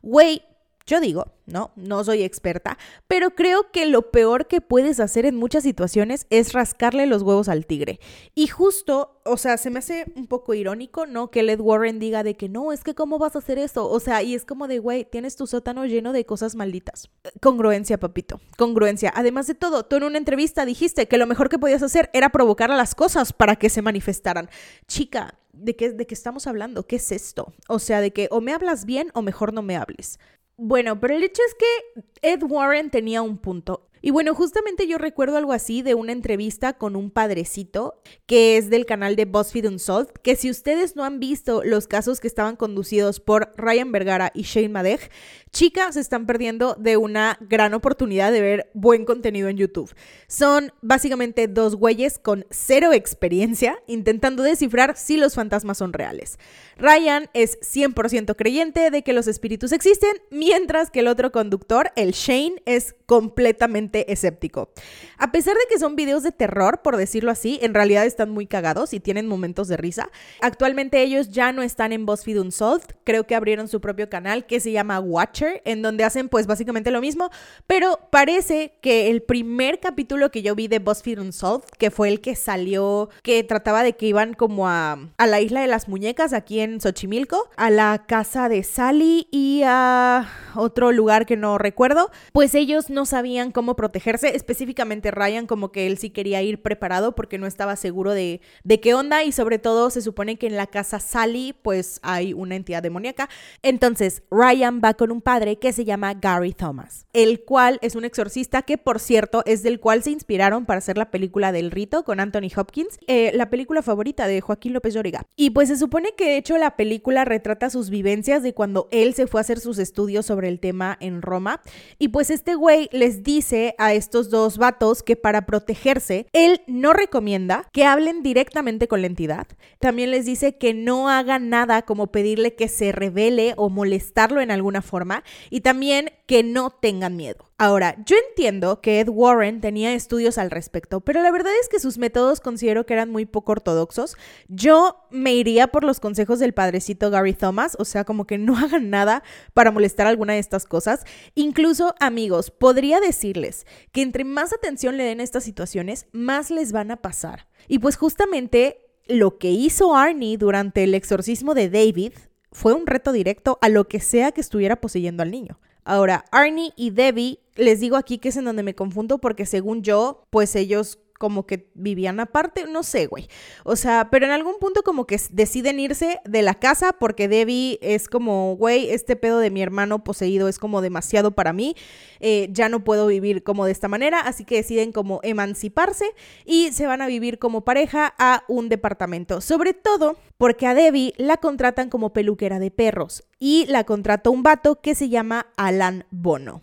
Güey, 0.00 0.42
yo 0.88 1.00
digo, 1.00 1.26
no, 1.44 1.70
no 1.76 2.02
soy 2.02 2.22
experta, 2.22 2.78
pero 3.06 3.34
creo 3.34 3.70
que 3.70 3.84
lo 3.84 4.10
peor 4.10 4.46
que 4.46 4.62
puedes 4.62 5.00
hacer 5.00 5.26
en 5.26 5.36
muchas 5.36 5.62
situaciones 5.62 6.26
es 6.30 6.54
rascarle 6.54 7.04
los 7.04 7.22
huevos 7.22 7.50
al 7.50 7.66
tigre. 7.66 8.00
Y 8.34 8.46
justo, 8.46 9.20
o 9.24 9.36
sea, 9.36 9.58
se 9.58 9.68
me 9.68 9.80
hace 9.80 10.06
un 10.16 10.26
poco 10.26 10.54
irónico, 10.54 11.04
¿no? 11.04 11.30
Que 11.30 11.42
Led 11.42 11.60
Warren 11.60 11.98
diga 11.98 12.22
de 12.22 12.38
que 12.38 12.48
no, 12.48 12.72
es 12.72 12.84
que 12.84 12.94
cómo 12.94 13.18
vas 13.18 13.36
a 13.36 13.40
hacer 13.40 13.58
eso. 13.58 13.86
O 13.86 14.00
sea, 14.00 14.22
y 14.22 14.34
es 14.34 14.46
como 14.46 14.66
de, 14.66 14.78
güey, 14.78 15.04
tienes 15.04 15.36
tu 15.36 15.46
sótano 15.46 15.84
lleno 15.84 16.14
de 16.14 16.24
cosas 16.24 16.54
malditas. 16.54 17.10
Congruencia, 17.42 18.00
papito, 18.00 18.40
congruencia. 18.56 19.12
Además 19.14 19.46
de 19.46 19.54
todo, 19.54 19.84
tú 19.84 19.96
en 19.96 20.04
una 20.04 20.16
entrevista 20.16 20.64
dijiste 20.64 21.06
que 21.06 21.18
lo 21.18 21.26
mejor 21.26 21.50
que 21.50 21.58
podías 21.58 21.82
hacer 21.82 22.08
era 22.14 22.30
provocar 22.30 22.70
a 22.70 22.76
las 22.76 22.94
cosas 22.94 23.34
para 23.34 23.56
que 23.56 23.68
se 23.68 23.82
manifestaran. 23.82 24.48
Chica, 24.86 25.34
¿de 25.52 25.76
qué, 25.76 25.90
¿de 25.92 26.06
qué 26.06 26.14
estamos 26.14 26.46
hablando? 26.46 26.86
¿Qué 26.86 26.96
es 26.96 27.12
esto? 27.12 27.52
O 27.68 27.78
sea, 27.78 28.00
de 28.00 28.12
que 28.12 28.28
o 28.30 28.40
me 28.40 28.52
hablas 28.52 28.84
bien 28.84 29.10
o 29.12 29.22
mejor 29.22 29.52
no 29.52 29.62
me 29.62 29.76
hables. 29.76 30.18
Bueno, 30.60 30.98
pero 30.98 31.14
el 31.14 31.22
hecho 31.22 31.40
es 31.46 31.54
que 31.54 32.02
Ed 32.20 32.42
Warren 32.42 32.90
tenía 32.90 33.22
un 33.22 33.38
punto. 33.38 33.87
Y 34.00 34.10
bueno, 34.10 34.34
justamente 34.34 34.86
yo 34.86 34.98
recuerdo 34.98 35.36
algo 35.36 35.52
así 35.52 35.82
de 35.82 35.94
una 35.94 36.12
entrevista 36.12 36.74
con 36.74 36.96
un 36.96 37.10
padrecito 37.10 38.00
que 38.26 38.56
es 38.56 38.70
del 38.70 38.86
canal 38.86 39.16
de 39.16 39.24
BuzzFeed 39.24 39.66
Unsolved, 39.66 40.12
que 40.22 40.36
si 40.36 40.50
ustedes 40.50 40.96
no 40.96 41.04
han 41.04 41.20
visto 41.20 41.62
los 41.64 41.86
casos 41.86 42.20
que 42.20 42.28
estaban 42.28 42.56
conducidos 42.56 43.20
por 43.20 43.52
Ryan 43.56 43.92
Vergara 43.92 44.30
y 44.34 44.42
Shane 44.42 44.68
Madej, 44.68 45.10
chicas 45.50 45.94
se 45.94 46.00
están 46.00 46.26
perdiendo 46.26 46.74
de 46.74 46.96
una 46.96 47.38
gran 47.40 47.74
oportunidad 47.74 48.32
de 48.32 48.40
ver 48.40 48.70
buen 48.74 49.04
contenido 49.04 49.48
en 49.48 49.56
YouTube. 49.56 49.94
Son 50.26 50.72
básicamente 50.82 51.48
dos 51.48 51.76
güeyes 51.76 52.18
con 52.18 52.46
cero 52.50 52.92
experiencia 52.92 53.78
intentando 53.86 54.42
descifrar 54.42 54.96
si 54.96 55.16
los 55.16 55.34
fantasmas 55.34 55.78
son 55.78 55.92
reales. 55.92 56.38
Ryan 56.76 57.28
es 57.34 57.58
100% 57.60 58.36
creyente 58.36 58.90
de 58.90 59.02
que 59.02 59.12
los 59.12 59.26
espíritus 59.26 59.72
existen, 59.72 60.12
mientras 60.30 60.90
que 60.90 61.00
el 61.00 61.08
otro 61.08 61.32
conductor, 61.32 61.90
el 61.96 62.12
Shane, 62.12 62.62
es 62.66 62.94
completamente 63.06 63.87
escéptico. 63.92 64.70
A 65.18 65.32
pesar 65.32 65.54
de 65.54 65.60
que 65.68 65.78
son 65.78 65.96
videos 65.96 66.22
de 66.22 66.32
terror, 66.32 66.80
por 66.82 66.96
decirlo 66.96 67.30
así, 67.30 67.58
en 67.62 67.74
realidad 67.74 68.06
están 68.06 68.30
muy 68.30 68.46
cagados 68.46 68.94
y 68.94 69.00
tienen 69.00 69.26
momentos 69.26 69.68
de 69.68 69.76
risa. 69.76 70.10
Actualmente 70.40 71.02
ellos 71.02 71.30
ya 71.30 71.52
no 71.52 71.62
están 71.62 71.92
en 71.92 72.06
BuzzFeed 72.06 72.40
Unsolved, 72.40 72.96
creo 73.04 73.26
que 73.26 73.34
abrieron 73.34 73.68
su 73.68 73.80
propio 73.80 74.08
canal 74.08 74.46
que 74.46 74.60
se 74.60 74.72
llama 74.72 75.00
Watcher, 75.00 75.62
en 75.64 75.82
donde 75.82 76.04
hacen 76.04 76.28
pues 76.28 76.46
básicamente 76.46 76.90
lo 76.90 77.00
mismo, 77.00 77.30
pero 77.66 77.98
parece 78.10 78.74
que 78.80 79.10
el 79.10 79.22
primer 79.22 79.80
capítulo 79.80 80.30
que 80.30 80.42
yo 80.42 80.54
vi 80.54 80.68
de 80.68 80.78
BuzzFeed 80.78 81.20
Unsolved, 81.20 81.68
que 81.78 81.90
fue 81.90 82.08
el 82.08 82.20
que 82.20 82.36
salió, 82.36 83.08
que 83.22 83.42
trataba 83.44 83.82
de 83.82 83.94
que 83.94 84.06
iban 84.06 84.34
como 84.34 84.68
a, 84.68 84.98
a 85.16 85.26
la 85.26 85.40
isla 85.40 85.60
de 85.60 85.66
las 85.66 85.88
muñecas 85.88 86.32
aquí 86.32 86.60
en 86.60 86.80
Xochimilco, 86.80 87.50
a 87.56 87.70
la 87.70 88.04
casa 88.06 88.48
de 88.48 88.62
Sally 88.62 89.28
y 89.30 89.62
a 89.64 90.28
otro 90.54 90.92
lugar 90.92 91.26
que 91.26 91.36
no 91.36 91.58
recuerdo, 91.58 92.10
pues 92.32 92.54
ellos 92.54 92.90
no 92.90 93.06
sabían 93.06 93.52
cómo 93.52 93.76
protegerse, 93.78 94.34
específicamente 94.34 95.12
Ryan 95.12 95.46
como 95.46 95.70
que 95.70 95.86
él 95.86 95.98
sí 95.98 96.10
quería 96.10 96.42
ir 96.42 96.60
preparado 96.60 97.14
porque 97.14 97.38
no 97.38 97.46
estaba 97.46 97.76
seguro 97.76 98.12
de, 98.12 98.40
de 98.64 98.80
qué 98.80 98.92
onda 98.92 99.22
y 99.22 99.30
sobre 99.30 99.60
todo 99.60 99.88
se 99.90 100.02
supone 100.02 100.36
que 100.36 100.48
en 100.48 100.56
la 100.56 100.66
casa 100.66 100.98
Sally 100.98 101.54
pues 101.62 102.00
hay 102.02 102.32
una 102.32 102.56
entidad 102.56 102.82
demoníaca. 102.82 103.28
Entonces 103.62 104.24
Ryan 104.32 104.80
va 104.84 104.94
con 104.94 105.12
un 105.12 105.22
padre 105.22 105.60
que 105.60 105.72
se 105.72 105.84
llama 105.84 106.14
Gary 106.14 106.54
Thomas, 106.54 107.06
el 107.12 107.44
cual 107.44 107.78
es 107.80 107.94
un 107.94 108.04
exorcista 108.04 108.62
que 108.62 108.78
por 108.78 108.98
cierto 108.98 109.44
es 109.46 109.62
del 109.62 109.78
cual 109.78 110.02
se 110.02 110.10
inspiraron 110.10 110.66
para 110.66 110.78
hacer 110.78 110.98
la 110.98 111.12
película 111.12 111.52
del 111.52 111.70
rito 111.70 112.02
con 112.02 112.18
Anthony 112.18 112.50
Hopkins, 112.56 112.98
eh, 113.06 113.30
la 113.32 113.48
película 113.48 113.82
favorita 113.82 114.26
de 114.26 114.40
Joaquín 114.40 114.72
López 114.72 114.92
Lloriga. 114.94 115.24
Y 115.36 115.50
pues 115.50 115.68
se 115.68 115.76
supone 115.76 116.14
que 116.16 116.24
de 116.24 116.36
hecho 116.38 116.58
la 116.58 116.74
película 116.74 117.24
retrata 117.24 117.70
sus 117.70 117.90
vivencias 117.90 118.42
de 118.42 118.54
cuando 118.54 118.88
él 118.90 119.14
se 119.14 119.28
fue 119.28 119.38
a 119.38 119.42
hacer 119.42 119.60
sus 119.60 119.78
estudios 119.78 120.26
sobre 120.26 120.48
el 120.48 120.58
tema 120.58 120.96
en 120.98 121.22
Roma. 121.22 121.60
Y 122.00 122.08
pues 122.08 122.30
este 122.30 122.56
güey 122.56 122.88
les 122.90 123.22
dice 123.22 123.67
a 123.78 123.94
estos 123.94 124.30
dos 124.30 124.58
vatos 124.58 125.02
que 125.02 125.16
para 125.16 125.46
protegerse, 125.46 126.26
él 126.32 126.62
no 126.66 126.92
recomienda 126.92 127.68
que 127.72 127.84
hablen 127.84 128.22
directamente 128.22 128.88
con 128.88 129.00
la 129.00 129.06
entidad. 129.06 129.46
También 129.78 130.10
les 130.10 130.24
dice 130.24 130.56
que 130.56 130.74
no 130.74 131.08
hagan 131.08 131.48
nada 131.50 131.82
como 131.82 132.08
pedirle 132.08 132.54
que 132.54 132.68
se 132.68 132.92
revele 132.92 133.54
o 133.56 133.68
molestarlo 133.68 134.40
en 134.40 134.50
alguna 134.50 134.82
forma. 134.82 135.24
Y 135.50 135.60
también 135.60 136.10
que 136.26 136.42
no 136.42 136.70
tengan 136.70 137.16
miedo. 137.16 137.47
Ahora, 137.60 137.96
yo 138.06 138.14
entiendo 138.28 138.80
que 138.80 139.00
Ed 139.00 139.08
Warren 139.08 139.60
tenía 139.60 139.92
estudios 139.92 140.38
al 140.38 140.52
respecto, 140.52 141.00
pero 141.00 141.22
la 141.22 141.32
verdad 141.32 141.50
es 141.60 141.68
que 141.68 141.80
sus 141.80 141.98
métodos 141.98 142.38
considero 142.38 142.86
que 142.86 142.92
eran 142.94 143.10
muy 143.10 143.26
poco 143.26 143.50
ortodoxos. 143.50 144.16
Yo 144.46 145.04
me 145.10 145.34
iría 145.34 145.66
por 145.66 145.82
los 145.82 145.98
consejos 145.98 146.38
del 146.38 146.54
padrecito 146.54 147.10
Gary 147.10 147.34
Thomas, 147.34 147.76
o 147.80 147.84
sea, 147.84 148.04
como 148.04 148.28
que 148.28 148.38
no 148.38 148.56
hagan 148.56 148.90
nada 148.90 149.24
para 149.54 149.72
molestar 149.72 150.06
alguna 150.06 150.34
de 150.34 150.38
estas 150.38 150.66
cosas. 150.66 151.04
Incluso, 151.34 151.96
amigos, 151.98 152.52
podría 152.52 153.00
decirles 153.00 153.66
que 153.90 154.02
entre 154.02 154.22
más 154.22 154.52
atención 154.52 154.96
le 154.96 155.02
den 155.02 155.18
a 155.18 155.24
estas 155.24 155.42
situaciones, 155.42 156.06
más 156.12 156.52
les 156.52 156.70
van 156.70 156.92
a 156.92 157.02
pasar. 157.02 157.48
Y 157.66 157.80
pues 157.80 157.96
justamente 157.96 158.86
lo 159.08 159.38
que 159.38 159.50
hizo 159.50 159.96
Arnie 159.96 160.38
durante 160.38 160.84
el 160.84 160.94
exorcismo 160.94 161.54
de 161.54 161.70
David 161.70 162.12
fue 162.52 162.72
un 162.72 162.86
reto 162.86 163.10
directo 163.10 163.58
a 163.62 163.68
lo 163.68 163.88
que 163.88 163.98
sea 163.98 164.30
que 164.30 164.42
estuviera 164.42 164.80
poseyendo 164.80 165.24
al 165.24 165.32
niño. 165.32 165.58
Ahora, 165.88 166.26
Arnie 166.32 166.74
y 166.76 166.90
Debbie, 166.90 167.38
les 167.56 167.80
digo 167.80 167.96
aquí 167.96 168.18
que 168.18 168.28
es 168.28 168.36
en 168.36 168.44
donde 168.44 168.62
me 168.62 168.74
confundo 168.74 169.16
porque 169.16 169.46
según 169.46 169.82
yo, 169.82 170.26
pues 170.28 170.54
ellos 170.54 170.98
como 171.18 171.46
que 171.46 171.68
vivían 171.74 172.20
aparte, 172.20 172.64
no 172.66 172.82
sé, 172.82 173.06
güey. 173.06 173.28
O 173.64 173.76
sea, 173.76 174.08
pero 174.10 174.26
en 174.26 174.32
algún 174.32 174.58
punto 174.60 174.82
como 174.82 175.06
que 175.06 175.20
deciden 175.30 175.80
irse 175.80 176.20
de 176.24 176.42
la 176.42 176.54
casa 176.54 176.94
porque 176.98 177.28
Debbie 177.28 177.78
es 177.82 178.08
como, 178.08 178.56
güey, 178.56 178.90
este 178.90 179.16
pedo 179.16 179.38
de 179.38 179.50
mi 179.50 179.60
hermano 179.60 180.04
poseído 180.04 180.48
es 180.48 180.58
como 180.58 180.80
demasiado 180.80 181.32
para 181.32 181.52
mí, 181.52 181.74
eh, 182.20 182.48
ya 182.52 182.68
no 182.68 182.84
puedo 182.84 183.06
vivir 183.08 183.42
como 183.42 183.66
de 183.66 183.72
esta 183.72 183.88
manera, 183.88 184.20
así 184.20 184.44
que 184.44 184.56
deciden 184.56 184.92
como 184.92 185.20
emanciparse 185.22 186.06
y 186.44 186.72
se 186.72 186.86
van 186.86 187.02
a 187.02 187.06
vivir 187.06 187.38
como 187.38 187.64
pareja 187.64 188.14
a 188.18 188.44
un 188.48 188.68
departamento. 188.68 189.40
Sobre 189.40 189.74
todo 189.74 190.16
porque 190.36 190.66
a 190.66 190.74
Debbie 190.74 191.14
la 191.16 191.36
contratan 191.36 191.90
como 191.90 192.12
peluquera 192.12 192.58
de 192.58 192.70
perros 192.70 193.24
y 193.38 193.66
la 193.66 193.84
contrata 193.84 194.30
un 194.30 194.42
vato 194.42 194.80
que 194.80 194.94
se 194.94 195.08
llama 195.08 195.48
Alan 195.56 196.06
Bono. 196.10 196.62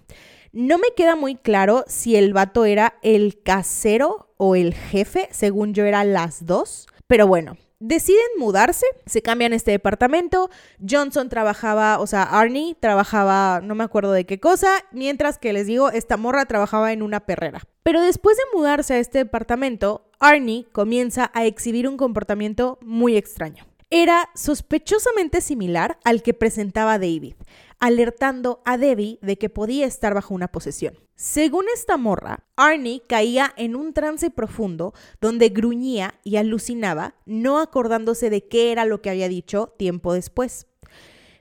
No 0.57 0.77
me 0.77 0.91
queda 0.95 1.17
muy 1.17 1.35
claro 1.35 1.83
si 1.85 2.15
el 2.15 2.31
vato 2.31 2.63
era 2.63 2.97
el 3.01 3.43
casero 3.43 4.33
o 4.37 4.55
el 4.55 4.73
jefe, 4.73 5.27
según 5.31 5.73
yo 5.73 5.83
era 5.83 6.05
las 6.05 6.45
dos, 6.45 6.87
pero 7.07 7.27
bueno. 7.27 7.57
Deciden 7.79 8.23
mudarse, 8.37 8.85
se 9.05 9.21
cambian 9.21 9.51
este 9.51 9.71
departamento. 9.71 10.49
Johnson 10.79 11.27
trabajaba, 11.27 11.99
o 11.99 12.07
sea, 12.07 12.23
Arnie 12.23 12.73
trabajaba, 12.79 13.59
no 13.61 13.75
me 13.75 13.83
acuerdo 13.83 14.13
de 14.13 14.25
qué 14.25 14.39
cosa, 14.39 14.69
mientras 14.93 15.37
que 15.39 15.51
les 15.51 15.67
digo, 15.67 15.89
esta 15.89 16.15
morra 16.15 16.45
trabajaba 16.45 16.93
en 16.93 17.01
una 17.01 17.25
perrera. 17.25 17.61
Pero 17.83 18.01
después 18.01 18.37
de 18.37 18.57
mudarse 18.57 18.93
a 18.93 18.99
este 18.99 19.17
departamento, 19.17 20.09
Arnie 20.21 20.67
comienza 20.71 21.31
a 21.33 21.43
exhibir 21.43 21.85
un 21.85 21.97
comportamiento 21.97 22.79
muy 22.81 23.17
extraño 23.17 23.65
era 23.89 24.29
sospechosamente 24.35 25.41
similar 25.41 25.99
al 26.03 26.21
que 26.21 26.33
presentaba 26.33 26.99
David, 26.99 27.35
alertando 27.79 28.61
a 28.65 28.77
Debbie 28.77 29.19
de 29.21 29.37
que 29.37 29.49
podía 29.49 29.85
estar 29.85 30.13
bajo 30.13 30.33
una 30.33 30.47
posesión. 30.47 30.97
Según 31.15 31.65
esta 31.73 31.97
morra, 31.97 32.43
Arnie 32.55 33.03
caía 33.07 33.53
en 33.57 33.75
un 33.75 33.93
trance 33.93 34.29
profundo 34.29 34.93
donde 35.21 35.49
gruñía 35.49 36.19
y 36.23 36.35
alucinaba, 36.35 37.15
no 37.25 37.59
acordándose 37.59 38.29
de 38.29 38.47
qué 38.47 38.71
era 38.71 38.85
lo 38.85 39.01
que 39.01 39.09
había 39.09 39.29
dicho 39.29 39.73
tiempo 39.77 40.13
después. 40.13 40.67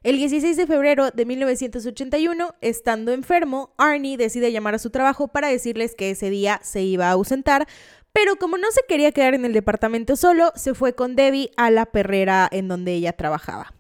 El 0.03 0.19
16 0.19 0.57
de 0.57 0.67
febrero 0.67 1.11
de 1.11 1.25
1981, 1.25 2.55
estando 2.61 3.13
enfermo, 3.13 3.73
Arnie 3.79 4.19
decide 4.19 4.53
llamar 4.53 4.75
a 4.75 4.79
su 4.79 4.91
trabajo 4.91 5.29
para 5.29 5.49
decirles 5.49 5.95
que 5.95 6.11
ese 6.11 6.29
día 6.29 6.61
se 6.63 6.83
iba 6.83 7.09
a 7.09 7.13
ausentar 7.13 7.67
pero 8.15 8.37
como 8.37 8.57
no 8.59 8.71
se 8.71 8.83
quería 8.89 9.11
quedar 9.11 9.35
en 9.35 9.45
el 9.45 9.53
departamento 9.53 10.15
solo, 10.15 10.53
se 10.55 10.73
fue 10.75 10.95
con 10.95 11.17
Debbie 11.17 11.51
a 11.57 11.73
la 11.73 11.87
perrera 11.87 12.49
en 12.51 12.69
donde 12.69 12.93
ella 12.93 13.13
trabajaba. 13.13 13.75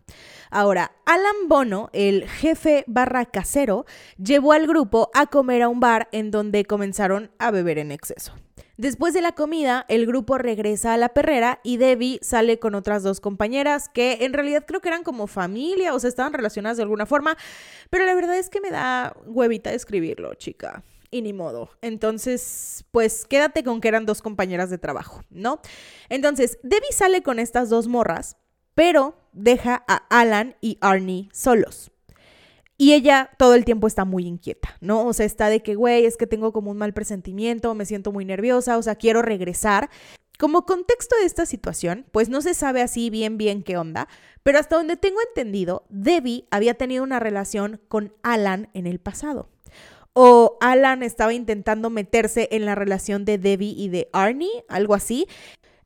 Ahora, 0.54 0.92
Alan 1.04 1.48
Bono, 1.48 1.90
el 1.92 2.28
jefe 2.28 2.84
barra 2.86 3.24
casero, 3.24 3.86
llevó 4.18 4.52
al 4.52 4.68
grupo 4.68 5.10
a 5.12 5.26
comer 5.26 5.62
a 5.62 5.68
un 5.68 5.80
bar 5.80 6.08
en 6.12 6.30
donde 6.30 6.64
comenzaron 6.64 7.32
a 7.40 7.50
beber 7.50 7.76
en 7.78 7.90
exceso. 7.90 8.34
Después 8.76 9.14
de 9.14 9.20
la 9.20 9.32
comida, 9.32 9.84
el 9.88 10.06
grupo 10.06 10.38
regresa 10.38 10.94
a 10.94 10.96
la 10.96 11.08
perrera 11.08 11.58
y 11.64 11.78
Debbie 11.78 12.20
sale 12.22 12.60
con 12.60 12.76
otras 12.76 13.02
dos 13.02 13.18
compañeras 13.18 13.88
que 13.88 14.18
en 14.20 14.32
realidad 14.32 14.64
creo 14.64 14.80
que 14.80 14.90
eran 14.90 15.02
como 15.02 15.26
familia 15.26 15.92
o 15.92 15.98
se 15.98 16.06
estaban 16.06 16.32
relacionadas 16.32 16.76
de 16.76 16.84
alguna 16.84 17.06
forma, 17.06 17.36
pero 17.90 18.06
la 18.06 18.14
verdad 18.14 18.38
es 18.38 18.48
que 18.48 18.60
me 18.60 18.70
da 18.70 19.12
huevita 19.26 19.72
escribirlo, 19.72 20.34
chica 20.34 20.84
y 21.10 21.22
ni 21.22 21.32
modo. 21.32 21.70
Entonces, 21.82 22.84
pues 22.92 23.24
quédate 23.24 23.64
con 23.64 23.80
que 23.80 23.88
eran 23.88 24.06
dos 24.06 24.22
compañeras 24.22 24.70
de 24.70 24.78
trabajo, 24.78 25.22
¿no? 25.30 25.60
Entonces, 26.08 26.58
Debbie 26.62 26.92
sale 26.92 27.24
con 27.24 27.40
estas 27.40 27.70
dos 27.70 27.88
morras, 27.88 28.36
pero 28.74 29.16
deja 29.32 29.84
a 29.88 30.04
Alan 30.10 30.56
y 30.60 30.78
Arnie 30.80 31.28
solos. 31.32 31.90
Y 32.76 32.92
ella 32.92 33.30
todo 33.38 33.54
el 33.54 33.64
tiempo 33.64 33.86
está 33.86 34.04
muy 34.04 34.26
inquieta, 34.26 34.76
¿no? 34.80 35.06
O 35.06 35.12
sea, 35.12 35.26
está 35.26 35.48
de 35.48 35.62
que, 35.62 35.76
güey, 35.76 36.06
es 36.06 36.16
que 36.16 36.26
tengo 36.26 36.52
como 36.52 36.72
un 36.72 36.76
mal 36.76 36.92
presentimiento, 36.92 37.74
me 37.74 37.86
siento 37.86 38.10
muy 38.10 38.24
nerviosa, 38.24 38.76
o 38.78 38.82
sea, 38.82 38.96
quiero 38.96 39.22
regresar. 39.22 39.90
Como 40.38 40.66
contexto 40.66 41.14
de 41.16 41.26
esta 41.26 41.46
situación, 41.46 42.06
pues 42.10 42.28
no 42.28 42.42
se 42.42 42.54
sabe 42.54 42.82
así 42.82 43.08
bien 43.08 43.38
bien 43.38 43.62
qué 43.62 43.76
onda, 43.76 44.08
pero 44.42 44.58
hasta 44.58 44.76
donde 44.76 44.96
tengo 44.96 45.20
entendido, 45.28 45.84
Debbie 45.88 46.46
había 46.50 46.74
tenido 46.74 47.04
una 47.04 47.20
relación 47.20 47.80
con 47.86 48.12
Alan 48.22 48.68
en 48.74 48.88
el 48.88 48.98
pasado 48.98 49.48
o 50.14 50.56
Alan 50.60 51.02
estaba 51.02 51.34
intentando 51.34 51.90
meterse 51.90 52.48
en 52.52 52.64
la 52.64 52.74
relación 52.74 53.24
de 53.24 53.36
Debbie 53.36 53.74
y 53.76 53.88
de 53.88 54.08
Arnie, 54.12 54.64
algo 54.68 54.94
así. 54.94 55.26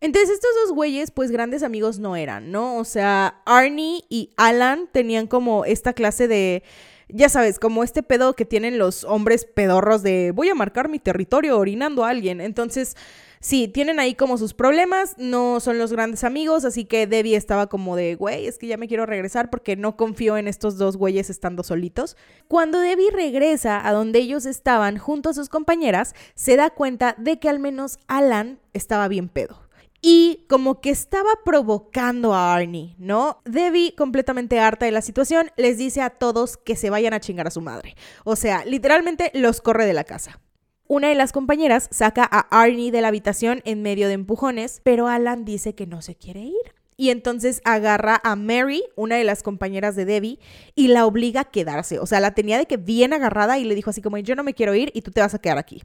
Entonces 0.01 0.31
estos 0.31 0.51
dos 0.65 0.75
güeyes, 0.75 1.11
pues 1.11 1.31
grandes 1.31 1.63
amigos 1.63 1.99
no 1.99 2.15
eran, 2.15 2.53
¿no? 2.53 2.77
O 2.77 2.85
sea, 2.85 3.43
Arnie 3.45 4.05
y 4.09 4.31
Alan 4.37 4.89
tenían 4.93 5.27
como 5.27 5.65
esta 5.65 5.93
clase 5.93 6.29
de, 6.29 6.63
ya 7.09 7.29
sabes, 7.29 7.59
como 7.59 7.83
este 7.83 8.03
pedo 8.03 8.35
que 8.35 8.45
tienen 8.45 8.79
los 8.79 9.03
hombres 9.05 9.45
pedorros 9.45 10.03
de 10.03 10.33
voy 10.33 10.51
a 10.51 10.55
marcar 10.55 10.89
mi 10.89 10.99
territorio 10.99 11.59
orinando 11.59 12.05
a 12.05 12.11
alguien. 12.11 12.41
Entonces 12.41 12.97
sí, 13.41 13.67
tienen 13.69 13.99
ahí 13.99 14.15
como 14.15 14.39
sus 14.39 14.55
problemas, 14.55 15.15
no 15.19 15.59
son 15.59 15.79
los 15.79 15.93
grandes 15.93 16.23
amigos, 16.23 16.65
así 16.65 16.85
que 16.85 17.07
Debbie 17.07 17.37
estaba 17.37 17.69
como 17.69 17.97
de, 17.97 18.15
güey, 18.15 18.47
es 18.47 18.59
que 18.59 18.67
ya 18.67 18.77
me 18.77 18.89
quiero 18.89 19.07
regresar 19.07 19.51
porque 19.51 19.75
no 19.77 19.97
confío 19.97 20.37
en 20.37 20.49
estos 20.49 20.79
dos 20.79 20.97
güeyes 20.97 21.31
estando 21.31 21.63
solitos. 21.63 22.17
Cuando 22.47 22.79
Debbie 22.79 23.11
regresa 23.11 23.87
a 23.87 23.93
donde 23.93 24.21
ellos 24.21 24.47
estaban 24.47 24.99
junto 24.99 25.31
a 25.31 25.35
sus 25.35 25.49
compañeras, 25.49 26.15
se 26.35 26.57
da 26.57 26.71
cuenta 26.71 27.15
de 27.19 27.39
que 27.39 27.49
al 27.49 27.59
menos 27.59 27.99
Alan 28.07 28.61
estaba 28.73 29.09
bien 29.09 29.29
pedo. 29.29 29.68
Y 30.01 30.47
como 30.49 30.81
que 30.81 30.91
estaba 30.91 31.31
provocando 31.45 32.33
a 32.33 32.55
Arnie, 32.55 32.95
¿no? 32.99 33.43
Debbie, 33.45 33.95
completamente 33.97 34.61
harta 34.61 34.87
de 34.87 34.93
la 34.93 35.03
situación, 35.03 35.51
les 35.57 35.77
dice 35.77 36.03
a 36.03 36.11
todos 36.11 36.57
que 36.57 36.77
se 36.77 36.89
vayan 36.91 37.15
a 37.15 37.21
chingar 37.21 37.49
a 37.49 37.51
su 37.51 37.61
madre. 37.61 37.97
O 38.25 38.37
sea, 38.37 38.65
literalmente 38.65 39.33
los 39.35 39.61
corre 39.61 39.87
de 39.87 39.95
la 39.95 40.05
casa. 40.05 40.41
Una 40.87 41.09
de 41.09 41.17
las 41.17 41.33
compañeras 41.33 41.89
saca 41.91 42.27
a 42.31 42.47
Arnie 42.63 42.93
de 42.93 43.03
la 43.03 43.09
habitación 43.09 43.61
en 43.65 43.83
medio 43.83 44.07
de 44.07 44.15
empujones, 44.15 44.81
pero 44.85 45.09
Alan 45.09 45.45
dice 45.45 45.75
que 45.75 45.87
no 45.87 46.01
se 46.01 46.15
quiere 46.15 46.41
ir. 46.43 46.75
y 47.01 47.11
entonces 47.11 47.63
agarra 47.65 48.21
a 48.25 48.35
Mary, 48.35 48.83
una 48.97 49.15
de 49.15 49.25
las 49.25 49.45
compañeras 49.45 49.95
de 49.95 50.05
Debbie, 50.05 50.41
y 50.75 50.89
la 50.89 51.07
obliga 51.07 51.43
a 51.43 51.45
quedarse. 51.45 52.01
O 52.01 52.07
sea, 52.07 52.19
la 52.19 52.35
tenía 52.35 52.59
de 52.59 52.67
que 52.67 52.77
bien 52.77 53.13
agarrada 53.13 53.57
y 53.57 53.65
le 53.65 53.77
dijo 53.77 53.91
así 53.91 54.03
como, 54.03 54.19
yo 54.19 54.35
no 54.35 54.43
me 54.43 54.53
quiero 54.53 54.75
ir 54.75 54.91
y 54.93 55.03
tú 55.03 55.13
te 55.13 55.21
vas 55.21 55.33
a 55.33 55.39
quedar 55.39 55.59
aquí. 55.59 55.81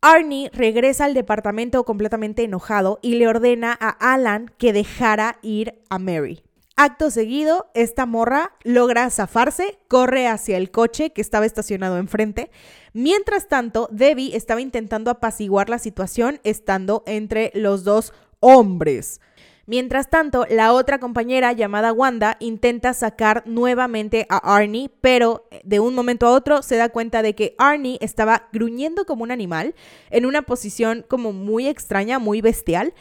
Arnie 0.00 0.50
regresa 0.52 1.06
al 1.06 1.14
departamento 1.14 1.84
completamente 1.84 2.44
enojado 2.44 3.00
y 3.02 3.16
le 3.16 3.26
ordena 3.26 3.76
a 3.80 4.14
Alan 4.14 4.50
que 4.56 4.72
dejara 4.72 5.38
ir 5.42 5.74
a 5.88 5.98
Mary. 5.98 6.44
Acto 6.76 7.10
seguido, 7.10 7.66
esta 7.74 8.06
morra 8.06 8.52
logra 8.62 9.10
zafarse, 9.10 9.80
corre 9.88 10.28
hacia 10.28 10.56
el 10.56 10.70
coche 10.70 11.10
que 11.10 11.20
estaba 11.20 11.44
estacionado 11.44 11.98
enfrente. 11.98 12.52
Mientras 12.92 13.48
tanto, 13.48 13.88
Debbie 13.90 14.36
estaba 14.36 14.60
intentando 14.60 15.10
apaciguar 15.10 15.68
la 15.68 15.80
situación 15.80 16.38
estando 16.44 17.02
entre 17.06 17.50
los 17.54 17.82
dos 17.82 18.12
hombres. 18.38 19.20
Mientras 19.68 20.08
tanto, 20.08 20.46
la 20.48 20.72
otra 20.72 20.98
compañera 20.98 21.52
llamada 21.52 21.92
Wanda 21.92 22.38
intenta 22.40 22.94
sacar 22.94 23.42
nuevamente 23.44 24.24
a 24.30 24.38
Arnie, 24.56 24.90
pero 25.02 25.46
de 25.62 25.78
un 25.78 25.94
momento 25.94 26.26
a 26.26 26.30
otro 26.30 26.62
se 26.62 26.76
da 26.76 26.88
cuenta 26.88 27.20
de 27.20 27.34
que 27.34 27.54
Arnie 27.58 27.98
estaba 28.00 28.48
gruñendo 28.50 29.04
como 29.04 29.24
un 29.24 29.30
animal, 29.30 29.74
en 30.08 30.24
una 30.24 30.40
posición 30.40 31.04
como 31.06 31.34
muy 31.34 31.68
extraña, 31.68 32.18
muy 32.18 32.40
bestial. 32.40 32.94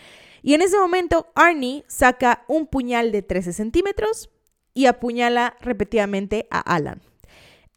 Y 0.44 0.56
en 0.56 0.62
ese 0.62 0.78
momento, 0.78 1.28
Arnie 1.36 1.86
saca 1.88 2.44
un 2.50 2.68
puñal 2.68 3.14
de 3.14 3.22
13 3.22 3.54
centímetros 3.54 4.30
y 4.74 4.88
apuñala 4.88 5.56
repetidamente 5.62 6.48
a 6.52 6.60
Alan. 6.60 7.02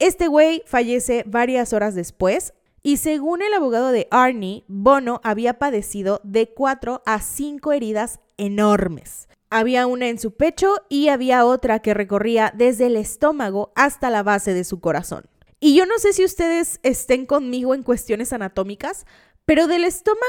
Este 0.01 0.27
güey 0.27 0.65
fallece 0.67 1.23
varias 1.29 1.73
horas 1.73 1.95
después 1.95 2.55
y 2.83 2.97
según 2.97 3.43
el 3.43 3.53
abogado 3.53 3.93
de 3.93 4.09
Arnie, 4.11 4.65
Bono 4.69 5.21
había 5.23 5.59
padecido 5.59 6.21
de 6.25 6.53
4 6.53 7.03
a 7.05 7.21
5 7.21 7.73
heridas 7.73 8.21
enormes. 8.37 9.29
Había 9.51 9.87
una 9.87 10.09
en 10.09 10.19
su 10.19 10.33
pecho 10.35 10.77
y 10.89 11.09
había 11.09 11.45
otra 11.45 11.81
que 11.81 11.93
recorría 11.93 12.53
desde 12.57 12.87
el 12.87 12.97
estómago 12.97 13.73
hasta 13.75 14.09
la 14.09 14.23
base 14.23 14.55
de 14.55 14.65
su 14.65 14.81
corazón. 14.81 15.27
Y 15.59 15.77
yo 15.77 15.85
no 15.85 15.99
sé 15.99 16.13
si 16.13 16.25
ustedes 16.25 16.81
estén 16.83 17.27
conmigo 17.27 17.75
en 17.75 17.83
cuestiones 17.83 18.33
anatómicas, 18.33 19.05
pero 19.45 19.67
del 19.67 19.85
estómago 19.85 20.21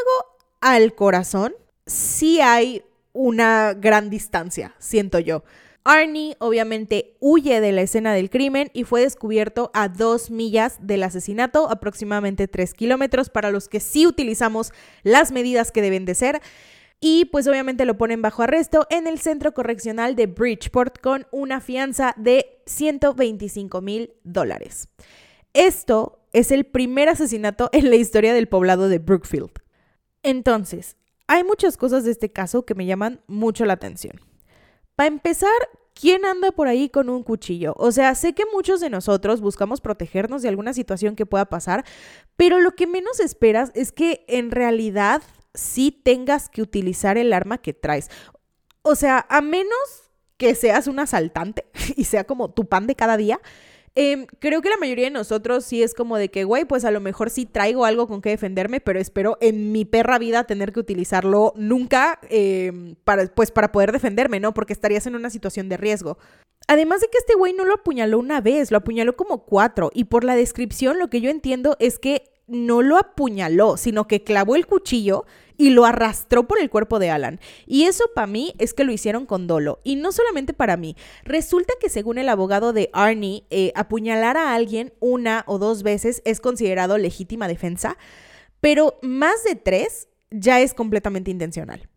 al 0.59 0.93
corazón 0.93 1.53
sí 1.85 2.41
hay 2.41 2.83
una 3.13 3.73
gran 3.73 4.09
distancia, 4.09 4.75
siento 4.77 5.19
yo. 5.19 5.43
Arnie 5.83 6.35
obviamente 6.39 7.17
huye 7.19 7.59
de 7.59 7.71
la 7.71 7.81
escena 7.81 8.13
del 8.13 8.29
crimen 8.29 8.69
y 8.73 8.83
fue 8.83 9.01
descubierto 9.01 9.71
a 9.73 9.89
dos 9.89 10.29
millas 10.29 10.77
del 10.81 11.03
asesinato, 11.03 11.69
aproximadamente 11.69 12.47
tres 12.47 12.73
kilómetros, 12.73 13.29
para 13.29 13.51
los 13.51 13.67
que 13.67 13.79
sí 13.79 14.05
utilizamos 14.05 14.71
las 15.03 15.31
medidas 15.31 15.71
que 15.71 15.81
deben 15.81 16.05
de 16.05 16.15
ser. 16.15 16.41
Y 16.99 17.25
pues 17.25 17.47
obviamente 17.47 17.85
lo 17.85 17.97
ponen 17.97 18.21
bajo 18.21 18.43
arresto 18.43 18.85
en 18.91 19.07
el 19.07 19.19
centro 19.19 19.55
correccional 19.55 20.15
de 20.15 20.27
Bridgeport 20.27 20.99
con 20.99 21.25
una 21.31 21.59
fianza 21.59 22.13
de 22.15 22.61
125 22.67 23.81
mil 23.81 24.13
dólares. 24.23 24.87
Esto 25.53 26.19
es 26.31 26.51
el 26.51 26.65
primer 26.65 27.09
asesinato 27.09 27.69
en 27.73 27.89
la 27.89 27.95
historia 27.95 28.35
del 28.35 28.47
poblado 28.47 28.87
de 28.87 28.99
Brookfield. 28.99 29.49
Entonces, 30.21 30.95
hay 31.25 31.43
muchas 31.43 31.75
cosas 31.75 32.03
de 32.03 32.11
este 32.11 32.31
caso 32.31 32.65
que 32.65 32.75
me 32.75 32.85
llaman 32.85 33.21
mucho 33.25 33.65
la 33.65 33.73
atención. 33.73 34.30
Para 35.01 35.07
empezar, 35.07 35.49
¿quién 35.99 36.25
anda 36.25 36.51
por 36.51 36.67
ahí 36.67 36.87
con 36.87 37.09
un 37.09 37.23
cuchillo? 37.23 37.73
O 37.77 37.91
sea, 37.91 38.13
sé 38.13 38.33
que 38.33 38.43
muchos 38.53 38.81
de 38.81 38.91
nosotros 38.91 39.41
buscamos 39.41 39.81
protegernos 39.81 40.43
de 40.43 40.49
alguna 40.49 40.75
situación 40.75 41.15
que 41.15 41.25
pueda 41.25 41.45
pasar, 41.45 41.83
pero 42.35 42.59
lo 42.59 42.75
que 42.75 42.85
menos 42.85 43.19
esperas 43.19 43.71
es 43.73 43.91
que 43.91 44.23
en 44.27 44.51
realidad 44.51 45.23
sí 45.55 45.89
tengas 45.89 46.49
que 46.49 46.61
utilizar 46.61 47.17
el 47.17 47.33
arma 47.33 47.57
que 47.57 47.73
traes. 47.73 48.11
O 48.83 48.93
sea, 48.93 49.25
a 49.27 49.41
menos 49.41 49.73
que 50.37 50.53
seas 50.53 50.85
un 50.85 50.99
asaltante 50.99 51.65
y 51.97 52.03
sea 52.03 52.25
como 52.25 52.51
tu 52.51 52.65
pan 52.65 52.85
de 52.85 52.93
cada 52.93 53.17
día, 53.17 53.41
Em, 53.93 54.25
creo 54.39 54.61
que 54.61 54.69
la 54.69 54.77
mayoría 54.77 55.05
de 55.05 55.11
nosotros 55.11 55.65
sí 55.65 55.83
es 55.83 55.93
como 55.93 56.17
de 56.17 56.29
que, 56.29 56.45
güey, 56.45 56.63
pues 56.63 56.85
a 56.85 56.91
lo 56.91 57.01
mejor 57.01 57.29
sí 57.29 57.45
traigo 57.45 57.83
algo 57.83 58.07
con 58.07 58.21
que 58.21 58.29
defenderme, 58.29 58.79
pero 58.79 58.99
espero 58.99 59.37
en 59.41 59.73
mi 59.73 59.83
perra 59.83 60.17
vida 60.17 60.45
tener 60.45 60.71
que 60.71 60.79
utilizarlo 60.79 61.53
nunca 61.57 62.19
em, 62.29 62.95
para, 63.03 63.27
pues 63.27 63.51
para 63.51 63.73
poder 63.73 63.91
defenderme, 63.91 64.39
¿no? 64.39 64.53
Porque 64.53 64.71
estarías 64.71 65.07
en 65.07 65.15
una 65.15 65.29
situación 65.29 65.67
de 65.67 65.75
riesgo. 65.75 66.17
Además 66.67 67.01
de 67.01 67.07
que 67.07 67.17
este 67.17 67.35
güey 67.35 67.51
no 67.51 67.65
lo 67.65 67.73
apuñaló 67.73 68.19
una 68.19 68.39
vez, 68.39 68.71
lo 68.71 68.77
apuñaló 68.77 69.17
como 69.17 69.43
cuatro. 69.43 69.91
Y 69.93 70.05
por 70.05 70.23
la 70.23 70.35
descripción 70.35 70.97
lo 70.97 71.09
que 71.09 71.19
yo 71.19 71.29
entiendo 71.29 71.75
es 71.79 71.99
que 71.99 72.31
no 72.47 72.81
lo 72.81 72.97
apuñaló, 72.97 73.75
sino 73.77 74.07
que 74.07 74.23
clavó 74.23 74.55
el 74.55 74.67
cuchillo 74.67 75.25
y 75.61 75.69
lo 75.69 75.85
arrastró 75.85 76.47
por 76.47 76.59
el 76.59 76.71
cuerpo 76.71 76.97
de 76.97 77.11
Alan. 77.11 77.39
Y 77.67 77.83
eso 77.83 78.05
para 78.15 78.25
mí 78.25 78.55
es 78.57 78.73
que 78.73 78.83
lo 78.83 78.91
hicieron 78.91 79.27
con 79.27 79.45
dolo. 79.45 79.77
Y 79.83 79.95
no 79.95 80.11
solamente 80.11 80.53
para 80.53 80.75
mí. 80.75 80.95
Resulta 81.23 81.75
que 81.79 81.87
según 81.87 82.17
el 82.17 82.29
abogado 82.29 82.73
de 82.73 82.89
Arnie, 82.93 83.43
eh, 83.51 83.71
apuñalar 83.75 84.37
a 84.37 84.55
alguien 84.55 84.91
una 84.99 85.43
o 85.45 85.59
dos 85.59 85.83
veces 85.83 86.23
es 86.25 86.41
considerado 86.41 86.97
legítima 86.97 87.47
defensa, 87.47 87.99
pero 88.59 88.97
más 89.03 89.43
de 89.43 89.53
tres 89.53 90.07
ya 90.31 90.59
es 90.61 90.73
completamente 90.73 91.29
intencional. 91.29 91.87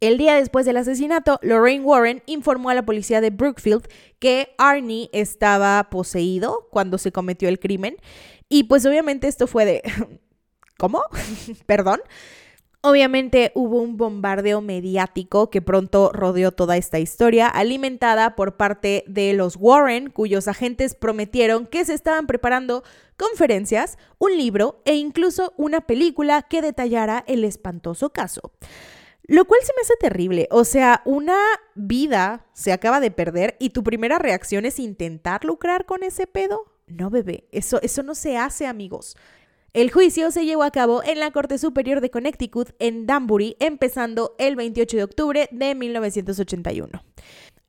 El 0.00 0.18
día 0.18 0.34
después 0.34 0.66
del 0.66 0.78
asesinato, 0.78 1.38
Lorraine 1.40 1.84
Warren 1.84 2.20
informó 2.26 2.70
a 2.70 2.74
la 2.74 2.84
policía 2.84 3.20
de 3.20 3.30
Brookfield 3.30 3.86
que 4.18 4.56
Arnie 4.58 5.08
estaba 5.12 5.88
poseído 5.88 6.66
cuando 6.72 6.98
se 6.98 7.12
cometió 7.12 7.48
el 7.48 7.60
crimen. 7.60 7.96
Y 8.48 8.64
pues 8.64 8.84
obviamente 8.84 9.28
esto 9.28 9.46
fue 9.46 9.64
de... 9.66 9.82
¿Cómo? 10.78 11.04
¿Perdón? 11.66 12.00
Obviamente 12.86 13.50
hubo 13.54 13.80
un 13.80 13.96
bombardeo 13.96 14.60
mediático 14.60 15.48
que 15.48 15.62
pronto 15.62 16.10
rodeó 16.12 16.52
toda 16.52 16.76
esta 16.76 16.98
historia, 16.98 17.48
alimentada 17.48 18.36
por 18.36 18.58
parte 18.58 19.04
de 19.06 19.32
los 19.32 19.56
Warren, 19.58 20.10
cuyos 20.10 20.48
agentes 20.48 20.94
prometieron 20.94 21.66
que 21.66 21.86
se 21.86 21.94
estaban 21.94 22.26
preparando 22.26 22.84
conferencias, 23.16 23.96
un 24.18 24.36
libro 24.36 24.82
e 24.84 24.96
incluso 24.96 25.54
una 25.56 25.80
película 25.86 26.42
que 26.42 26.60
detallara 26.60 27.24
el 27.26 27.44
espantoso 27.44 28.10
caso. 28.10 28.52
Lo 29.22 29.46
cual 29.46 29.62
se 29.62 29.72
me 29.74 29.80
hace 29.80 29.94
terrible. 29.98 30.46
O 30.50 30.64
sea, 30.64 31.00
una 31.06 31.38
vida 31.74 32.44
se 32.52 32.74
acaba 32.74 33.00
de 33.00 33.10
perder 33.10 33.56
y 33.58 33.70
tu 33.70 33.82
primera 33.82 34.18
reacción 34.18 34.66
es 34.66 34.78
intentar 34.78 35.46
lucrar 35.46 35.86
con 35.86 36.02
ese 36.02 36.26
pedo. 36.26 36.70
No, 36.86 37.08
bebé, 37.08 37.48
eso, 37.50 37.80
eso 37.80 38.02
no 38.02 38.14
se 38.14 38.36
hace, 38.36 38.66
amigos. 38.66 39.16
El 39.74 39.90
juicio 39.90 40.30
se 40.30 40.44
llevó 40.44 40.62
a 40.62 40.70
cabo 40.70 41.02
en 41.02 41.18
la 41.18 41.32
Corte 41.32 41.58
Superior 41.58 42.00
de 42.00 42.08
Connecticut 42.08 42.70
en 42.78 43.06
Danbury, 43.06 43.56
empezando 43.58 44.36
el 44.38 44.54
28 44.54 44.96
de 44.96 45.02
octubre 45.02 45.48
de 45.50 45.74
1981. 45.74 47.02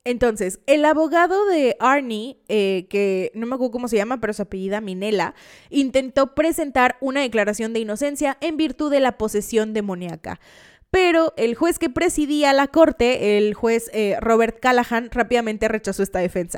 Entonces, 0.04 0.60
el 0.68 0.86
abogado 0.86 1.48
de 1.48 1.76
Arnie, 1.80 2.38
eh, 2.48 2.86
que 2.92 3.32
no 3.34 3.48
me 3.48 3.56
acuerdo 3.56 3.72
cómo 3.72 3.88
se 3.88 3.98
llama, 3.98 4.22
pero 4.22 4.34
su 4.34 4.44
apellida 4.44 4.82
Minela, 4.82 5.34
intentó 5.72 6.36
presentar 6.36 6.96
una 7.02 7.22
declaración 7.22 7.74
de 7.74 7.80
inocencia 7.80 8.38
en 8.40 8.56
virtud 8.56 8.92
de 8.92 9.00
la 9.00 9.18
posesión 9.18 9.74
demoníaca. 9.74 10.40
Pero 10.96 11.34
el 11.36 11.56
juez 11.56 11.78
que 11.78 11.90
presidía 11.90 12.54
la 12.54 12.70
corte, 12.70 13.38
el 13.38 13.54
juez 13.54 13.90
eh, 13.92 14.16
Robert 14.22 14.62
Callahan, 14.62 15.10
rápidamente 15.12 15.68
rechazó 15.68 16.02
esta 16.02 16.20
defensa. 16.20 16.58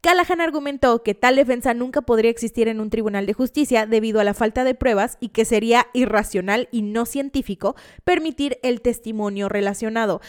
Callahan 0.00 0.40
argumentó 0.40 1.02
que 1.02 1.16
tal 1.16 1.34
defensa 1.34 1.74
nunca 1.74 2.02
podría 2.02 2.30
existir 2.30 2.68
en 2.68 2.78
un 2.78 2.90
tribunal 2.90 3.26
de 3.26 3.32
justicia 3.32 3.86
debido 3.86 4.20
a 4.20 4.24
la 4.24 4.34
falta 4.34 4.62
de 4.62 4.76
pruebas 4.76 5.18
y 5.18 5.30
que 5.30 5.44
sería 5.44 5.88
irracional 5.94 6.68
y 6.70 6.82
no 6.82 7.06
científico 7.06 7.74
permitir 8.04 8.60
el 8.62 8.82
testimonio 8.82 9.48
relacionado. 9.48 10.20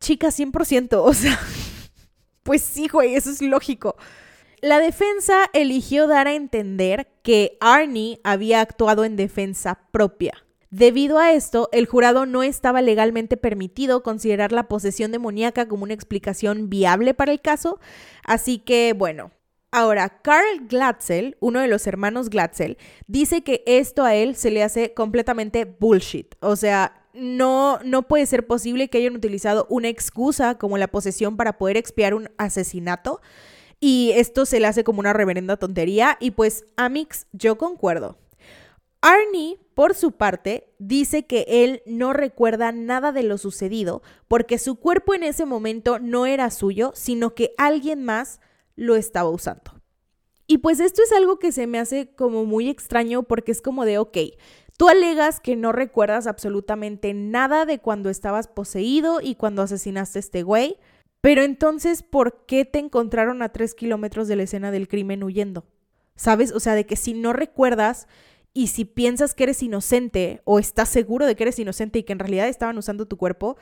Chica, 0.00 0.30
100%, 0.30 1.00
o 1.00 1.14
sea, 1.14 1.38
pues 2.42 2.62
sí, 2.62 2.88
güey, 2.88 3.14
eso 3.14 3.30
es 3.30 3.40
lógico. 3.40 3.94
La 4.60 4.80
defensa 4.80 5.44
eligió 5.52 6.08
dar 6.08 6.26
a 6.26 6.34
entender 6.34 7.06
que 7.22 7.58
Arnie 7.60 8.18
había 8.24 8.60
actuado 8.60 9.04
en 9.04 9.14
defensa 9.14 9.78
propia. 9.92 10.47
Debido 10.70 11.18
a 11.18 11.32
esto, 11.32 11.70
el 11.72 11.86
jurado 11.86 12.26
no 12.26 12.42
estaba 12.42 12.82
legalmente 12.82 13.38
permitido 13.38 14.02
considerar 14.02 14.52
la 14.52 14.68
posesión 14.68 15.12
demoníaca 15.12 15.66
como 15.66 15.84
una 15.84 15.94
explicación 15.94 16.68
viable 16.68 17.14
para 17.14 17.32
el 17.32 17.40
caso, 17.40 17.80
así 18.24 18.58
que 18.58 18.94
bueno. 18.96 19.30
Ahora, 19.70 20.08
Carl 20.22 20.66
Glatzel, 20.66 21.36
uno 21.40 21.60
de 21.60 21.68
los 21.68 21.86
hermanos 21.86 22.30
Glatzel, 22.30 22.78
dice 23.06 23.42
que 23.42 23.62
esto 23.66 24.02
a 24.02 24.14
él 24.14 24.34
se 24.34 24.50
le 24.50 24.62
hace 24.62 24.94
completamente 24.94 25.66
bullshit. 25.66 26.34
O 26.40 26.56
sea, 26.56 27.04
no, 27.12 27.78
no 27.84 28.08
puede 28.08 28.24
ser 28.24 28.46
posible 28.46 28.88
que 28.88 28.98
hayan 28.98 29.16
utilizado 29.16 29.66
una 29.68 29.88
excusa 29.88 30.56
como 30.56 30.78
la 30.78 30.88
posesión 30.88 31.36
para 31.36 31.58
poder 31.58 31.76
expiar 31.76 32.14
un 32.14 32.30
asesinato. 32.38 33.20
Y 33.78 34.12
esto 34.14 34.46
se 34.46 34.58
le 34.58 34.66
hace 34.66 34.84
como 34.84 35.00
una 35.00 35.12
reverenda 35.12 35.58
tontería. 35.58 36.16
Y 36.18 36.30
pues, 36.30 36.64
Amix, 36.76 37.26
yo 37.32 37.58
concuerdo. 37.58 38.16
Arnie, 39.00 39.58
por 39.74 39.94
su 39.94 40.12
parte, 40.12 40.74
dice 40.78 41.26
que 41.26 41.44
él 41.48 41.82
no 41.86 42.12
recuerda 42.12 42.72
nada 42.72 43.12
de 43.12 43.22
lo 43.22 43.38
sucedido 43.38 44.02
porque 44.26 44.58
su 44.58 44.76
cuerpo 44.76 45.14
en 45.14 45.22
ese 45.22 45.44
momento 45.46 45.98
no 46.00 46.26
era 46.26 46.50
suyo, 46.50 46.92
sino 46.94 47.34
que 47.34 47.54
alguien 47.58 48.04
más 48.04 48.40
lo 48.74 48.96
estaba 48.96 49.30
usando. 49.30 49.80
Y 50.46 50.58
pues 50.58 50.80
esto 50.80 51.02
es 51.02 51.12
algo 51.12 51.38
que 51.38 51.52
se 51.52 51.66
me 51.66 51.78
hace 51.78 52.14
como 52.16 52.44
muy 52.44 52.68
extraño 52.68 53.22
porque 53.22 53.52
es 53.52 53.62
como 53.62 53.84
de, 53.84 53.98
ok, 53.98 54.16
tú 54.76 54.88
alegas 54.88 55.40
que 55.40 55.56
no 55.56 55.72
recuerdas 55.72 56.26
absolutamente 56.26 57.12
nada 57.14 57.66
de 57.66 57.78
cuando 57.80 58.10
estabas 58.10 58.48
poseído 58.48 59.20
y 59.20 59.34
cuando 59.34 59.62
asesinaste 59.62 60.18
a 60.18 60.20
este 60.20 60.42
güey, 60.42 60.78
Pero 61.20 61.42
entonces, 61.42 62.02
¿por 62.02 62.46
qué 62.46 62.64
te 62.64 62.78
encontraron 62.78 63.42
a 63.42 63.50
tres 63.50 63.74
kilómetros 63.74 64.28
de 64.28 64.36
la 64.36 64.44
escena 64.44 64.70
del 64.70 64.88
crimen 64.88 65.24
huyendo? 65.24 65.64
¿Sabes? 66.16 66.52
O 66.52 66.60
sea, 66.60 66.74
de 66.74 66.86
que 66.86 66.96
si 66.96 67.14
no 67.14 67.32
recuerdas 67.32 68.06
y 68.58 68.66
si 68.66 68.84
piensas 68.84 69.36
que 69.36 69.44
eres 69.44 69.62
inocente 69.62 70.42
o 70.42 70.58
estás 70.58 70.88
seguro 70.88 71.26
de 71.26 71.36
que 71.36 71.44
eres 71.44 71.60
inocente 71.60 72.00
y 72.00 72.02
que 72.02 72.12
en 72.12 72.18
realidad 72.18 72.48
estaban 72.48 72.76
usando 72.76 73.06
tu 73.06 73.16
cuerpo, 73.16 73.56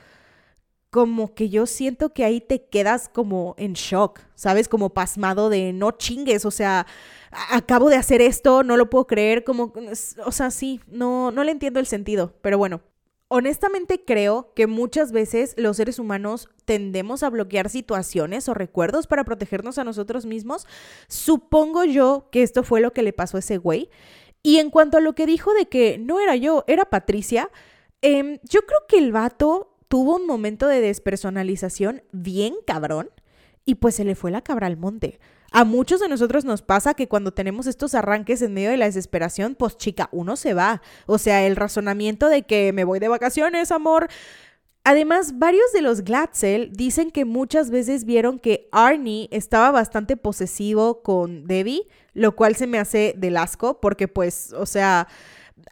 como 0.89 1.35
que 1.35 1.49
yo 1.49 1.67
siento 1.67 2.13
que 2.13 2.25
ahí 2.25 2.41
te 2.41 2.65
quedas 2.65 3.07
como 3.07 3.53
en 3.59 3.73
shock, 3.73 4.21
¿sabes? 4.33 4.67
Como 4.67 4.95
pasmado 4.95 5.51
de 5.51 5.71
no 5.71 5.91
chingues, 5.91 6.45
o 6.45 6.49
sea, 6.49 6.87
acabo 7.51 7.91
de 7.91 7.95
hacer 7.95 8.23
esto, 8.23 8.63
no 8.63 8.75
lo 8.75 8.89
puedo 8.89 9.05
creer, 9.05 9.43
como, 9.43 9.71
o 10.25 10.31
sea, 10.31 10.49
sí, 10.49 10.81
no, 10.87 11.29
no 11.29 11.43
le 11.43 11.51
entiendo 11.51 11.79
el 11.79 11.85
sentido, 11.85 12.33
pero 12.41 12.57
bueno. 12.57 12.81
Honestamente 13.29 14.05
creo 14.05 14.53
que 14.55 14.67
muchas 14.67 15.11
veces 15.11 15.53
los 15.57 15.75
seres 15.75 15.99
humanos 15.99 16.47
tendemos 16.63 17.23
a 17.23 17.29
bloquear 17.29 17.69
situaciones 17.69 18.47
o 18.47 18.53
recuerdos 18.53 19.05
para 19.05 19.25
protegernos 19.25 19.77
a 19.77 19.83
nosotros 19.83 20.25
mismos. 20.25 20.65
Supongo 21.09 21.83
yo 21.83 22.29
que 22.31 22.41
esto 22.41 22.63
fue 22.63 22.79
lo 22.79 22.93
que 22.93 23.03
le 23.03 23.11
pasó 23.11 23.35
a 23.35 23.41
ese 23.41 23.57
güey. 23.57 23.89
Y 24.47 24.59
en 24.59 24.69
cuanto 24.69 24.95
a 24.95 25.01
lo 25.01 25.13
que 25.13 25.25
dijo 25.25 25.53
de 25.53 25.65
que 25.65 25.97
no 25.97 26.21
era 26.21 26.37
yo, 26.37 26.63
era 26.67 26.85
Patricia, 26.85 27.49
em, 28.01 28.39
yo 28.43 28.61
creo 28.61 28.79
que 28.87 28.97
el 28.97 29.11
vato 29.11 29.75
tuvo 29.89 30.15
un 30.15 30.25
momento 30.25 30.69
de 30.69 30.79
despersonalización 30.79 32.01
bien 32.13 32.55
cabrón 32.65 33.09
y 33.65 33.75
pues 33.75 33.95
se 33.95 34.05
le 34.05 34.15
fue 34.15 34.31
la 34.31 34.39
cabra 34.39 34.67
al 34.67 34.77
monte. 34.77 35.19
A 35.51 35.65
muchos 35.65 35.99
de 35.99 36.07
nosotros 36.07 36.45
nos 36.45 36.61
pasa 36.61 36.93
que 36.93 37.09
cuando 37.09 37.33
tenemos 37.33 37.67
estos 37.67 37.93
arranques 37.93 38.41
en 38.41 38.53
medio 38.53 38.69
de 38.69 38.77
la 38.77 38.85
desesperación, 38.85 39.53
pues 39.53 39.75
chica, 39.75 40.07
uno 40.13 40.37
se 40.37 40.53
va. 40.53 40.81
O 41.07 41.17
sea, 41.17 41.45
el 41.45 41.57
razonamiento 41.57 42.29
de 42.29 42.43
que 42.43 42.71
me 42.71 42.85
voy 42.85 42.99
de 42.99 43.09
vacaciones, 43.09 43.73
amor. 43.73 44.07
Además, 44.89 45.37
varios 45.37 45.73
de 45.73 45.81
los 45.81 46.05
Glatzel 46.05 46.71
dicen 46.71 47.11
que 47.11 47.25
muchas 47.25 47.71
veces 47.71 48.05
vieron 48.05 48.39
que 48.39 48.69
Arnie 48.71 49.27
estaba 49.31 49.69
bastante 49.69 50.15
posesivo 50.15 51.03
con 51.03 51.45
Debbie, 51.45 51.89
lo 52.13 52.37
cual 52.37 52.55
se 52.55 52.67
me 52.67 52.79
hace 52.79 53.13
del 53.17 53.35
asco, 53.35 53.81
porque 53.81 54.07
pues, 54.07 54.53
o 54.53 54.65
sea, 54.65 55.09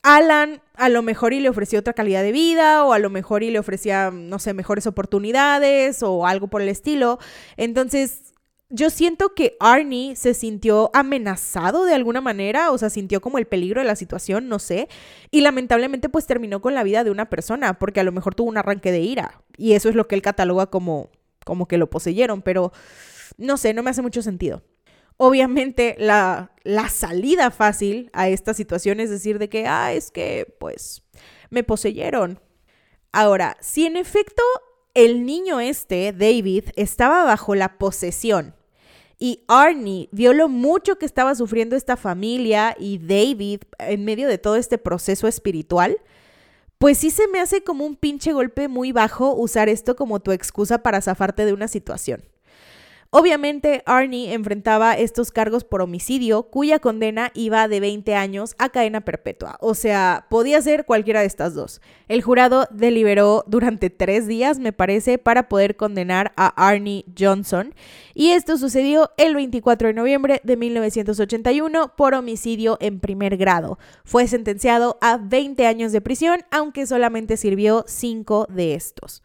Alan 0.03 0.61
a 0.73 0.89
lo 0.89 1.01
mejor 1.01 1.33
y 1.33 1.39
le 1.39 1.47
ofrecía 1.47 1.79
otra 1.79 1.93
calidad 1.93 2.23
de 2.23 2.33
vida 2.33 2.83
o 2.83 2.91
a 2.91 2.99
lo 2.99 3.09
mejor 3.09 3.41
y 3.41 3.51
le 3.51 3.59
ofrecía, 3.59 4.11
no 4.11 4.37
sé, 4.37 4.53
mejores 4.53 4.85
oportunidades 4.85 6.03
o 6.03 6.27
algo 6.27 6.49
por 6.49 6.61
el 6.61 6.67
estilo. 6.67 7.17
Entonces, 7.55 8.34
yo 8.69 8.89
siento 8.89 9.33
que 9.35 9.55
Arnie 9.59 10.15
se 10.15 10.33
sintió 10.33 10.89
amenazado 10.93 11.85
de 11.85 11.93
alguna 11.93 12.21
manera, 12.21 12.71
o 12.71 12.77
sea, 12.77 12.89
sintió 12.89 13.21
como 13.21 13.37
el 13.37 13.45
peligro 13.45 13.81
de 13.81 13.87
la 13.87 13.95
situación, 13.95 14.49
no 14.49 14.59
sé, 14.59 14.87
y 15.29 15.41
lamentablemente 15.41 16.09
pues 16.09 16.25
terminó 16.25 16.61
con 16.61 16.73
la 16.73 16.83
vida 16.83 17.03
de 17.03 17.11
una 17.11 17.29
persona, 17.29 17.77
porque 17.77 17.99
a 17.99 18.03
lo 18.03 18.11
mejor 18.11 18.33
tuvo 18.33 18.49
un 18.49 18.57
arranque 18.57 18.91
de 18.91 19.01
ira, 19.01 19.43
y 19.57 19.73
eso 19.73 19.89
es 19.89 19.95
lo 19.95 20.07
que 20.07 20.15
él 20.15 20.21
cataloga 20.21 20.67
como, 20.67 21.09
como 21.45 21.67
que 21.67 21.77
lo 21.77 21.89
poseyeron, 21.89 22.41
pero 22.41 22.71
no 23.37 23.57
sé, 23.57 23.73
no 23.73 23.83
me 23.83 23.91
hace 23.91 24.01
mucho 24.01 24.21
sentido. 24.21 24.63
Obviamente 25.17 25.95
la, 25.97 26.51
la 26.63 26.89
salida 26.89 27.49
fácil 27.49 28.09
a 28.13 28.27
esta 28.27 28.53
situación 28.53 28.99
es 28.99 29.09
decir 29.09 29.39
de 29.39 29.47
que, 29.47 29.65
ah, 29.67 29.93
es 29.93 30.11
que 30.11 30.53
pues 30.59 31.03
me 31.49 31.63
poseyeron. 31.63 32.41
Ahora, 33.13 33.55
si 33.61 33.85
en 33.85 33.95
efecto 33.95 34.43
el 34.93 35.25
niño 35.25 35.61
este, 35.61 36.11
David, 36.11 36.65
estaba 36.75 37.23
bajo 37.23 37.55
la 37.55 37.77
posesión 37.77 38.54
y 39.17 39.43
Arnie 39.47 40.09
vio 40.11 40.33
lo 40.33 40.49
mucho 40.49 40.97
que 40.97 41.05
estaba 41.05 41.35
sufriendo 41.35 41.75
esta 41.75 41.95
familia 41.95 42.75
y 42.79 42.97
David 42.97 43.61
en 43.79 44.05
medio 44.05 44.27
de 44.27 44.37
todo 44.37 44.55
este 44.55 44.77
proceso 44.77 45.27
espiritual, 45.27 45.97
pues 46.77 46.97
sí 46.97 47.11
se 47.11 47.27
me 47.29 47.39
hace 47.39 47.63
como 47.63 47.85
un 47.85 47.95
pinche 47.95 48.33
golpe 48.33 48.67
muy 48.67 48.91
bajo 48.91 49.33
usar 49.33 49.69
esto 49.69 49.95
como 49.95 50.19
tu 50.19 50.31
excusa 50.31 50.83
para 50.83 51.01
zafarte 51.01 51.45
de 51.45 51.53
una 51.53 51.67
situación. 51.67 52.23
Obviamente, 53.11 53.81
Arnie 53.85 54.33
enfrentaba 54.33 54.93
estos 54.97 55.31
cargos 55.31 55.63
por 55.63 55.81
homicidio, 55.81 56.43
cuya 56.43 56.79
condena 56.79 57.31
iba 57.33 57.67
de 57.69 57.79
20 57.79 58.13
años 58.13 58.55
a 58.57 58.69
cadena 58.69 59.01
perpetua. 59.01 59.57
O 59.61 59.73
sea, 59.73 60.25
podía 60.29 60.61
ser 60.61 60.85
cualquiera 60.85 61.21
de 61.21 61.27
estas 61.27 61.53
dos. 61.53 61.81
El 62.09 62.21
jurado 62.21 62.67
deliberó 62.71 63.45
durante 63.47 63.89
tres 63.89 64.27
días, 64.27 64.59
me 64.59 64.73
parece, 64.73 65.17
para 65.17 65.47
poder 65.47 65.77
condenar 65.77 66.33
a 66.35 66.47
Arnie 66.67 67.05
Johnson. 67.17 67.73
Y 68.13 68.31
esto 68.31 68.57
sucedió 68.57 69.11
el 69.17 69.35
24 69.35 69.87
de 69.87 69.93
noviembre 69.93 70.41
de 70.43 70.57
1981 70.57 71.93
por 71.95 72.15
homicidio 72.15 72.77
en 72.81 72.99
primer 72.99 73.37
grado. 73.37 73.79
Fue 74.03 74.27
sentenciado 74.27 74.97
a 74.99 75.17
20 75.17 75.65
años 75.67 75.93
de 75.93 76.01
prisión, 76.01 76.41
aunque 76.51 76.85
solamente 76.85 77.37
sirvió 77.37 77.85
5 77.87 78.47
de 78.49 78.73
estos. 78.75 79.23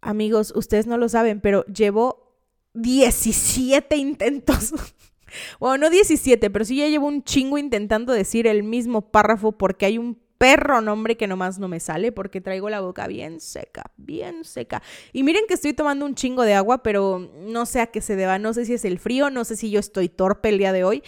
Amigos, 0.00 0.52
ustedes 0.54 0.86
no 0.86 0.96
lo 0.96 1.08
saben, 1.08 1.40
pero 1.40 1.64
llevó 1.66 2.27
17 2.74 3.96
intentos. 3.96 4.72
bueno, 5.60 5.86
no 5.86 5.90
17, 5.90 6.50
pero 6.50 6.64
sí 6.64 6.76
ya 6.76 6.88
llevo 6.88 7.06
un 7.06 7.22
chingo 7.22 7.58
intentando 7.58 8.12
decir 8.12 8.46
el 8.46 8.62
mismo 8.62 9.10
párrafo 9.10 9.52
porque 9.52 9.86
hay 9.86 9.98
un 9.98 10.18
perro 10.38 10.80
nombre 10.80 11.16
que 11.16 11.26
nomás 11.26 11.58
no 11.58 11.68
me 11.68 11.80
sale 11.80 12.12
porque 12.12 12.40
traigo 12.40 12.70
la 12.70 12.80
boca 12.80 13.06
bien 13.08 13.40
seca, 13.40 13.90
bien 13.96 14.44
seca. 14.44 14.82
Y 15.12 15.24
miren 15.24 15.44
que 15.48 15.54
estoy 15.54 15.72
tomando 15.72 16.06
un 16.06 16.14
chingo 16.14 16.44
de 16.44 16.54
agua, 16.54 16.82
pero 16.82 17.30
no 17.40 17.66
sé 17.66 17.80
a 17.80 17.88
qué 17.88 18.00
se 18.00 18.16
deba, 18.16 18.38
no 18.38 18.54
sé 18.54 18.64
si 18.64 18.74
es 18.74 18.84
el 18.84 18.98
frío, 18.98 19.30
no 19.30 19.44
sé 19.44 19.56
si 19.56 19.70
yo 19.70 19.80
estoy 19.80 20.08
torpe 20.08 20.48
el 20.48 20.58
día 20.58 20.72
de 20.72 20.84
hoy. 20.84 21.02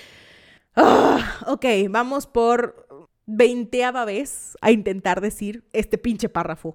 Ah, 0.76 1.38
ok, 1.46 1.64
vamos 1.88 2.26
por 2.26 3.08
veinteava 3.26 4.04
vez 4.04 4.56
a 4.60 4.72
intentar 4.72 5.20
decir 5.20 5.64
este 5.72 5.98
pinche 5.98 6.28
párrafo. 6.28 6.74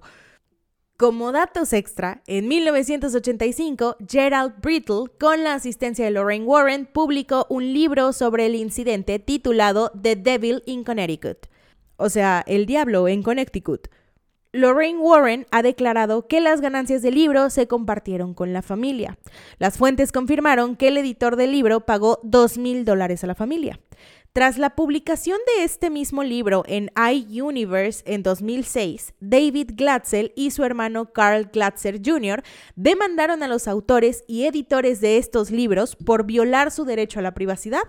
Como 0.96 1.30
datos 1.30 1.74
extra, 1.74 2.22
en 2.26 2.48
1985, 2.48 3.98
Gerald 4.08 4.54
Brittle, 4.62 5.10
con 5.20 5.44
la 5.44 5.52
asistencia 5.52 6.06
de 6.06 6.10
Lorraine 6.10 6.46
Warren, 6.46 6.86
publicó 6.86 7.44
un 7.50 7.74
libro 7.74 8.14
sobre 8.14 8.46
el 8.46 8.54
incidente 8.54 9.18
titulado 9.18 9.92
The 10.00 10.16
Devil 10.16 10.62
in 10.64 10.84
Connecticut, 10.84 11.48
o 11.98 12.08
sea, 12.08 12.42
El 12.46 12.64
Diablo 12.64 13.08
en 13.08 13.22
Connecticut. 13.22 13.88
Lorraine 14.52 14.98
Warren 14.98 15.46
ha 15.50 15.60
declarado 15.60 16.26
que 16.28 16.40
las 16.40 16.62
ganancias 16.62 17.02
del 17.02 17.16
libro 17.16 17.50
se 17.50 17.66
compartieron 17.66 18.32
con 18.32 18.54
la 18.54 18.62
familia. 18.62 19.18
Las 19.58 19.76
fuentes 19.76 20.12
confirmaron 20.12 20.76
que 20.76 20.88
el 20.88 20.96
editor 20.96 21.36
del 21.36 21.52
libro 21.52 21.80
pagó 21.80 22.20
2 22.22 22.56
mil 22.56 22.86
dólares 22.86 23.22
a 23.22 23.26
la 23.26 23.34
familia. 23.34 23.78
Tras 24.36 24.58
la 24.58 24.76
publicación 24.76 25.38
de 25.46 25.64
este 25.64 25.88
mismo 25.88 26.22
libro 26.22 26.62
en 26.66 26.90
iUniverse 26.94 28.02
en 28.04 28.22
2006, 28.22 29.14
David 29.18 29.70
Glatzel 29.72 30.34
y 30.36 30.50
su 30.50 30.62
hermano 30.62 31.10
Carl 31.14 31.48
Glatzer 31.50 32.02
Jr. 32.04 32.42
demandaron 32.74 33.42
a 33.42 33.48
los 33.48 33.66
autores 33.66 34.24
y 34.26 34.44
editores 34.44 35.00
de 35.00 35.16
estos 35.16 35.50
libros 35.50 35.96
por 35.96 36.26
violar 36.26 36.70
su 36.70 36.84
derecho 36.84 37.20
a 37.20 37.22
la 37.22 37.32
privacidad, 37.32 37.80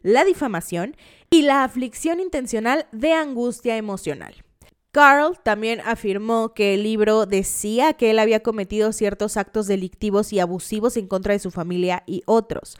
la 0.00 0.24
difamación 0.24 0.96
y 1.28 1.42
la 1.42 1.64
aflicción 1.64 2.18
intencional 2.18 2.86
de 2.92 3.12
angustia 3.12 3.76
emocional. 3.76 4.32
Carl 4.92 5.38
también 5.42 5.82
afirmó 5.84 6.54
que 6.54 6.72
el 6.72 6.82
libro 6.82 7.26
decía 7.26 7.92
que 7.92 8.10
él 8.10 8.20
había 8.20 8.42
cometido 8.42 8.94
ciertos 8.94 9.36
actos 9.36 9.66
delictivos 9.66 10.32
y 10.32 10.40
abusivos 10.40 10.96
en 10.96 11.08
contra 11.08 11.34
de 11.34 11.40
su 11.40 11.50
familia 11.50 12.04
y 12.06 12.22
otros 12.24 12.78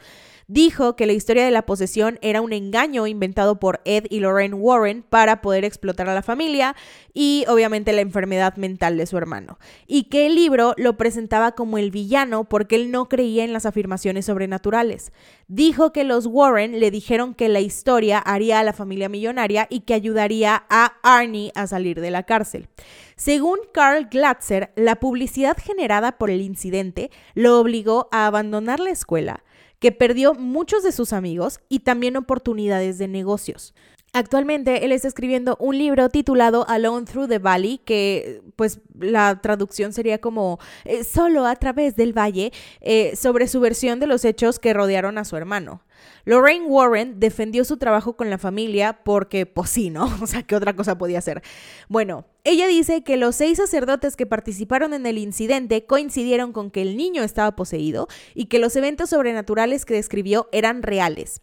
dijo 0.51 0.97
que 0.97 1.05
la 1.05 1.13
historia 1.13 1.45
de 1.45 1.51
la 1.51 1.65
posesión 1.65 2.19
era 2.21 2.41
un 2.41 2.51
engaño 2.51 3.07
inventado 3.07 3.57
por 3.57 3.79
Ed 3.85 4.05
y 4.09 4.19
Lorraine 4.19 4.55
Warren 4.55 5.01
para 5.01 5.41
poder 5.41 5.63
explotar 5.63 6.09
a 6.09 6.13
la 6.13 6.21
familia 6.21 6.75
y 7.13 7.45
obviamente 7.47 7.93
la 7.93 8.01
enfermedad 8.01 8.57
mental 8.57 8.97
de 8.97 9.05
su 9.05 9.17
hermano, 9.17 9.59
y 9.87 10.03
que 10.03 10.25
el 10.27 10.35
libro 10.35 10.73
lo 10.77 10.97
presentaba 10.97 11.53
como 11.53 11.77
el 11.77 11.89
villano 11.89 12.43
porque 12.43 12.75
él 12.75 12.91
no 12.91 13.07
creía 13.07 13.45
en 13.45 13.53
las 13.53 13.65
afirmaciones 13.65 14.25
sobrenaturales. 14.25 15.13
Dijo 15.47 15.93
que 15.93 16.03
los 16.03 16.25
Warren 16.25 16.81
le 16.81 16.91
dijeron 16.91 17.33
que 17.33 17.47
la 17.47 17.61
historia 17.61 18.19
haría 18.19 18.59
a 18.59 18.63
la 18.63 18.73
familia 18.73 19.07
millonaria 19.07 19.67
y 19.69 19.81
que 19.81 19.93
ayudaría 19.93 20.65
a 20.69 20.97
Arnie 21.01 21.53
a 21.55 21.65
salir 21.67 22.01
de 22.01 22.11
la 22.11 22.23
cárcel. 22.23 22.67
Según 23.15 23.59
Carl 23.73 24.07
Glatzer, 24.09 24.73
la 24.75 24.95
publicidad 24.97 25.55
generada 25.57 26.17
por 26.17 26.29
el 26.29 26.41
incidente 26.41 27.09
lo 27.35 27.59
obligó 27.59 28.09
a 28.11 28.25
abandonar 28.25 28.79
la 28.79 28.89
escuela, 28.89 29.43
que 29.81 29.91
perdió 29.91 30.35
muchos 30.35 30.83
de 30.83 30.91
sus 30.91 31.11
amigos 31.11 31.59
y 31.67 31.79
también 31.79 32.15
oportunidades 32.15 32.99
de 32.99 33.07
negocios. 33.07 33.73
Actualmente 34.13 34.83
él 34.83 34.91
está 34.91 35.07
escribiendo 35.07 35.55
un 35.61 35.77
libro 35.77 36.09
titulado 36.09 36.67
Alone 36.67 37.05
Through 37.05 37.29
the 37.29 37.39
Valley, 37.39 37.77
que 37.77 38.41
pues 38.57 38.81
la 38.99 39.39
traducción 39.39 39.93
sería 39.93 40.19
como 40.19 40.59
eh, 40.83 41.05
solo 41.05 41.45
a 41.45 41.55
través 41.55 41.95
del 41.95 42.11
valle, 42.11 42.51
eh, 42.81 43.15
sobre 43.15 43.47
su 43.47 43.61
versión 43.61 44.01
de 44.01 44.07
los 44.07 44.25
hechos 44.25 44.59
que 44.59 44.73
rodearon 44.73 45.17
a 45.17 45.23
su 45.23 45.37
hermano. 45.37 45.81
Lorraine 46.25 46.65
Warren 46.65 47.21
defendió 47.21 47.63
su 47.63 47.77
trabajo 47.77 48.17
con 48.17 48.29
la 48.29 48.37
familia 48.37 49.01
porque, 49.03 49.45
pues 49.45 49.69
sí, 49.69 49.89
¿no? 49.89 50.13
O 50.21 50.27
sea, 50.27 50.43
¿qué 50.43 50.57
otra 50.57 50.75
cosa 50.75 50.97
podía 50.97 51.19
hacer? 51.19 51.41
Bueno, 51.87 52.25
ella 52.43 52.67
dice 52.67 53.03
que 53.03 53.15
los 53.15 53.37
seis 53.37 53.59
sacerdotes 53.59 54.17
que 54.17 54.25
participaron 54.25 54.93
en 54.93 55.05
el 55.05 55.19
incidente 55.19 55.85
coincidieron 55.85 56.51
con 56.51 56.69
que 56.69 56.81
el 56.81 56.97
niño 56.97 57.23
estaba 57.23 57.55
poseído 57.55 58.09
y 58.35 58.47
que 58.47 58.59
los 58.59 58.75
eventos 58.75 59.11
sobrenaturales 59.11 59.85
que 59.85 59.93
describió 59.93 60.49
eran 60.51 60.83
reales. 60.83 61.41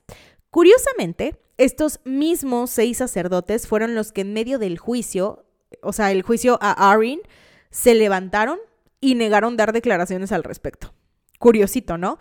Curiosamente, 0.50 1.40
estos 1.58 2.00
mismos 2.04 2.70
seis 2.70 2.98
sacerdotes 2.98 3.66
fueron 3.66 3.94
los 3.94 4.12
que 4.12 4.22
en 4.22 4.32
medio 4.32 4.58
del 4.58 4.78
juicio, 4.78 5.44
o 5.82 5.92
sea, 5.92 6.10
el 6.12 6.22
juicio 6.22 6.58
a 6.60 6.92
Arin, 6.92 7.20
se 7.70 7.94
levantaron 7.94 8.58
y 9.00 9.14
negaron 9.14 9.56
dar 9.56 9.72
declaraciones 9.72 10.32
al 10.32 10.44
respecto. 10.44 10.94
curiosito, 11.38 11.98
¿no? 11.98 12.18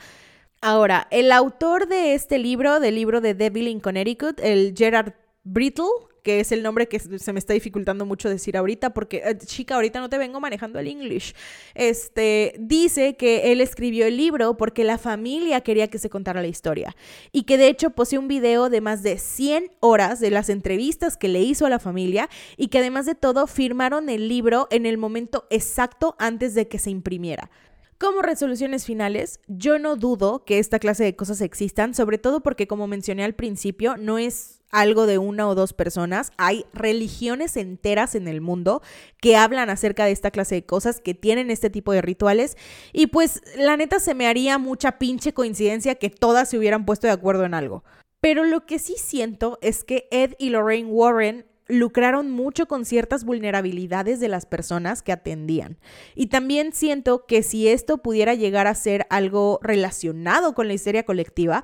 Ahora, 0.62 1.08
el 1.12 1.32
autor 1.32 1.88
de 1.88 2.14
este 2.14 2.38
libro, 2.38 2.80
del 2.80 2.96
libro 2.96 3.22
de 3.22 3.34
Devil 3.34 3.68
in 3.68 3.80
Connecticut, 3.80 4.40
el 4.42 4.74
Gerard 4.76 5.14
Brittle, 5.44 5.86
que 6.28 6.42
es 6.42 6.52
el 6.52 6.62
nombre 6.62 6.90
que 6.90 7.00
se 7.00 7.32
me 7.32 7.40
está 7.40 7.54
dificultando 7.54 8.06
mucho 8.06 8.28
decir 8.28 8.58
ahorita, 8.58 8.90
porque, 8.90 9.22
eh, 9.24 9.38
chica, 9.38 9.76
ahorita 9.76 10.02
no 10.02 10.10
te 10.10 10.18
vengo 10.18 10.42
manejando 10.42 10.78
el 10.78 10.88
English. 10.88 11.34
Este, 11.74 12.54
dice 12.60 13.16
que 13.16 13.54
él 13.54 13.62
escribió 13.62 14.06
el 14.06 14.18
libro 14.18 14.58
porque 14.58 14.84
la 14.84 14.98
familia 14.98 15.62
quería 15.62 15.88
que 15.88 16.00
se 16.00 16.10
contara 16.10 16.42
la 16.42 16.48
historia 16.48 16.98
y 17.32 17.44
que 17.44 17.58
de 17.58 17.70
hecho 17.70 17.92
posee 17.92 18.20
un 18.20 18.28
video 18.28 18.70
de 18.70 18.82
más 18.82 19.04
de 19.04 19.20
100 19.20 19.72
horas 19.80 20.20
de 20.20 20.30
las 20.30 20.50
entrevistas 20.50 21.16
que 21.16 21.30
le 21.30 21.40
hizo 21.40 21.66
a 21.66 21.70
la 21.70 21.80
familia 21.80 22.30
y 22.58 22.68
que 22.68 22.80
además 22.80 23.06
de 23.06 23.16
todo 23.16 23.48
firmaron 23.48 24.10
el 24.10 24.28
libro 24.28 24.68
en 24.70 24.86
el 24.86 24.98
momento 24.98 25.48
exacto 25.50 26.18
antes 26.20 26.56
de 26.56 26.68
que 26.68 26.78
se 26.78 26.90
imprimiera. 26.90 27.50
Como 27.98 28.22
resoluciones 28.22 28.86
finales, 28.86 29.40
yo 29.48 29.80
no 29.80 29.96
dudo 29.96 30.44
que 30.44 30.60
esta 30.60 30.78
clase 30.78 31.06
de 31.06 31.16
cosas 31.16 31.40
existan, 31.40 31.94
sobre 31.94 32.18
todo 32.18 32.42
porque 32.42 32.68
como 32.68 32.86
mencioné 32.86 33.24
al 33.24 33.34
principio, 33.34 33.96
no 33.96 34.18
es 34.18 34.57
algo 34.72 35.06
de 35.06 35.18
una 35.18 35.48
o 35.48 35.56
dos 35.56 35.74
personas, 35.74 36.32
hay 36.38 36.66
religiones 36.74 37.58
enteras 37.58 38.16
en 38.16 38.28
el 38.28 38.42
mundo 38.42 38.82
que 39.22 39.36
hablan 39.36 39.70
acerca 39.70 40.06
de 40.06 40.12
esta 40.12 40.32
clase 40.32 40.56
de 40.56 40.66
cosas, 40.66 41.00
que 41.00 41.14
tienen 41.14 41.52
este 41.52 41.70
tipo 41.70 41.94
de 41.94 42.02
rituales, 42.02 42.58
y 42.94 43.08
pues 43.08 43.42
la 43.56 43.78
neta 43.78 44.00
se 44.00 44.14
me 44.14 44.28
haría 44.28 44.58
mucha 44.58 45.00
pinche 45.00 45.34
coincidencia 45.34 45.96
que 45.96 46.10
todas 46.10 46.50
se 46.50 46.58
hubieran 46.58 46.86
puesto 46.86 47.08
de 47.08 47.14
acuerdo 47.14 47.46
en 47.46 47.54
algo. 47.54 47.84
Pero 48.20 48.44
lo 48.44 48.66
que 48.66 48.80
sí 48.80 48.96
siento 48.98 49.60
es 49.62 49.84
que 49.84 50.08
Ed 50.12 50.34
y 50.40 50.50
Lorraine 50.50 50.90
Warren 50.90 51.46
lucraron 51.68 52.32
mucho 52.32 52.68
con 52.68 52.86
ciertas 52.86 53.24
vulnerabilidades 53.24 54.20
de 54.20 54.30
las 54.30 54.46
personas 54.46 55.02
que 55.02 55.12
atendían. 55.12 55.78
Y 56.16 56.28
también 56.28 56.74
siento 56.74 57.26
que 57.26 57.44
si 57.44 57.68
esto 57.68 57.98
pudiera 58.00 58.34
llegar 58.34 58.68
a 58.68 58.76
ser 58.76 59.06
algo 59.10 59.60
relacionado 59.62 60.54
con 60.54 60.68
la 60.68 60.74
histeria 60.74 61.04
colectiva, 61.04 61.64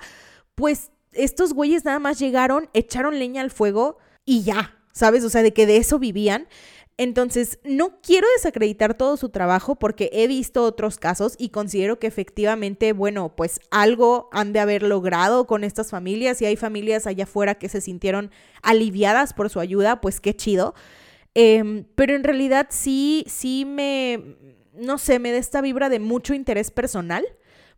pues 0.56 0.92
estos 1.14 1.54
güeyes 1.54 1.86
nada 1.86 2.00
más 2.00 2.20
llegaron, 2.20 2.70
echaron 2.74 3.20
leña 3.20 3.42
al 3.42 3.52
fuego 3.52 3.98
y 4.26 4.44
ya, 4.44 4.78
¿sabes? 4.92 5.24
O 5.24 5.30
sea, 5.30 5.44
de 5.44 5.54
que 5.54 5.66
de 5.66 5.78
eso 5.78 6.00
vivían. 6.00 6.48
Entonces, 6.98 7.58
no 7.64 8.00
quiero 8.02 8.28
desacreditar 8.38 8.94
todo 8.96 9.18
su 9.18 9.30
trabajo 9.30 9.76
porque 9.76 10.12
he 10.14 10.28
visto 10.28 10.64
otros 10.64 11.00
casos 11.00 11.34
y 11.40 11.50
considero 11.50 11.98
que 11.98 12.06
efectivamente, 12.06 12.94
bueno, 12.94 13.36
pues 13.36 13.60
algo 13.72 14.30
han 14.32 14.54
de 14.54 14.60
haber 14.60 14.84
logrado 14.84 15.48
con 15.48 15.64
estas 15.64 15.90
familias 15.90 16.40
y 16.42 16.46
hay 16.46 16.56
familias 16.56 17.08
allá 17.08 17.24
afuera 17.24 17.56
que 17.56 17.68
se 17.68 17.82
sintieron 17.82 18.30
aliviadas 18.62 19.34
por 19.34 19.50
su 19.50 19.60
ayuda, 19.60 20.02
pues 20.02 20.22
qué 20.22 20.36
chido. 20.36 20.76
Em, 21.34 21.86
pero 21.96 22.16
en 22.16 22.24
realidad 22.24 22.68
sí, 22.70 23.26
sí 23.28 23.66
me, 23.66 24.38
no 24.74 25.00
sé, 25.00 25.18
me 25.18 25.32
da 25.32 25.40
esta 25.40 25.62
vibra 25.62 25.90
de 25.90 26.00
mucho 26.00 26.36
interés 26.36 26.70
personal, 26.70 27.26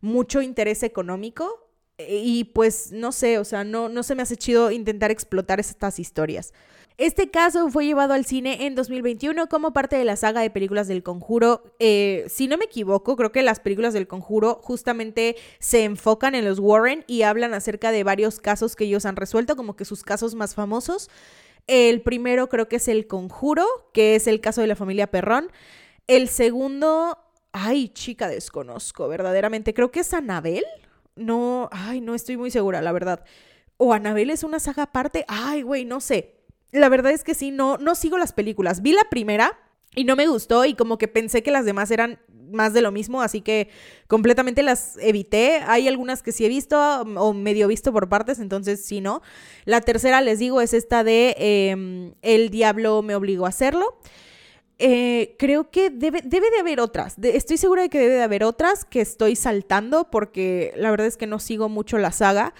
mucho 0.02 0.42
interés 0.42 0.82
económico 0.82 1.65
y 1.98 2.44
pues 2.44 2.92
no 2.92 3.12
sé, 3.12 3.38
o 3.38 3.44
sea, 3.44 3.64
no, 3.64 3.88
no 3.88 4.02
se 4.02 4.14
me 4.14 4.22
hace 4.22 4.36
chido 4.36 4.70
intentar 4.70 5.10
explotar 5.10 5.60
estas 5.60 5.98
historias. 5.98 6.52
Este 6.98 7.30
caso 7.30 7.68
fue 7.68 7.84
llevado 7.84 8.14
al 8.14 8.24
cine 8.24 8.64
en 8.64 8.74
2021 8.74 9.48
como 9.48 9.74
parte 9.74 9.96
de 9.96 10.04
la 10.06 10.16
saga 10.16 10.40
de 10.40 10.48
películas 10.48 10.88
del 10.88 11.02
conjuro. 11.02 11.74
Eh, 11.78 12.24
si 12.28 12.48
no 12.48 12.56
me 12.56 12.64
equivoco, 12.64 13.16
creo 13.16 13.32
que 13.32 13.42
las 13.42 13.60
películas 13.60 13.92
del 13.92 14.06
conjuro 14.06 14.60
justamente 14.62 15.36
se 15.58 15.84
enfocan 15.84 16.34
en 16.34 16.46
los 16.46 16.58
Warren 16.58 17.04
y 17.06 17.20
hablan 17.22 17.52
acerca 17.52 17.92
de 17.92 18.02
varios 18.02 18.40
casos 18.40 18.76
que 18.76 18.84
ellos 18.84 19.04
han 19.04 19.16
resuelto, 19.16 19.56
como 19.56 19.76
que 19.76 19.84
sus 19.84 20.02
casos 20.02 20.34
más 20.34 20.54
famosos. 20.54 21.10
El 21.66 22.00
primero 22.00 22.48
creo 22.48 22.66
que 22.68 22.76
es 22.76 22.88
el 22.88 23.06
conjuro, 23.06 23.66
que 23.92 24.14
es 24.14 24.26
el 24.26 24.40
caso 24.40 24.62
de 24.62 24.66
la 24.66 24.76
familia 24.76 25.10
Perrón. 25.10 25.50
El 26.06 26.28
segundo, 26.28 27.18
ay 27.52 27.88
chica, 27.90 28.26
desconozco 28.26 29.06
verdaderamente, 29.06 29.74
creo 29.74 29.90
que 29.90 30.00
es 30.00 30.14
Anabel. 30.14 30.64
No, 31.16 31.68
ay, 31.72 32.00
no 32.00 32.14
estoy 32.14 32.36
muy 32.36 32.50
segura, 32.50 32.80
la 32.82 32.92
verdad. 32.92 33.24
O 33.78 33.92
Anabel 33.92 34.30
es 34.30 34.44
una 34.44 34.60
saga 34.60 34.84
aparte, 34.84 35.24
ay, 35.28 35.62
güey, 35.62 35.84
no 35.84 36.00
sé 36.00 36.36
la 36.72 36.88
verdad 36.88 37.12
es 37.12 37.24
que 37.24 37.34
sí, 37.34 37.50
no, 37.50 37.78
no 37.78 37.94
sigo 37.94 38.18
las 38.18 38.32
películas. 38.32 38.82
Vi 38.82 38.92
la 38.92 39.08
primera 39.10 39.58
y 39.94 40.04
no 40.04 40.16
me 40.16 40.26
gustó 40.26 40.64
y 40.64 40.74
como 40.74 40.98
que 40.98 41.08
pensé 41.08 41.42
que 41.42 41.50
las 41.50 41.64
demás 41.64 41.90
eran 41.90 42.20
más 42.52 42.72
de 42.72 42.80
lo 42.80 42.92
mismo, 42.92 43.22
así 43.22 43.40
que 43.40 43.68
completamente 44.06 44.62
las 44.62 44.96
evité. 44.98 45.62
Hay 45.66 45.88
algunas 45.88 46.22
que 46.22 46.32
sí 46.32 46.44
he 46.44 46.48
visto 46.48 46.76
um, 47.02 47.16
o 47.16 47.32
medio 47.32 47.66
visto 47.66 47.92
por 47.92 48.08
partes, 48.08 48.38
entonces 48.38 48.84
sí, 48.84 49.00
no. 49.00 49.22
La 49.64 49.80
tercera, 49.80 50.20
les 50.20 50.38
digo, 50.38 50.60
es 50.60 50.74
esta 50.74 51.02
de 51.02 51.34
em, 51.38 52.14
El 52.22 52.50
diablo 52.50 53.02
me 53.02 53.16
obligó 53.16 53.46
a 53.46 53.50
hacerlo. 53.50 53.98
Eh, 54.78 55.36
creo 55.38 55.70
que 55.70 55.88
debe, 55.88 56.20
debe, 56.22 56.50
de 56.50 56.58
haber 56.58 56.80
otras. 56.80 57.16
estoy 57.22 57.56
segura 57.56 57.82
de 57.82 57.88
que 57.88 57.98
debe 57.98 58.16
de 58.16 58.22
haber 58.22 58.44
otras 58.44 58.84
que 58.84 59.00
estoy 59.00 59.34
saltando 59.34 60.10
porque 60.10 60.74
la 60.76 60.90
verdad 60.90 61.06
es 61.06 61.16
que 61.16 61.26
no 61.26 61.38
sigo 61.38 61.68
mucho 61.68 61.98
la 61.98 62.12
saga. 62.12 62.54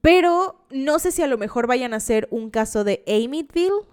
Pero 0.00 0.64
no 0.70 0.98
sé 0.98 1.12
si 1.12 1.22
a 1.22 1.26
lo 1.26 1.38
mejor 1.38 1.66
vayan 1.66 1.92
a 1.92 2.00
ser 2.00 2.28
un 2.30 2.50
caso 2.50 2.84
de 2.84 3.02
Amityville, 3.06 3.86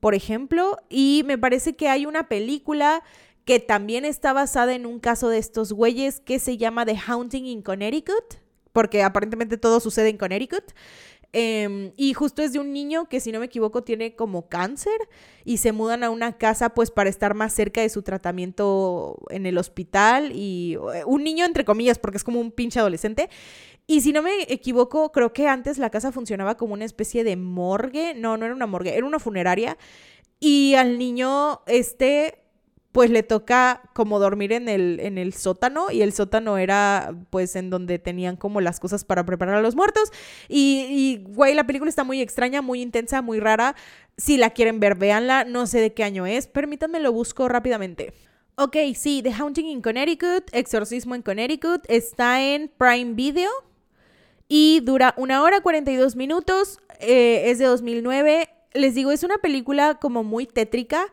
por 0.00 0.14
ejemplo, 0.14 0.78
y 0.88 1.22
me 1.26 1.36
parece 1.36 1.76
que 1.76 1.88
hay 1.88 2.06
una 2.06 2.28
película 2.28 3.02
que 3.44 3.60
también 3.60 4.04
está 4.04 4.32
basada 4.32 4.74
en 4.74 4.86
un 4.86 4.98
caso 5.00 5.28
de 5.28 5.38
estos 5.38 5.72
güeyes 5.72 6.20
que 6.20 6.38
se 6.38 6.56
llama 6.56 6.86
The 6.86 6.96
Haunting 7.06 7.46
in 7.46 7.62
Connecticut, 7.62 8.36
porque 8.72 9.02
aparentemente 9.02 9.58
todo 9.58 9.80
sucede 9.80 10.08
en 10.08 10.16
Connecticut. 10.16 10.64
Em, 11.32 11.92
y 11.96 12.12
justo 12.12 12.42
es 12.42 12.52
de 12.52 12.58
un 12.58 12.72
niño 12.72 13.08
que, 13.08 13.20
si 13.20 13.30
no 13.30 13.38
me 13.38 13.46
equivoco, 13.46 13.84
tiene 13.84 14.16
como 14.16 14.48
cáncer 14.48 15.08
y 15.44 15.58
se 15.58 15.70
mudan 15.70 16.02
a 16.02 16.10
una 16.10 16.38
casa 16.38 16.70
pues 16.70 16.90
para 16.90 17.08
estar 17.08 17.34
más 17.34 17.52
cerca 17.52 17.80
de 17.82 17.88
su 17.88 18.02
tratamiento 18.02 19.16
en 19.30 19.46
el 19.46 19.56
hospital 19.56 20.32
y 20.34 20.76
eh, 20.94 21.04
un 21.06 21.22
niño 21.22 21.44
entre 21.44 21.64
comillas 21.64 22.00
porque 22.00 22.16
es 22.16 22.24
como 22.24 22.40
un 22.40 22.50
pinche 22.50 22.80
adolescente 22.80 23.28
y 23.90 24.02
si 24.02 24.12
no 24.12 24.22
me 24.22 24.42
equivoco, 24.42 25.10
creo 25.10 25.32
que 25.32 25.48
antes 25.48 25.76
la 25.78 25.90
casa 25.90 26.12
funcionaba 26.12 26.56
como 26.56 26.74
una 26.74 26.84
especie 26.84 27.24
de 27.24 27.36
morgue. 27.36 28.14
No, 28.14 28.36
no 28.36 28.46
era 28.46 28.54
una 28.54 28.68
morgue, 28.68 28.96
era 28.96 29.04
una 29.04 29.18
funeraria. 29.18 29.76
Y 30.38 30.74
al 30.76 30.96
niño, 30.96 31.62
este, 31.66 32.39
pues 32.92 33.10
le 33.10 33.22
toca 33.22 33.82
como 33.92 34.18
dormir 34.18 34.52
en 34.52 34.68
el, 34.68 34.98
en 35.00 35.18
el 35.18 35.32
sótano. 35.32 35.90
Y 35.90 36.02
el 36.02 36.12
sótano 36.12 36.58
era, 36.58 37.14
pues, 37.30 37.56
en 37.56 37.70
donde 37.70 37.98
tenían 37.98 38.36
como 38.36 38.60
las 38.60 38.80
cosas 38.80 39.04
para 39.04 39.24
preparar 39.24 39.56
a 39.56 39.62
los 39.62 39.76
muertos. 39.76 40.10
Y, 40.48 40.86
y 40.88 41.24
güey, 41.32 41.54
la 41.54 41.64
película 41.64 41.88
está 41.88 42.04
muy 42.04 42.20
extraña, 42.20 42.62
muy 42.62 42.82
intensa, 42.82 43.22
muy 43.22 43.40
rara. 43.40 43.76
Si 44.16 44.36
la 44.36 44.50
quieren 44.50 44.80
ver, 44.80 44.96
véanla. 44.96 45.44
No 45.44 45.66
sé 45.66 45.80
de 45.80 45.92
qué 45.92 46.04
año 46.04 46.26
es. 46.26 46.46
Permítanme, 46.46 47.00
lo 47.00 47.12
busco 47.12 47.48
rápidamente. 47.48 48.12
Ok, 48.62 48.76
sí, 48.94 49.22
The 49.22 49.32
Haunting 49.32 49.66
in 49.66 49.80
Connecticut, 49.80 50.50
Exorcismo 50.52 51.14
en 51.14 51.22
Connecticut, 51.22 51.82
está 51.88 52.42
en 52.42 52.70
Prime 52.76 53.14
Video 53.14 53.48
y 54.48 54.80
dura 54.80 55.14
una 55.16 55.42
hora 55.42 55.62
42 55.62 56.14
minutos, 56.14 56.78
eh, 56.98 57.44
es 57.46 57.58
de 57.58 57.64
2009. 57.64 58.50
Les 58.74 58.94
digo, 58.94 59.12
es 59.12 59.22
una 59.22 59.38
película 59.38 59.94
como 59.94 60.24
muy 60.24 60.46
tétrica, 60.46 61.06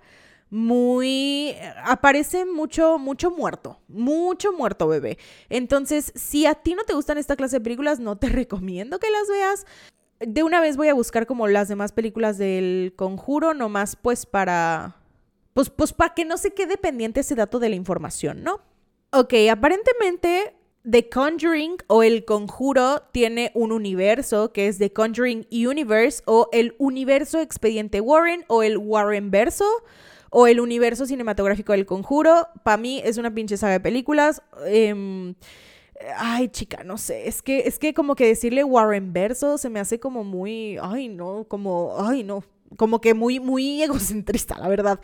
muy... 0.49 1.55
aparece 1.83 2.45
mucho, 2.45 2.97
mucho 2.97 3.31
muerto, 3.31 3.79
mucho 3.87 4.53
muerto, 4.53 4.87
bebé. 4.87 5.17
Entonces, 5.49 6.11
si 6.15 6.45
a 6.45 6.55
ti 6.55 6.75
no 6.75 6.83
te 6.83 6.93
gustan 6.93 7.17
esta 7.17 7.35
clase 7.35 7.57
de 7.57 7.63
películas, 7.63 7.99
no 7.99 8.17
te 8.17 8.29
recomiendo 8.29 8.99
que 8.99 9.11
las 9.11 9.27
veas. 9.27 9.65
De 10.19 10.43
una 10.43 10.59
vez 10.61 10.77
voy 10.77 10.87
a 10.87 10.93
buscar 10.93 11.27
como 11.27 11.47
las 11.47 11.67
demás 11.67 11.91
películas 11.91 12.37
del 12.37 12.93
conjuro, 12.95 13.53
nomás 13.53 13.95
pues 13.95 14.25
para... 14.25 14.95
Pues, 15.53 15.71
pues 15.71 15.91
para 15.91 16.13
que 16.13 16.23
no 16.23 16.37
se 16.37 16.53
quede 16.53 16.77
pendiente 16.77 17.21
ese 17.21 17.33
dato 17.33 17.57
de 17.57 17.69
la 17.69 17.75
información, 17.75 18.43
¿no? 18.43 18.61
Ok, 19.11 19.33
aparentemente 19.49 20.53
The 20.89 21.09
Conjuring 21.09 21.77
o 21.87 22.01
El 22.01 22.23
Conjuro 22.23 23.03
tiene 23.11 23.51
un 23.55 23.73
universo 23.73 24.53
que 24.53 24.67
es 24.67 24.77
The 24.77 24.93
Conjuring 24.93 25.45
Universe 25.51 26.23
o 26.25 26.47
el 26.53 26.75
universo 26.77 27.41
expediente 27.41 27.99
Warren 27.99 28.45
o 28.47 28.63
el 28.63 28.77
Warren 28.77 29.29
verso 29.29 29.65
o 30.39 30.45
el 30.45 30.59
universo 30.59 31.07
cinematográfico 31.07 31.71
del 31.71 31.87
Conjuro. 31.87 32.47
Para 32.61 32.77
mí 32.77 33.01
es 33.03 33.17
una 33.17 33.33
pinche 33.33 33.57
saga 33.57 33.73
de 33.73 33.79
películas. 33.79 34.43
Em, 34.67 35.33
ay, 36.15 36.49
chica, 36.49 36.83
no 36.83 36.99
sé. 36.99 37.27
Es 37.27 37.41
que, 37.41 37.61
es 37.61 37.79
que 37.79 37.95
como 37.95 38.13
que 38.13 38.27
decirle 38.27 38.63
Warren 38.63 39.13
verso 39.13 39.57
se 39.57 39.71
me 39.71 39.79
hace 39.79 39.99
como 39.99 40.23
muy. 40.23 40.77
Ay, 40.79 41.09
no, 41.09 41.45
como. 41.47 41.95
Ay, 41.97 42.23
no. 42.23 42.43
Como 42.77 43.01
que 43.01 43.15
muy, 43.15 43.39
muy 43.39 43.81
egocentrista, 43.81 44.59
la 44.59 44.67
verdad. 44.67 44.99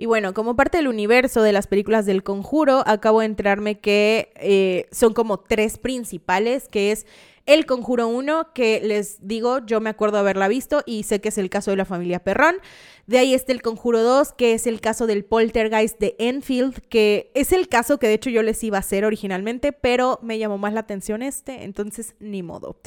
Y 0.00 0.06
bueno, 0.06 0.32
como 0.32 0.56
parte 0.56 0.78
del 0.78 0.88
universo 0.88 1.42
de 1.42 1.52
las 1.52 1.66
películas 1.66 2.06
del 2.06 2.22
conjuro, 2.22 2.82
acabo 2.86 3.20
de 3.20 3.26
enterarme 3.26 3.80
que 3.80 4.32
eh, 4.36 4.86
son 4.92 5.12
como 5.12 5.40
tres 5.40 5.76
principales, 5.76 6.68
que 6.68 6.90
es 6.90 7.04
el 7.44 7.66
Conjuro 7.66 8.08
1, 8.08 8.54
que 8.54 8.80
les 8.82 9.18
digo, 9.28 9.58
yo 9.66 9.82
me 9.82 9.90
acuerdo 9.90 10.16
haberla 10.16 10.48
visto 10.48 10.82
y 10.86 11.02
sé 11.02 11.20
que 11.20 11.28
es 11.28 11.36
el 11.36 11.50
caso 11.50 11.70
de 11.70 11.76
la 11.76 11.84
familia 11.84 12.24
Perrón. 12.24 12.56
De 13.06 13.18
ahí 13.18 13.34
está 13.34 13.52
el 13.52 13.60
Conjuro 13.60 14.02
2, 14.02 14.32
que 14.32 14.54
es 14.54 14.66
el 14.66 14.80
caso 14.80 15.06
del 15.06 15.22
poltergeist 15.22 15.98
de 16.00 16.16
Enfield, 16.18 16.80
que 16.88 17.30
es 17.34 17.52
el 17.52 17.68
caso 17.68 17.98
que 17.98 18.06
de 18.06 18.14
hecho 18.14 18.30
yo 18.30 18.42
les 18.42 18.64
iba 18.64 18.78
a 18.78 18.80
hacer 18.80 19.04
originalmente, 19.04 19.72
pero 19.72 20.18
me 20.22 20.38
llamó 20.38 20.56
más 20.56 20.72
la 20.72 20.80
atención 20.80 21.20
este, 21.20 21.64
entonces 21.64 22.14
ni 22.20 22.42
modo. 22.42 22.78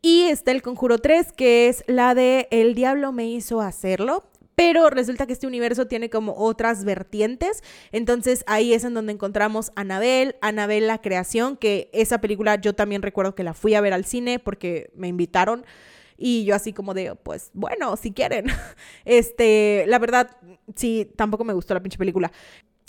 Y 0.00 0.22
está 0.22 0.52
el 0.52 0.62
Conjuro 0.62 0.96
3, 0.96 1.32
que 1.32 1.68
es 1.68 1.84
la 1.86 2.14
de 2.14 2.48
El 2.50 2.74
diablo 2.74 3.12
me 3.12 3.28
hizo 3.28 3.60
hacerlo 3.60 4.24
pero 4.56 4.88
resulta 4.90 5.26
que 5.26 5.34
este 5.34 5.46
universo 5.46 5.86
tiene 5.86 6.10
como 6.10 6.34
otras 6.34 6.84
vertientes. 6.84 7.62
Entonces 7.92 8.42
ahí 8.48 8.72
es 8.72 8.82
en 8.84 8.94
donde 8.94 9.12
encontramos 9.12 9.70
Anabel, 9.76 10.34
Anabel 10.40 10.88
la 10.88 11.00
creación, 11.00 11.56
que 11.56 11.90
esa 11.92 12.20
película 12.20 12.56
yo 12.56 12.74
también 12.74 13.02
recuerdo 13.02 13.34
que 13.34 13.44
la 13.44 13.54
fui 13.54 13.74
a 13.74 13.80
ver 13.80 13.92
al 13.92 14.06
cine 14.06 14.38
porque 14.40 14.90
me 14.96 15.08
invitaron. 15.08 15.64
Y 16.18 16.46
yo 16.46 16.54
así 16.54 16.72
como 16.72 16.94
de, 16.94 17.14
pues 17.14 17.50
bueno, 17.52 17.96
si 17.96 18.12
quieren. 18.12 18.46
Este, 19.04 19.84
la 19.86 19.98
verdad, 19.98 20.36
sí, 20.74 21.12
tampoco 21.16 21.44
me 21.44 21.52
gustó 21.52 21.74
la 21.74 21.82
pinche 21.82 21.98
película. 21.98 22.32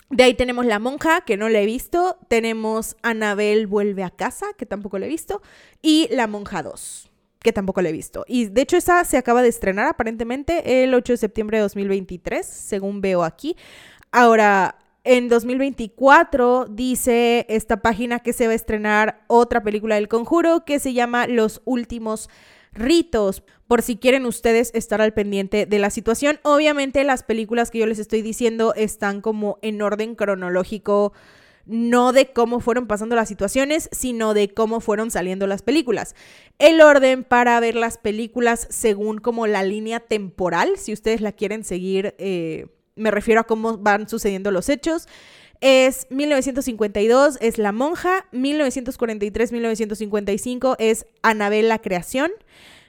De 0.10 0.24
ahí 0.24 0.34
tenemos 0.34 0.66
La 0.66 0.80
Monja, 0.80 1.22
que 1.22 1.36
no 1.36 1.50
la 1.50 1.60
he 1.60 1.66
visto. 1.66 2.18
Tenemos 2.30 2.96
Anabel 3.04 3.68
vuelve 3.68 4.06
a 4.06 4.10
casa, 4.10 4.48
que 4.58 4.66
tampoco 4.66 4.98
la 5.00 5.06
he 5.06 5.10
visto. 5.10 5.42
Y 5.82 6.08
La 6.12 6.28
Monja 6.28 6.64
2 6.64 7.12
que 7.48 7.54
tampoco 7.54 7.82
la 7.82 7.88
he 7.88 7.94
visto. 7.94 8.26
Y 8.28 8.48
de 8.48 8.60
hecho 8.60 8.76
esa 8.76 9.06
se 9.06 9.16
acaba 9.16 9.42
de 9.42 9.48
estrenar 9.48 9.88
aparentemente 9.88 10.84
el 10.84 10.94
8 10.94 11.14
de 11.14 11.18
septiembre 11.18 11.58
de 11.60 11.62
2023, 11.62 12.46
según 12.46 13.00
veo 13.00 13.24
aquí. 13.24 13.56
Ahora, 14.12 14.76
en 15.06 15.30
2024 15.30 16.66
dice 16.70 17.46
esta 17.48 17.78
página 17.82 18.20
que 18.20 18.34
se 18.34 18.48
va 18.48 18.52
a 18.52 18.56
estrenar 18.56 19.24
otra 19.28 19.64
película 19.64 19.96
del 19.96 20.10
conjuro 20.10 20.66
que 20.66 20.80
se 20.80 20.92
llama 20.92 21.26
Los 21.26 21.62
Últimos 21.64 22.30
Ritos, 22.74 23.44
por 23.66 23.82
si 23.82 23.96
quieren 23.96 24.26
ustedes 24.26 24.72
estar 24.76 25.00
al 25.02 25.14
pendiente 25.14 25.66
de 25.66 25.80
la 25.80 25.90
situación. 25.90 26.42
Obviamente 26.44 27.06
las 27.06 27.24
películas 27.24 27.72
que 27.72 27.80
yo 27.80 27.86
les 27.86 28.00
estoy 28.00 28.22
diciendo 28.22 28.74
están 28.76 29.22
como 29.22 29.58
en 29.62 29.82
orden 29.82 30.16
cronológico 30.16 31.14
no 31.68 32.14
de 32.14 32.32
cómo 32.32 32.60
fueron 32.60 32.88
pasando 32.88 33.16
las 33.16 33.28
situaciones, 33.28 33.90
sino 33.92 34.34
de 34.34 34.54
cómo 34.54 34.80
fueron 34.80 35.12
saliendo 35.12 35.46
las 35.48 35.62
películas. 35.62 36.16
El 36.60 36.82
orden 36.82 37.24
para 37.24 37.60
ver 37.60 37.76
las 37.76 37.98
películas 37.98 38.68
según 38.70 39.20
como 39.20 39.48
la 39.48 39.64
línea 39.64 40.00
temporal, 40.00 40.78
si 40.78 40.94
ustedes 40.94 41.22
la 41.22 41.34
quieren 41.34 41.64
seguir, 41.64 42.16
eh, 42.18 42.68
me 42.96 43.12
refiero 43.12 43.42
a 43.42 43.46
cómo 43.46 43.78
van 43.78 44.10
sucediendo 44.10 44.52
los 44.52 44.70
hechos. 44.70 45.08
Es 45.60 46.06
1952 46.12 47.40
es 47.42 47.58
La 47.58 47.72
Monja, 47.72 48.28
1943-1955 48.32 50.76
es 50.78 51.08
Anabel 51.24 51.68
la 51.68 51.80
Creación, 51.80 52.30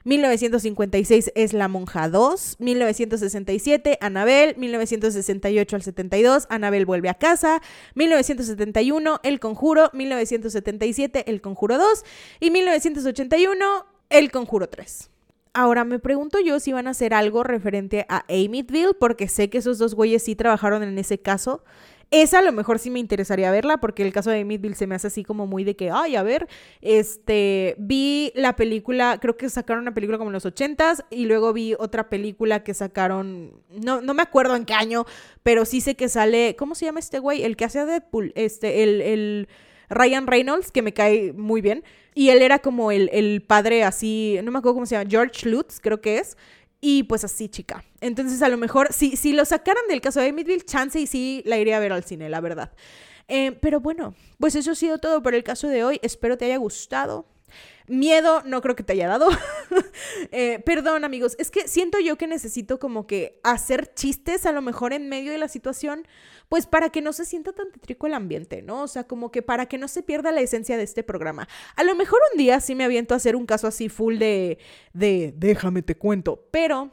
1956 0.08 1.32
es 1.34 1.52
La 1.52 1.68
Monja 1.68 2.08
2, 2.08 2.56
1967 2.60 3.98
Anabel, 4.00 4.56
1968 4.56 5.76
al 5.76 5.82
72 5.82 6.46
Anabel 6.48 6.86
vuelve 6.86 7.10
a 7.10 7.14
casa, 7.14 7.60
1971 7.94 9.20
El 9.22 9.38
Conjuro, 9.38 9.90
1977 9.92 11.30
El 11.30 11.42
Conjuro 11.42 11.76
2 11.76 12.04
y 12.40 12.50
1981 12.50 13.86
El 14.08 14.30
Conjuro 14.30 14.70
3. 14.70 15.10
Ahora 15.52 15.84
me 15.84 15.98
pregunto 15.98 16.38
yo 16.40 16.58
si 16.58 16.72
van 16.72 16.86
a 16.86 16.90
hacer 16.90 17.12
algo 17.12 17.42
referente 17.42 18.06
a 18.08 18.24
Amityville, 18.30 18.94
porque 18.98 19.28
sé 19.28 19.50
que 19.50 19.58
esos 19.58 19.76
dos 19.76 19.94
güeyes 19.94 20.22
sí 20.22 20.34
trabajaron 20.34 20.82
en 20.82 20.98
ese 20.98 21.18
caso. 21.18 21.64
Esa 22.10 22.38
a 22.38 22.42
lo 22.42 22.52
mejor 22.52 22.78
sí 22.78 22.88
me 22.88 23.00
interesaría 23.00 23.50
verla 23.50 23.78
porque 23.78 24.02
el 24.02 24.14
caso 24.14 24.30
de 24.30 24.42
Midville 24.42 24.74
se 24.74 24.86
me 24.86 24.94
hace 24.94 25.08
así 25.08 25.24
como 25.24 25.46
muy 25.46 25.62
de 25.62 25.76
que, 25.76 25.90
ay, 25.90 26.16
a 26.16 26.22
ver, 26.22 26.48
este, 26.80 27.74
vi 27.78 28.32
la 28.34 28.56
película, 28.56 29.18
creo 29.20 29.36
que 29.36 29.50
sacaron 29.50 29.82
una 29.82 29.92
película 29.92 30.16
como 30.16 30.30
en 30.30 30.34
los 30.34 30.46
ochentas 30.46 31.04
y 31.10 31.26
luego 31.26 31.52
vi 31.52 31.74
otra 31.78 32.08
película 32.08 32.64
que 32.64 32.72
sacaron, 32.72 33.62
no, 33.68 34.00
no 34.00 34.14
me 34.14 34.22
acuerdo 34.22 34.56
en 34.56 34.64
qué 34.64 34.72
año, 34.72 35.04
pero 35.42 35.66
sí 35.66 35.82
sé 35.82 35.96
que 35.96 36.08
sale, 36.08 36.56
¿cómo 36.56 36.74
se 36.74 36.86
llama 36.86 37.00
este 37.00 37.18
güey? 37.18 37.42
El 37.42 37.56
que 37.56 37.66
hace 37.66 37.84
Deadpool, 37.84 38.32
este, 38.36 38.82
el, 38.82 39.02
el 39.02 39.48
Ryan 39.90 40.26
Reynolds, 40.26 40.72
que 40.72 40.80
me 40.80 40.94
cae 40.94 41.34
muy 41.34 41.60
bien. 41.60 41.84
Y 42.14 42.30
él 42.30 42.40
era 42.40 42.58
como 42.58 42.90
el, 42.90 43.10
el 43.12 43.42
padre 43.42 43.84
así, 43.84 44.38
no 44.42 44.50
me 44.50 44.58
acuerdo 44.58 44.74
cómo 44.74 44.86
se 44.86 44.96
llama, 44.96 45.10
George 45.10 45.48
Lutz, 45.48 45.78
creo 45.78 46.00
que 46.00 46.18
es. 46.18 46.36
Y 46.80 47.04
pues 47.04 47.24
así, 47.24 47.48
chica. 47.48 47.84
Entonces, 48.00 48.40
a 48.42 48.48
lo 48.48 48.56
mejor, 48.56 48.92
si, 48.92 49.16
si 49.16 49.32
lo 49.32 49.44
sacaran 49.44 49.82
del 49.88 50.00
caso 50.00 50.20
de 50.20 50.28
Amityville, 50.28 50.64
chance 50.64 51.00
y 51.00 51.06
sí 51.06 51.42
la 51.44 51.58
iría 51.58 51.76
a 51.76 51.80
ver 51.80 51.92
al 51.92 52.04
cine, 52.04 52.28
la 52.28 52.40
verdad. 52.40 52.72
Eh, 53.26 53.52
pero 53.60 53.80
bueno, 53.80 54.14
pues 54.38 54.54
eso 54.54 54.70
ha 54.70 54.74
sido 54.74 54.98
todo 54.98 55.22
por 55.22 55.34
el 55.34 55.42
caso 55.44 55.68
de 55.68 55.84
hoy. 55.84 55.98
Espero 56.02 56.38
te 56.38 56.46
haya 56.46 56.56
gustado. 56.56 57.26
Miedo 57.86 58.42
no 58.44 58.60
creo 58.60 58.76
que 58.76 58.82
te 58.82 58.92
haya 58.94 59.08
dado. 59.08 59.28
Eh, 60.30 60.60
perdón 60.64 61.04
amigos, 61.04 61.36
es 61.38 61.50
que 61.50 61.68
siento 61.68 61.98
yo 61.98 62.16
que 62.16 62.26
necesito 62.26 62.78
como 62.78 63.06
que 63.06 63.40
hacer 63.42 63.92
chistes 63.94 64.46
a 64.46 64.52
lo 64.52 64.62
mejor 64.62 64.92
en 64.92 65.08
medio 65.08 65.32
de 65.32 65.38
la 65.38 65.48
situación, 65.48 66.06
pues 66.48 66.66
para 66.66 66.90
que 66.90 67.02
no 67.02 67.12
se 67.12 67.24
sienta 67.24 67.52
tan 67.52 67.70
tétrico 67.70 68.06
el 68.06 68.14
ambiente, 68.14 68.62
¿no? 68.62 68.82
O 68.82 68.88
sea, 68.88 69.04
como 69.04 69.30
que 69.30 69.42
para 69.42 69.66
que 69.66 69.78
no 69.78 69.88
se 69.88 70.02
pierda 70.02 70.32
la 70.32 70.40
esencia 70.40 70.76
de 70.76 70.82
este 70.82 71.02
programa. 71.02 71.48
A 71.76 71.84
lo 71.84 71.94
mejor 71.94 72.20
un 72.32 72.38
día 72.38 72.60
sí 72.60 72.74
me 72.74 72.84
aviento 72.84 73.14
a 73.14 73.18
hacer 73.18 73.36
un 73.36 73.46
caso 73.46 73.66
así 73.66 73.88
full 73.88 74.18
de, 74.18 74.58
de, 74.92 75.34
déjame 75.36 75.82
te 75.82 75.96
cuento, 75.96 76.48
pero 76.50 76.92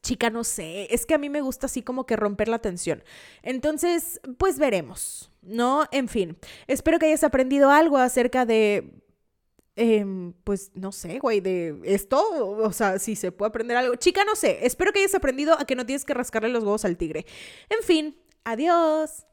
chica, 0.00 0.30
no 0.30 0.44
sé, 0.44 0.92
es 0.94 1.06
que 1.06 1.14
a 1.14 1.18
mí 1.18 1.28
me 1.28 1.42
gusta 1.42 1.66
así 1.66 1.82
como 1.82 2.06
que 2.06 2.16
romper 2.16 2.48
la 2.48 2.60
tensión. 2.60 3.02
Entonces, 3.42 4.20
pues 4.38 4.58
veremos, 4.58 5.30
¿no? 5.42 5.84
En 5.92 6.08
fin, 6.08 6.38
espero 6.66 6.98
que 6.98 7.06
hayas 7.06 7.24
aprendido 7.24 7.70
algo 7.70 7.98
acerca 7.98 8.46
de 8.46 9.01
Em, 9.74 10.34
pues 10.44 10.70
no 10.74 10.92
sé, 10.92 11.18
güey, 11.18 11.40
de 11.40 11.80
esto, 11.84 12.22
o 12.30 12.72
sea, 12.72 12.98
si 12.98 13.16
se 13.16 13.32
puede 13.32 13.48
aprender 13.48 13.76
algo. 13.76 13.94
Chica, 13.96 14.22
no 14.24 14.36
sé, 14.36 14.66
espero 14.66 14.92
que 14.92 14.98
hayas 14.98 15.14
aprendido 15.14 15.58
a 15.58 15.64
que 15.64 15.74
no 15.74 15.86
tienes 15.86 16.04
que 16.04 16.12
rascarle 16.12 16.50
los 16.50 16.62
huevos 16.62 16.84
al 16.84 16.98
tigre. 16.98 17.24
En 17.70 17.82
fin, 17.82 18.16
adiós. 18.44 19.26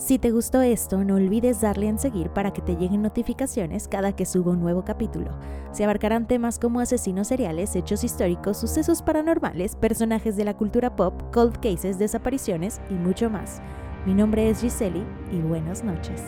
Si 0.00 0.18
te 0.18 0.30
gustó 0.30 0.62
esto, 0.62 1.04
no 1.04 1.16
olvides 1.16 1.60
darle 1.60 1.86
en 1.86 1.98
seguir 1.98 2.30
para 2.30 2.54
que 2.54 2.62
te 2.62 2.74
lleguen 2.74 3.02
notificaciones 3.02 3.86
cada 3.86 4.16
que 4.16 4.24
suba 4.24 4.52
un 4.52 4.60
nuevo 4.60 4.82
capítulo. 4.82 5.38
Se 5.72 5.84
abarcarán 5.84 6.26
temas 6.26 6.58
como 6.58 6.80
asesinos 6.80 7.28
seriales, 7.28 7.76
hechos 7.76 8.02
históricos, 8.02 8.56
sucesos 8.58 9.02
paranormales, 9.02 9.76
personajes 9.76 10.38
de 10.38 10.46
la 10.46 10.56
cultura 10.56 10.96
pop, 10.96 11.20
cold 11.34 11.60
cases, 11.60 11.98
desapariciones 11.98 12.80
y 12.88 12.94
mucho 12.94 13.28
más. 13.28 13.60
Mi 14.06 14.14
nombre 14.14 14.48
es 14.48 14.62
Giseli 14.62 15.04
y 15.30 15.40
buenas 15.40 15.84
noches. 15.84 16.22